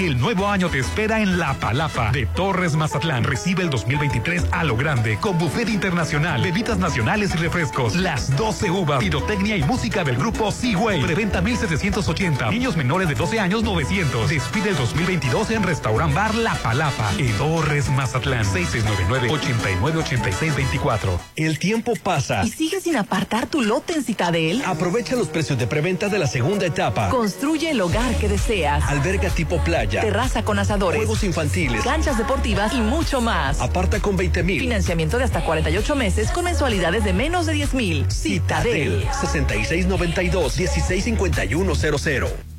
[0.00, 3.22] El nuevo año te espera en La Palapa de Torres Mazatlán.
[3.22, 8.72] Recibe el 2023 a lo grande con buffet internacional, bebidas nacionales y refrescos, las 12
[8.72, 11.00] uvas, pirotecnia y música del grupo Seaway.
[11.00, 12.50] Preventa 1780.
[12.50, 14.28] Niños menores de 12 años 900.
[14.28, 18.44] Despide el 2022 en Restaurant Bar La Palapa en Torres Mazatlán.
[18.46, 21.20] 6699-898624.
[21.36, 22.44] El tiempo pasa.
[22.44, 24.60] ¿Y sigues sin apartar tu lote en Citadel?
[24.66, 27.10] Aprovecha los precios de preventa de la segunda etapa.
[27.10, 28.82] Construye el hogar que deseas.
[28.88, 29.83] Alberga tipo playa.
[29.88, 30.98] Terraza con asadores.
[30.98, 31.82] Juegos infantiles.
[31.82, 33.60] Canchas deportivas y mucho más.
[33.60, 34.60] Aparta con 20 mil.
[34.60, 38.10] Financiamiento de hasta 48 meses con mensualidades de menos de 10 mil.
[38.10, 42.53] Citadel 6692 165100.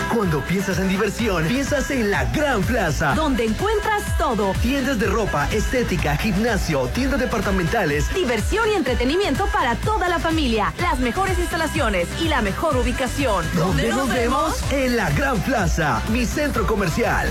[0.09, 3.13] Cuando piensas en diversión, piensas en la Gran Plaza.
[3.15, 4.53] Donde encuentras todo.
[4.61, 8.13] Tiendas de ropa, estética, gimnasio, tiendas departamentales.
[8.13, 10.73] Diversión y entretenimiento para toda la familia.
[10.79, 13.45] Las mejores instalaciones y la mejor ubicación.
[13.53, 14.61] ¿Dónde nos vemos?
[14.71, 17.29] En la Gran Plaza, mi centro comercial.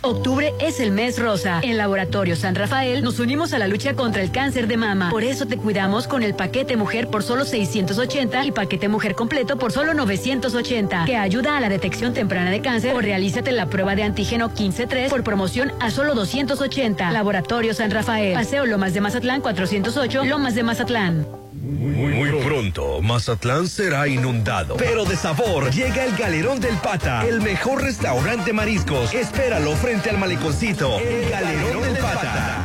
[0.00, 1.60] Octubre es el mes rosa.
[1.62, 5.10] En Laboratorio San Rafael nos unimos a la lucha contra el cáncer de mama.
[5.10, 9.58] Por eso te cuidamos con el paquete mujer por solo 680 y paquete mujer completo
[9.58, 13.96] por solo 980, que ayuda a la detección temprana de cáncer o realízate la prueba
[13.96, 17.10] de antígeno 153 por promoción a solo 280.
[17.10, 18.34] Laboratorio San Rafael.
[18.34, 21.47] Paseo Lomas de Mazatlán 408, Lomas de Mazatlán.
[21.68, 24.78] Muy, Pronto, Mazatlán será inundado.
[24.78, 29.12] Pero de sabor, llega el Galerón del Pata, el mejor restaurante mariscos.
[29.12, 30.98] Espéralo frente al maleconcito.
[30.98, 32.64] El Galerón del Pata.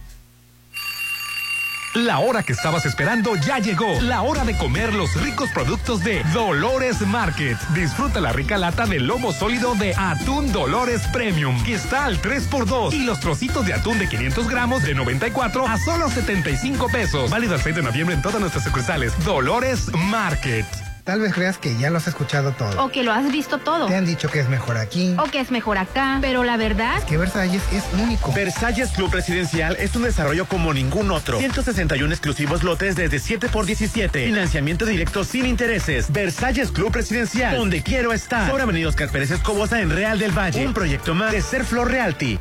[1.95, 3.99] La hora que estabas esperando ya llegó.
[4.01, 7.57] La hora de comer los ricos productos de Dolores Market.
[7.73, 12.93] Disfruta la rica lata de lomo sólido de Atún Dolores Premium, que está al 3x2.
[12.93, 17.29] Y los trocitos de atún de 500 gramos de 94 a solo 75 pesos.
[17.29, 19.13] Válido el 6 de noviembre en todas nuestras sucursales.
[19.25, 20.90] Dolores Market.
[21.03, 22.83] Tal vez creas que ya lo has escuchado todo.
[22.83, 23.87] O que lo has visto todo.
[23.87, 25.15] Te han dicho que es mejor aquí.
[25.17, 26.19] O que es mejor acá.
[26.21, 27.01] Pero la verdad.
[27.03, 28.31] Que Versalles es único.
[28.33, 31.39] Versalles Club Residencial es un desarrollo como ningún otro.
[31.39, 34.25] 161 exclusivos lotes desde 7 por 17.
[34.25, 36.11] Financiamiento directo sin intereses.
[36.11, 37.57] Versalles Club Residencial.
[37.57, 38.49] Donde quiero estar.
[38.49, 40.65] Sobre Avenida Oscar Pérez Escobosa en Real del Valle.
[40.65, 42.39] Un proyecto más de Ser Flor Realty.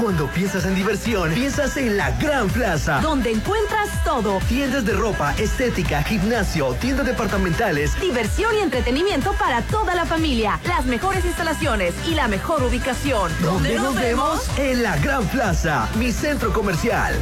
[0.00, 3.00] Cuando piensas en diversión, piensas en la Gran Plaza.
[3.00, 4.40] Donde encuentras todo.
[4.48, 7.98] Tiendas de ropa, estética, gimnasio, tiendas departamentales.
[8.00, 10.60] Diversión y entretenimiento para toda la familia.
[10.66, 13.30] Las mejores instalaciones y la mejor ubicación.
[13.40, 14.48] ¿Dónde nos vemos?
[14.58, 17.14] En la Gran Plaza, mi centro comercial.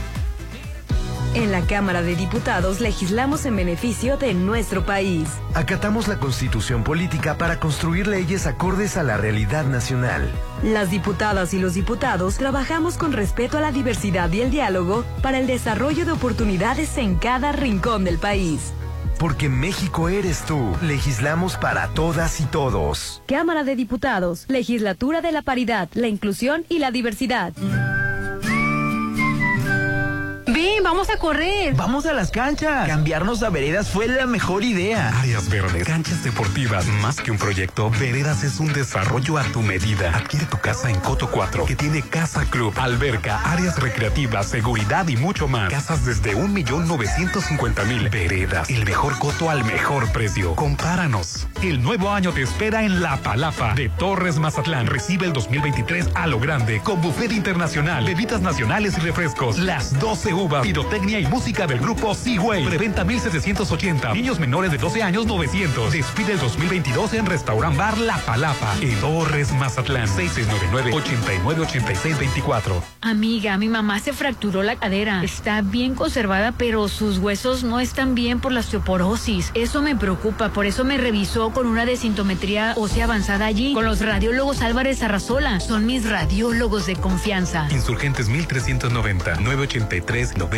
[1.34, 5.28] En la Cámara de Diputados legislamos en beneficio de nuestro país.
[5.54, 10.30] Acatamos la constitución política para construir leyes acordes a la realidad nacional.
[10.62, 15.40] Las diputadas y los diputados trabajamos con respeto a la diversidad y el diálogo para
[15.40, 18.72] el desarrollo de oportunidades en cada rincón del país.
[19.18, 20.76] Porque México eres tú.
[20.82, 23.22] Legislamos para todas y todos.
[23.26, 27.52] Cámara de Diputados, Legislatura de la Paridad, la Inclusión y la Diversidad.
[30.82, 31.74] Vamos a correr.
[31.74, 32.88] Vamos a las canchas.
[32.88, 35.16] Cambiarnos a veredas fue la mejor idea.
[35.20, 40.14] Áreas verdes, canchas deportivas, más que un proyecto, Veredas es un desarrollo a tu medida.
[40.14, 45.16] Adquiere tu casa en Coto 4, que tiene casa club, alberca, áreas recreativas, seguridad y
[45.16, 45.70] mucho más.
[45.70, 48.08] Casas desde un millón novecientos cincuenta mil.
[48.08, 50.54] Veredas, el mejor coto al mejor precio.
[50.56, 51.46] Compáranos.
[51.62, 54.86] El nuevo año te espera en La Palapa de Torres Mazatlán.
[54.86, 59.58] Recibe el 2023 a lo grande con buffet internacional, bebidas nacionales y refrescos.
[59.58, 62.64] Las 12 uvas, pirotecnia y música del grupo Seaway.
[62.64, 64.14] Preventa 1780.
[64.14, 65.92] Niños menores de 12 años 900.
[65.92, 70.08] Despide el 2022 en Restaurant Bar La Palapa en Torres Mazatlán.
[70.08, 72.82] 6699-898624.
[73.02, 75.22] Amiga, mi mamá se fracturó la cadera.
[75.22, 79.50] Está bien conservada, pero sus huesos no están bien por la osteoporosis.
[79.52, 84.00] Eso me preocupa, por eso me revisó con una desintometría ósea avanzada allí, con los
[84.00, 85.60] radiólogos Álvarez Arrazola.
[85.60, 87.68] Son mis radiólogos de confianza.
[87.70, 90.38] Insurgentes 1390 983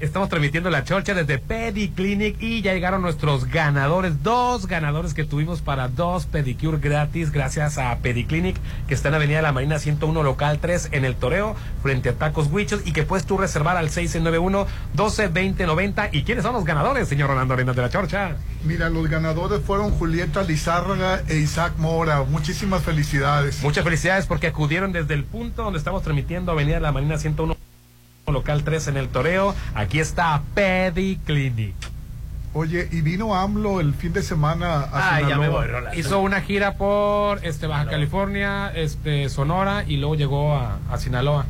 [0.00, 5.62] Estamos transmitiendo la chorcha desde Pediclinic y ya llegaron nuestros ganadores, dos ganadores que tuvimos
[5.62, 8.56] para dos pedicure gratis gracias a Pediclinic
[8.88, 12.14] que está en Avenida de la Marina 101 local 3 en el Toreo frente a
[12.14, 16.54] Tacos Huichos y que puedes tú reservar al 691 12 20 90 y quiénes son
[16.54, 18.36] los ganadores, señor Rolando Arenas de la Chorcha.
[18.64, 22.24] Mira, los ganadores fueron Julieta Lizárraga e Isaac Mora.
[22.24, 23.62] Muchísimas felicidades.
[23.62, 27.63] Muchas felicidades porque acudieron desde el punto donde estamos transmitiendo Avenida de la Marina 101
[28.32, 29.54] local 3 en el Toreo.
[29.74, 31.74] Aquí está Pediclinic.
[32.54, 35.58] Oye, y vino AMLO el fin de semana a Ah, ya me Sinaloa.
[35.60, 35.98] voy, Rolando.
[35.98, 41.46] Hizo una gira por este Baja California, este Sonora y luego llegó a, a Sinaloa.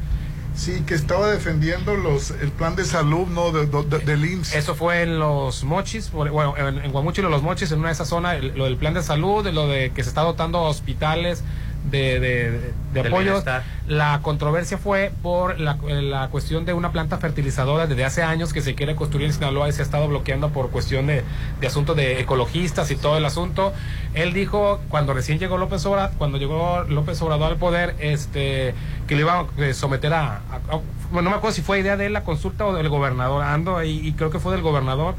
[0.57, 3.51] Sí, que estaba defendiendo los el plan de salud, ¿no?
[3.51, 4.55] De, de- del IMSS.
[4.55, 8.09] Eso fue en los Mochis, bueno, en, en Guamúchil, los Mochis, en una de esas
[8.09, 11.43] zonas, el- lo del plan de salud, lo de que se está dotando hospitales
[11.91, 12.75] de, de, de.
[13.87, 18.63] La controversia fue por la, la cuestión de una planta fertilizadora desde hace años que
[18.63, 21.23] se quiere construir en Sinaloa y se ha estado bloqueando por cuestión de,
[21.61, 23.73] de asuntos de ecologistas y todo el asunto.
[24.15, 28.75] Él dijo cuando recién llegó López Obrador, cuando llegó López Obrador al poder, este
[29.07, 30.39] que lo iba a someter a, a-
[30.71, 30.81] a-
[31.13, 33.77] bueno, no me acuerdo si fue idea de él la consulta o del gobernador, ando
[33.77, 35.15] ahí y creo que fue del gobernador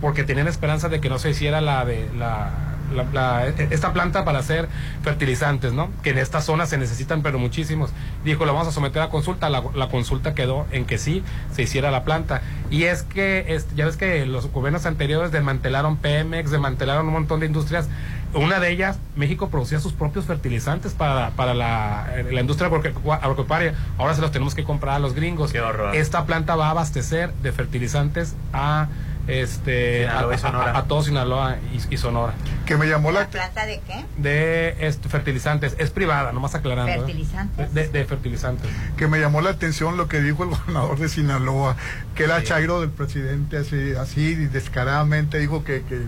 [0.00, 2.50] porque tenían esperanza de que no se hiciera la de la,
[2.94, 4.68] la- la- esta planta para hacer
[5.02, 5.90] fertilizantes, ¿no?
[6.02, 7.90] Que en esta zona se necesitan pero muchísimos.
[8.24, 9.48] Dijo, lo vamos a someter a consulta.
[9.50, 12.42] La, la consulta quedó en que sí se hiciera la planta.
[12.70, 17.40] Y es que es- ya ves que los gobiernos anteriores desmantelaron Pemex, desmantelaron un montón
[17.40, 17.88] de industrias.
[18.34, 23.74] Una de ellas, México producía sus propios fertilizantes para, para la, la industria agropecuaria.
[23.96, 25.50] Ahora se los tenemos que comprar a los gringos.
[25.94, 28.88] Esta planta va a abastecer de fertilizantes a
[29.28, 30.72] este Sinaloa y a- Sonora.
[30.72, 32.32] a, a todo Sinaloa y, y Sonora
[32.66, 34.04] Que me llamó la ¿Planta de qué?
[34.16, 36.96] de este, fertilizantes es privada nomás aclarando ¿eh?
[36.98, 37.74] ¿Fertilizantes?
[37.74, 41.76] de, de fertilizantes que me llamó la atención lo que dijo el gobernador de Sinaloa,
[42.14, 46.00] que era chairo del presidente, así, así descaradamente dijo que, que,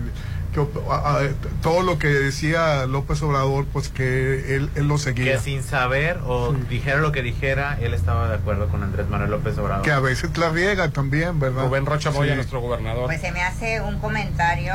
[0.53, 0.59] que,
[0.89, 1.19] a- a-
[1.61, 5.33] todo lo que decía López Obrador, pues que él, él lo seguía.
[5.33, 9.31] Que sin saber o dijera lo que dijera, él estaba de acuerdo con Andrés Manuel
[9.31, 9.83] López Obrador.
[9.83, 11.63] Que a veces la riega también, ¿verdad?
[11.65, 12.35] Rubén Rocha Moya Sí.
[12.35, 14.73] nuestro gobernador Pues se me hace un comentario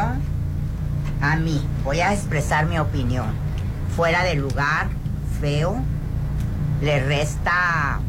[1.20, 1.64] a mí.
[1.84, 3.26] Voy a expresar mi opinión.
[3.94, 4.88] Fuera de lugar,
[5.40, 5.82] feo,
[6.82, 8.00] le resta,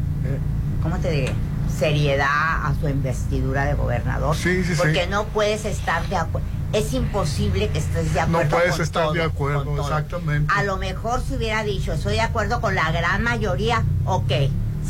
[0.83, 1.33] ¿cómo te diré?
[1.69, 4.35] Seriedad a su investidura de gobernador.
[4.35, 4.77] Sí, sí, sí.
[4.77, 6.47] porque no puedes estar de acuerdo.
[6.73, 8.43] Es imposible que estés de acuerdo.
[8.43, 10.53] No puedes con estar todo, de acuerdo, exactamente.
[10.53, 14.31] A lo mejor si hubiera dicho, estoy de acuerdo con la gran mayoría, ok,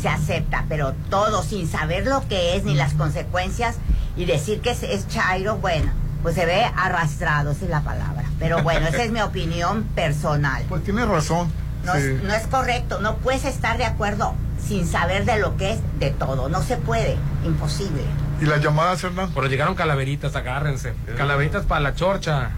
[0.00, 3.76] se acepta, pero todo sin saber lo que es ni las consecuencias
[4.16, 5.92] y decir que es, es Chairo, bueno,
[6.22, 8.24] pues se ve arrastrado, esa es la palabra.
[8.38, 10.64] Pero bueno, esa es mi opinión personal.
[10.68, 11.50] Pues tiene razón.
[11.84, 12.00] No, sí.
[12.00, 15.80] es, no es correcto, no puedes estar de acuerdo sin saber de lo que es
[15.98, 18.02] de todo, no se puede, imposible.
[18.40, 19.30] ¿Y las llamadas, Hernán?
[19.34, 22.50] pero llegaron calaveritas agárrense calaveritas para la chorcha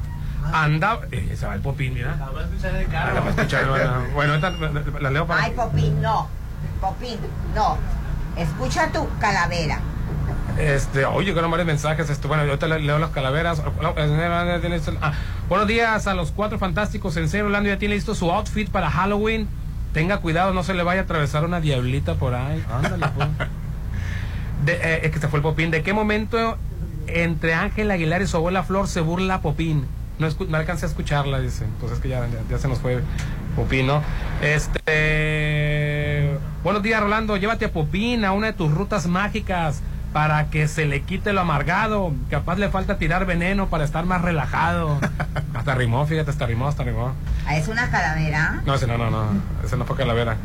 [0.53, 2.27] andaba eh, se va el popín mira Ah,
[3.15, 6.29] la va a escuchar, bueno, bueno ahorita la- la leo para Ay, Popín, no,
[6.81, 7.19] Popín,
[7.55, 7.79] no.
[8.37, 9.79] Escucha tu calavera.
[10.59, 12.09] Este, oye, llegaron varios mensajes.
[12.11, 13.61] Esto, bueno, yo te leo las calaveras.
[15.01, 15.13] Ah,
[15.49, 17.17] buenos días a los cuatro fantásticos.
[17.17, 19.49] En serio, Orlando ya tiene listo su outfit para Halloween.
[19.93, 22.65] Tenga cuidado, no se le vaya a atravesar una diablita por ahí.
[22.73, 23.29] Ándale, pues.
[24.65, 25.71] De, eh, es que se fue el Popín.
[25.71, 26.59] ¿De qué momento
[27.07, 29.87] entre Ángel Aguilar y su abuela Flor se burla Popín?
[30.19, 31.65] No, escu- no alcancé a escucharla, dice.
[31.65, 33.01] Entonces que ya, ya, ya se nos fue
[33.57, 34.03] Popín, ¿no?
[34.43, 36.31] Este.
[36.63, 37.37] Buenos días, Rolando.
[37.39, 39.81] Llévate a Popín a una de tus rutas mágicas
[40.13, 42.13] para que se le quite lo amargado.
[42.29, 44.99] Capaz le falta tirar veneno para estar más relajado.
[45.55, 47.13] hasta rimó, fíjate, hasta rimó, hasta rimó.
[47.57, 48.63] Es una calavera.
[48.65, 49.27] No, ese no, no, no.
[49.65, 50.37] Ese no fue Calavera.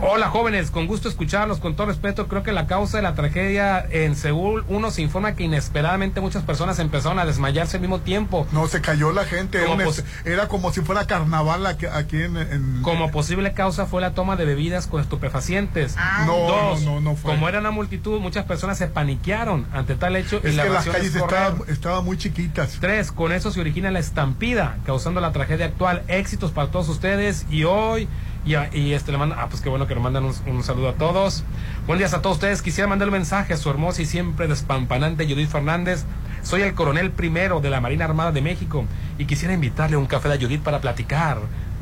[0.00, 3.84] Hola jóvenes, con gusto escucharlos, con todo respeto, creo que la causa de la tragedia
[3.90, 8.46] en Seúl, uno se informa que inesperadamente muchas personas empezaron a desmayarse al mismo tiempo.
[8.52, 9.64] No, se cayó la gente.
[9.64, 9.82] Como
[10.24, 14.36] era como si fuera carnaval aquí, aquí en, en- Como posible causa fue la toma
[14.36, 15.96] de bebidas con estupefacientes.
[16.26, 17.32] No, Dos, no, no, no fue.
[17.32, 20.70] como era una multitud, muchas personas se paniquearon ante tal hecho y Es la que
[20.70, 22.76] las calles estaban, estaban muy chiquitas.
[22.80, 26.04] Tres, con eso se origina la estampida, causando la tragedia actual.
[26.06, 28.06] Éxitos para todos ustedes y hoy.
[28.44, 30.62] Y, a- y este le manda, ah, pues qué bueno que le mandan un, un
[30.62, 31.44] saludo a todos.
[31.86, 32.62] Buen días a todos ustedes.
[32.62, 36.04] Quisiera mandar un mensaje a su hermosa y siempre despampanante Judith Fernández.
[36.42, 38.84] Soy el coronel primero de la Marina Armada de México
[39.18, 41.38] y quisiera invitarle a un café de Judith para platicar,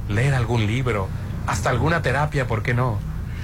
[0.08, 1.08] leer algún libro,
[1.46, 2.98] hasta alguna terapia, ¿por qué no?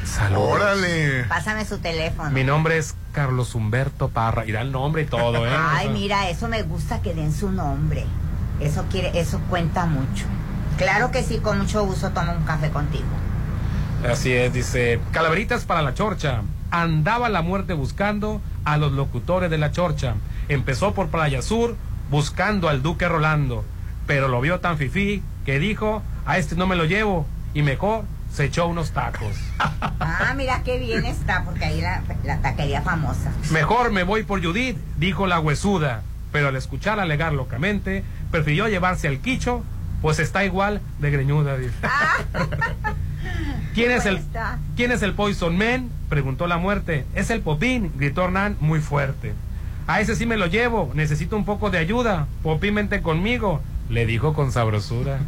[0.04, 0.52] Saludos.
[0.54, 1.24] Órale.
[1.28, 2.30] Pásame su teléfono.
[2.30, 4.44] Mi nombre es Carlos Humberto Parra.
[4.46, 5.50] Y da el nombre y todo, ¿eh?
[5.56, 8.04] Ay, mira, eso me gusta que den su nombre.
[8.58, 10.24] Eso quiere, eso cuenta mucho.
[10.78, 13.04] Claro que sí, con mucho gusto tomo un café contigo.
[14.08, 16.42] Así es, dice, calaveritas para la chorcha.
[16.70, 20.14] Andaba la muerte buscando a los locutores de la chorcha.
[20.48, 21.76] Empezó por Playa Sur
[22.10, 23.64] buscando al duque Rolando,
[24.06, 28.04] pero lo vio tan fifí que dijo, a este no me lo llevo, y mejor
[28.32, 29.36] se echó unos tacos.
[30.04, 33.32] Ah, mira qué bien está, porque ahí la, la taquería famosa.
[33.50, 39.08] Mejor me voy por Judith, dijo la huesuda, pero al escuchar alegar locamente, prefirió llevarse
[39.08, 39.62] al quicho,
[40.02, 41.72] pues está igual de greñuda, dice.
[43.74, 44.58] ¿Quién es el Está.
[44.76, 45.88] ¿Quién es el Poison Man?
[46.08, 47.06] Preguntó la muerte.
[47.14, 49.32] Es el Popín, gritó Hernán muy fuerte.
[49.86, 52.26] A ese sí me lo llevo, necesito un poco de ayuda.
[52.42, 55.20] Popín, vente conmigo, le dijo con sabrosura.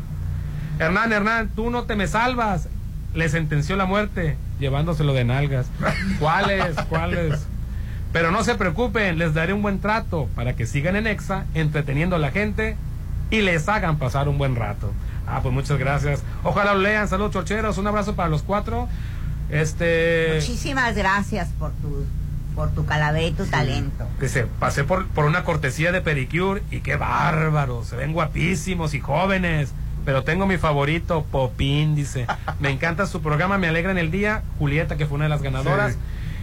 [0.79, 2.69] Hernán, Hernán, tú no te me salvas,
[3.15, 5.67] le sentenció la muerte, llevándoselo de nalgas.
[6.19, 6.77] ¿Cuáles?
[6.89, 7.47] ¿Cuáles?
[8.13, 12.17] Pero no se preocupen, les daré un buen trato para que sigan en Exa, entreteniendo
[12.17, 12.77] a la gente
[13.35, 14.93] y les hagan pasar un buen rato.
[15.27, 16.23] Ah, pues muchas gracias.
[16.43, 17.09] Ojalá lo lean.
[17.09, 17.79] Saludos, chorcheros.
[17.79, 18.89] Un abrazo para los cuatro.
[19.51, 20.35] Este.
[20.37, 22.07] Muchísimas gracias por tu,
[22.55, 24.07] por tu calavera y tu talento.
[24.21, 29.01] Dice, pasé por, por una cortesía de Pericure y qué bárbaro, se ven guapísimos y
[29.01, 29.73] jóvenes.
[30.05, 32.27] Pero tengo mi favorito, Popín, dice.
[32.61, 34.43] Me encanta su programa, me alegra en el día.
[34.59, 35.97] Julieta, que fue una de las ganadoras.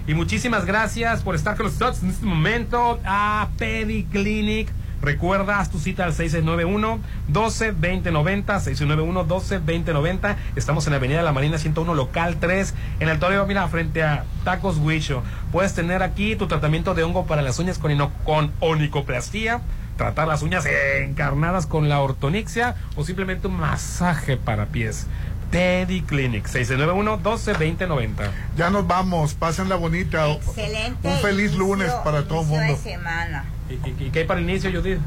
[0.07, 4.71] Y muchísimas gracias por estar con nosotros en este momento a Pediclinic.
[5.01, 10.35] Recuerda, haz tu cita al 691-12-2090, 691-12-2090.
[10.55, 14.03] Estamos en la Avenida de la Marina 101, local 3, en el Toreo, mira, frente
[14.03, 15.23] a Tacos Huicho.
[15.51, 19.61] Puedes tener aquí tu tratamiento de hongo para las uñas con, ino- con onicoplastía,
[19.97, 25.07] tratar las uñas encarnadas con la ortonixia o simplemente un masaje para pies.
[25.51, 28.29] Pediclinic, 691-12-2090.
[28.55, 30.29] Ya nos vamos, pásenla bonita.
[30.29, 31.07] Excelente.
[31.09, 32.63] Un feliz lunes para todo el mundo.
[32.73, 33.43] de semana.
[33.71, 34.99] ¿Y, y- y qué hay para el inicio, Judith?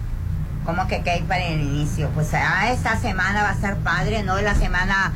[0.65, 2.09] ¿Cómo que qué hay para el inicio?
[2.11, 4.39] Pues ah, esta semana va a estar padre, ¿no?
[4.39, 5.13] Es la semana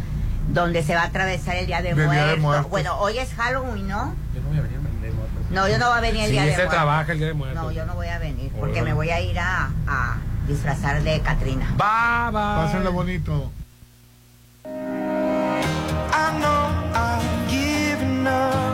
[0.51, 2.37] donde se va a atravesar el Día de, Del Día de.
[2.37, 4.15] Bueno, hoy es Halloween, ¿no?
[4.35, 5.51] Yo no voy a venir de muertos.
[5.51, 6.75] No, yo no voy a venir el Sí, Día de se Muertos.
[6.75, 7.63] trabaja el Día de Muertos.
[7.63, 10.17] No, yo no voy a venir porque me voy a ir a, a
[10.47, 11.67] disfrazar de Katrina.
[11.77, 12.67] Bye, bye.
[12.67, 13.51] Pásenla bonito.
[14.67, 18.68] I know I've given up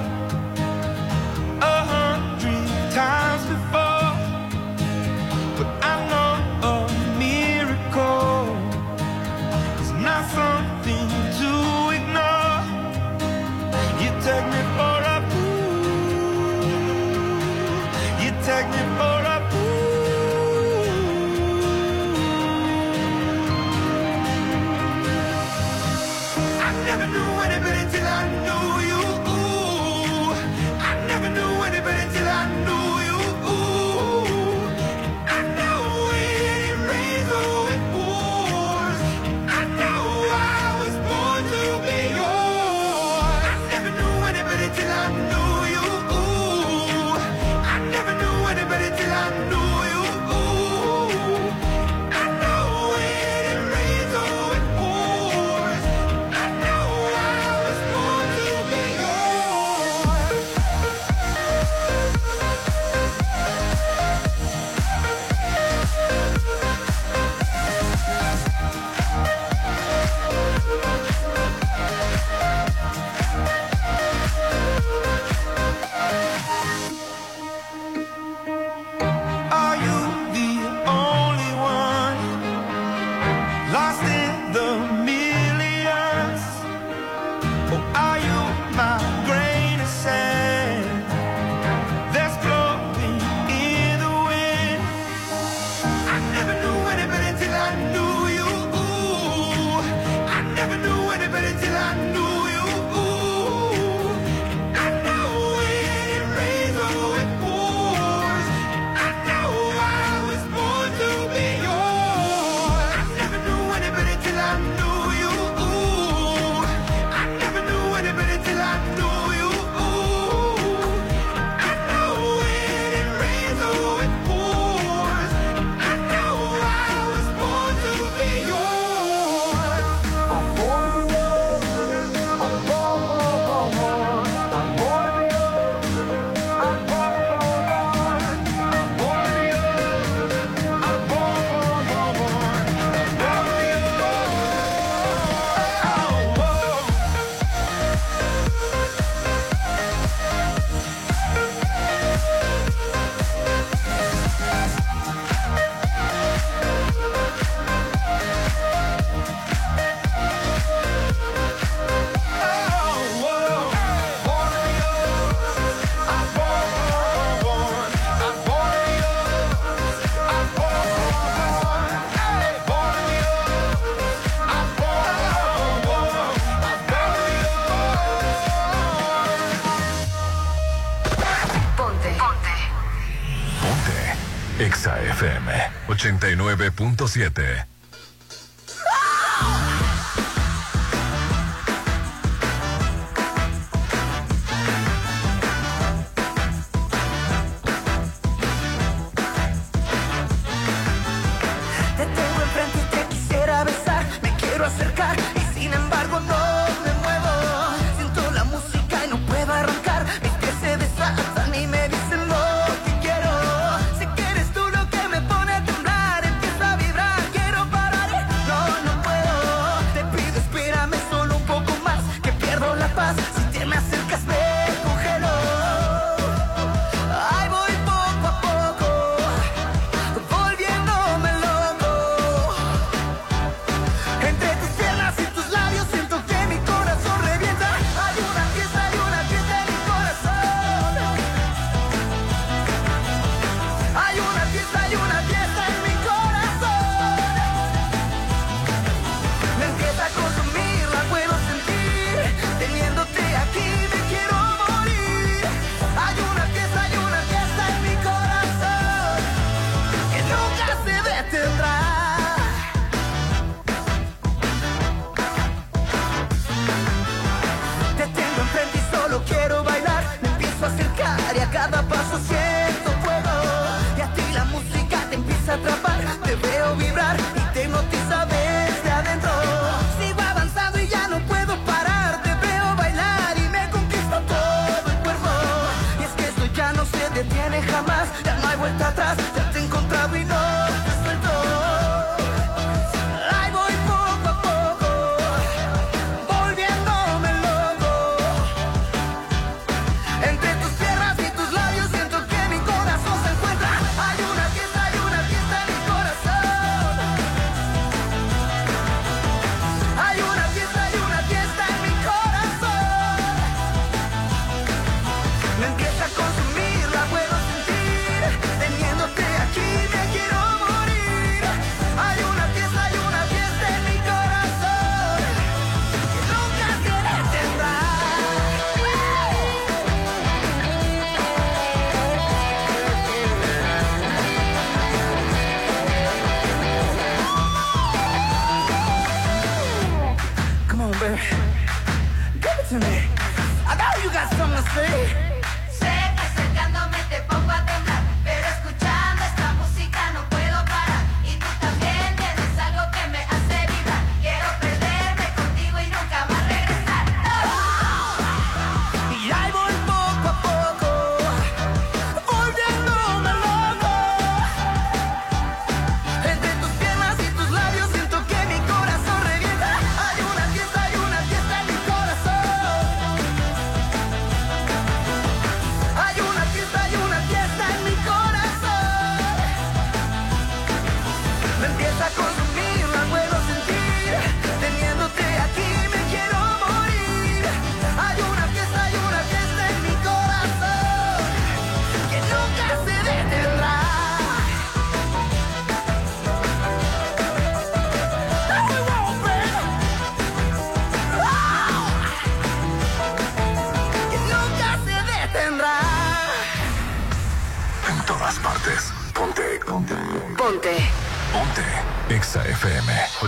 [186.04, 187.73] 89.7.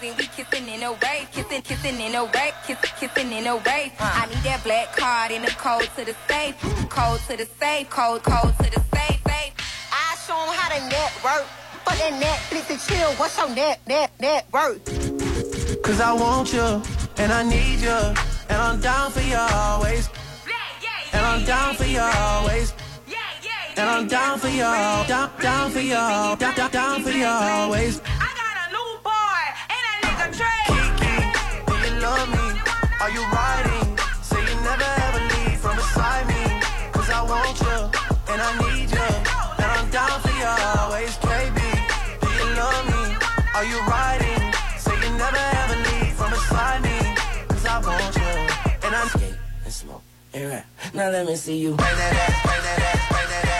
[0.00, 3.92] We kissing in a way, kissing, kissing in a way, kissing, kissing in a way.
[3.98, 6.54] I need that black card in the code to the safe,
[6.88, 9.52] code to the safe, code, code to the safe, safe.
[9.90, 11.46] I show 'em how to network.
[11.84, 14.84] For that Netflix and chill, what's your net, net, net worth?
[15.82, 16.80] Cause I want you,
[17.16, 17.98] and I need you,
[18.50, 20.08] and I'm down for you always.
[21.12, 22.72] And I'm down for you always.
[23.76, 28.00] And I'm down for you, down, down for you, down, down, down for you always.
[32.08, 32.48] Love me?
[33.02, 33.88] Are you riding?
[34.28, 36.42] Say you never ever leave from beside me.
[36.96, 37.78] Cause I want you,
[38.32, 39.08] and I need you.
[39.62, 40.48] And I'm down for you
[40.80, 41.58] always, KB.
[42.22, 43.02] Do you love me?
[43.56, 44.42] Are you riding?
[44.84, 46.98] Say you never ever leave from beside me.
[47.50, 48.32] Cause I want you,
[48.84, 50.04] and I skate and smoke
[50.34, 50.66] and rap.
[50.94, 51.70] Now let me see you.
[51.82, 53.57] Bring that ass, bring that ass, bring that ass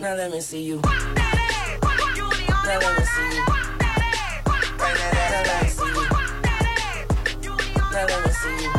[0.00, 0.80] Now let me see you.
[0.80, 3.44] Now let me see you.
[4.78, 6.06] Bring that ass, now let me see you.
[7.92, 8.70] Now let me see you.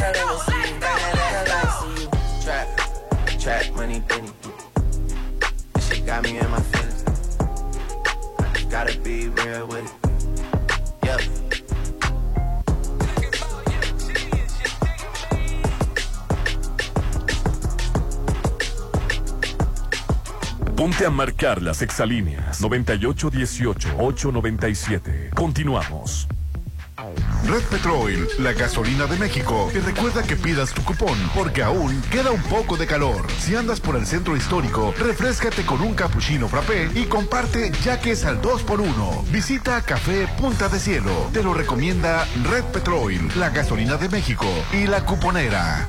[0.00, 0.72] Now let me see you.
[0.72, 2.08] Bring that ass, now let me see you.
[2.42, 2.66] Trap,
[3.38, 4.30] trap, money, penny.
[5.74, 7.04] This shit got me in my feelings.
[8.70, 10.01] Gotta be real with it.
[20.82, 25.32] Ponte a marcar las exalíneas 9818-897.
[25.32, 26.26] Continuamos.
[27.46, 32.32] Red Petrol, la gasolina de México, te recuerda que pidas tu cupón porque aún queda
[32.32, 33.24] un poco de calor.
[33.38, 38.10] Si andas por el centro histórico, refrescate con un cappuccino frappé y comparte ya que
[38.10, 39.22] es al 2x1.
[39.30, 41.30] Visita Café Punta de Cielo.
[41.32, 45.88] Te lo recomienda Red Petrol, la gasolina de México y la cuponera.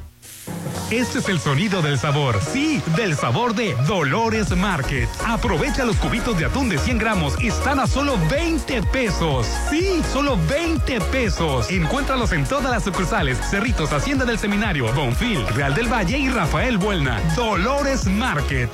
[0.91, 2.41] Este es el sonido del sabor.
[2.41, 5.07] Sí, del sabor de Dolores Market.
[5.25, 7.33] Aprovecha los cubitos de atún de 100 gramos.
[7.41, 9.47] Están a solo 20 pesos.
[9.69, 11.71] Sí, solo 20 pesos.
[11.71, 13.37] Encuéntralos en todas las sucursales.
[13.37, 17.21] Cerritos, Hacienda del Seminario, Bonfil, Real del Valle y Rafael Buelna.
[17.37, 18.69] Dolores Market.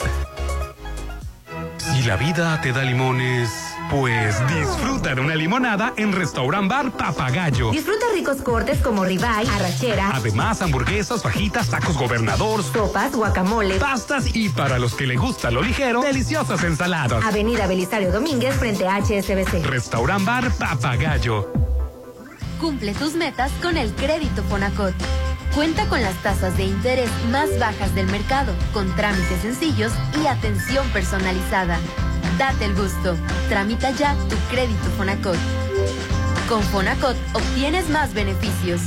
[1.77, 7.71] Si la vida te da limones, pues disfruta de una limonada en Restaurant Bar Papagayo.
[7.71, 13.75] Disfruta ricos cortes como ribeye, arrachera, Además, hamburguesas, fajitas, tacos gobernador, sopas, guacamole.
[13.79, 17.23] pastas y para los que le gusta lo ligero, deliciosas ensaladas.
[17.25, 19.65] Avenida Belisario Domínguez frente a HSBC.
[19.65, 21.51] Restaurant Bar Papagayo.
[22.59, 24.93] Cumple tus metas con el crédito Fonacot.
[25.53, 29.91] Cuenta con las tasas de interés más bajas del mercado, con trámites sencillos
[30.21, 31.79] y atención personalizada.
[32.37, 33.15] Date el gusto.
[33.49, 35.37] Tramita ya tu crédito Fonacot.
[36.47, 38.81] Con Fonacot obtienes más beneficios.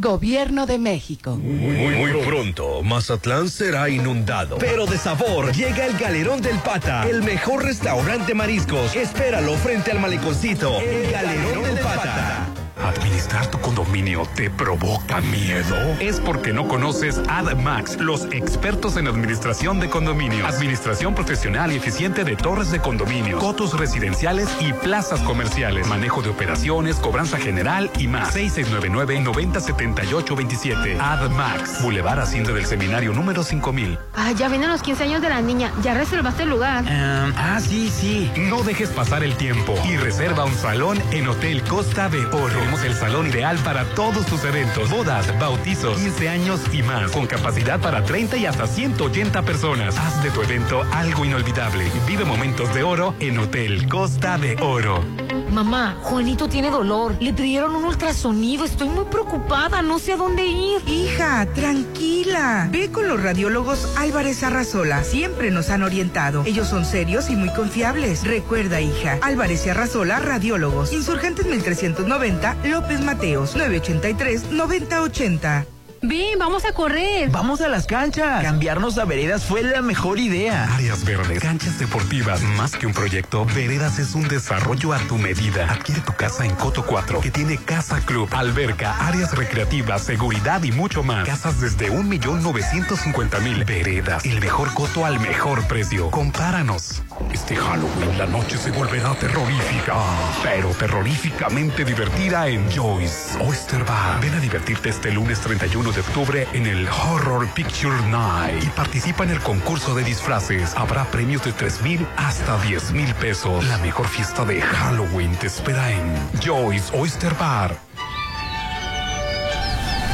[0.00, 1.36] Gobierno de México.
[1.36, 4.56] Muy, muy pronto, Mazatlán será inundado.
[4.58, 8.94] Pero de sabor, llega el Galerón del Pata, el mejor restaurante mariscos.
[8.94, 10.80] Espéralo frente al maleconcito.
[10.80, 12.46] El Galerón del Pata.
[12.82, 15.76] ¿Administrar tu condominio te provoca miedo?
[16.00, 20.54] Es porque no conoces AdMax, los expertos en administración de condominios.
[20.54, 25.86] Administración profesional y eficiente de torres de condominio, cotos residenciales y plazas comerciales.
[25.88, 28.34] Manejo de operaciones, cobranza general y más.
[28.36, 30.98] 6699-907827.
[31.00, 31.82] AdMax.
[31.82, 33.98] Boulevard Hacienda del Seminario número 5000.
[34.14, 35.72] Ah, ya vienen los 15 años de la niña.
[35.82, 36.84] ¿Ya reservaste el lugar?
[36.88, 38.30] ah, sí, sí.
[38.36, 42.67] No dejes pasar el tiempo y reserva un salón en Hotel Costa de Oro.
[42.68, 47.26] Tenemos el salón ideal para todos tus eventos, bodas, bautizos, 15 años y más, con
[47.26, 49.96] capacidad para 30 y hasta 180 personas.
[49.96, 51.90] Haz de tu evento algo inolvidable.
[52.06, 55.02] Vive momentos de oro en Hotel Costa de Oro.
[55.50, 57.16] Mamá, Juanito tiene dolor.
[57.20, 58.64] Le pidieron un ultrasonido.
[58.64, 59.80] Estoy muy preocupada.
[59.80, 60.82] No sé a dónde ir.
[60.86, 62.68] Hija, tranquila.
[62.70, 65.02] Ve con los radiólogos Álvarez Arrasola.
[65.04, 66.44] Siempre nos han orientado.
[66.44, 68.24] Ellos son serios y muy confiables.
[68.24, 70.92] Recuerda, hija, Álvarez y Arrasola, radiólogos.
[70.92, 75.66] Insurgentes 1390, López Mateos, 983-9080.
[76.00, 77.28] Ven, vamos a correr.
[77.30, 78.42] Vamos a las canchas.
[78.42, 80.72] Cambiarnos a veredas fue la mejor idea.
[80.74, 85.68] Áreas verdes, canchas deportivas, más que un proyecto, Veredas es un desarrollo a tu medida.
[85.70, 90.70] Adquiere tu casa en Coto 4, que tiene casa club, alberca, áreas recreativas, seguridad y
[90.70, 91.26] mucho más.
[91.26, 93.00] Casas desde un millón novecientos
[93.42, 93.64] mil.
[93.64, 96.10] Veredas, el mejor coto al mejor precio.
[96.10, 97.02] Compáranos.
[97.32, 99.94] Este Halloween la noche se volverá terrorífica,
[100.42, 104.20] pero terroríficamente divertida en Joyce Oyster Bar.
[104.20, 109.24] Ven a divertirte este lunes 31 de octubre en el Horror Picture Night y participa
[109.24, 110.74] en el concurso de disfraces.
[110.76, 113.64] Habrá premios de 3 mil hasta 10 mil pesos.
[113.66, 117.76] La mejor fiesta de Halloween te espera en Joyce Oyster Bar.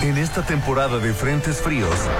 [0.04, 1.96] En esta temporada de frentes fríos,